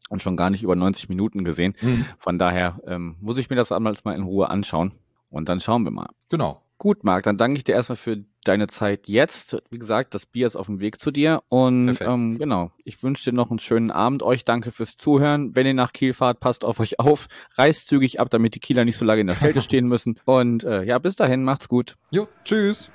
und 0.08 0.22
schon 0.22 0.36
gar 0.36 0.50
nicht 0.50 0.62
über 0.62 0.76
90 0.76 1.08
Minuten 1.08 1.44
gesehen. 1.44 1.74
Mhm. 1.80 2.06
Von 2.18 2.38
daher 2.38 2.80
ähm, 2.86 3.16
muss 3.20 3.38
ich 3.38 3.50
mir 3.50 3.56
das 3.56 3.72
einmal 3.72 3.96
mal 4.04 4.14
in 4.14 4.22
Ruhe 4.22 4.50
anschauen 4.50 4.92
und 5.30 5.48
dann 5.48 5.60
schauen 5.60 5.84
wir 5.84 5.90
mal. 5.90 6.08
Genau. 6.28 6.62
Gut, 6.78 7.04
Marc, 7.04 7.24
dann 7.24 7.38
danke 7.38 7.56
ich 7.56 7.64
dir 7.64 7.74
erstmal 7.74 7.96
für 7.96 8.22
deine 8.48 8.68
Zeit 8.68 9.08
jetzt. 9.08 9.62
Wie 9.70 9.78
gesagt, 9.78 10.14
das 10.14 10.26
Bier 10.26 10.46
ist 10.46 10.56
auf 10.56 10.66
dem 10.66 10.80
Weg 10.80 11.00
zu 11.00 11.10
dir. 11.10 11.42
Und 11.48 11.98
ähm, 12.00 12.38
genau, 12.38 12.70
ich 12.84 13.02
wünsche 13.02 13.30
dir 13.30 13.36
noch 13.36 13.50
einen 13.50 13.58
schönen 13.58 13.90
Abend. 13.90 14.22
Euch 14.22 14.44
danke 14.44 14.72
fürs 14.72 14.96
Zuhören. 14.96 15.54
Wenn 15.54 15.66
ihr 15.66 15.74
nach 15.74 15.92
Kiel 15.92 16.12
fahrt, 16.12 16.40
passt 16.40 16.64
auf 16.64 16.80
euch 16.80 16.98
auf. 17.00 17.26
Reist 17.56 17.88
zügig 17.88 18.20
ab, 18.20 18.30
damit 18.30 18.54
die 18.54 18.60
Kieler 18.60 18.84
nicht 18.84 18.96
so 18.96 19.04
lange 19.04 19.22
in 19.22 19.26
der 19.26 19.36
Kälte 19.36 19.60
stehen 19.62 19.88
müssen. 19.88 20.18
Und 20.24 20.64
äh, 20.64 20.82
ja, 20.84 20.98
bis 20.98 21.16
dahin, 21.16 21.44
macht's 21.44 21.68
gut. 21.68 21.96
Jo, 22.10 22.28
tschüss. 22.44 22.90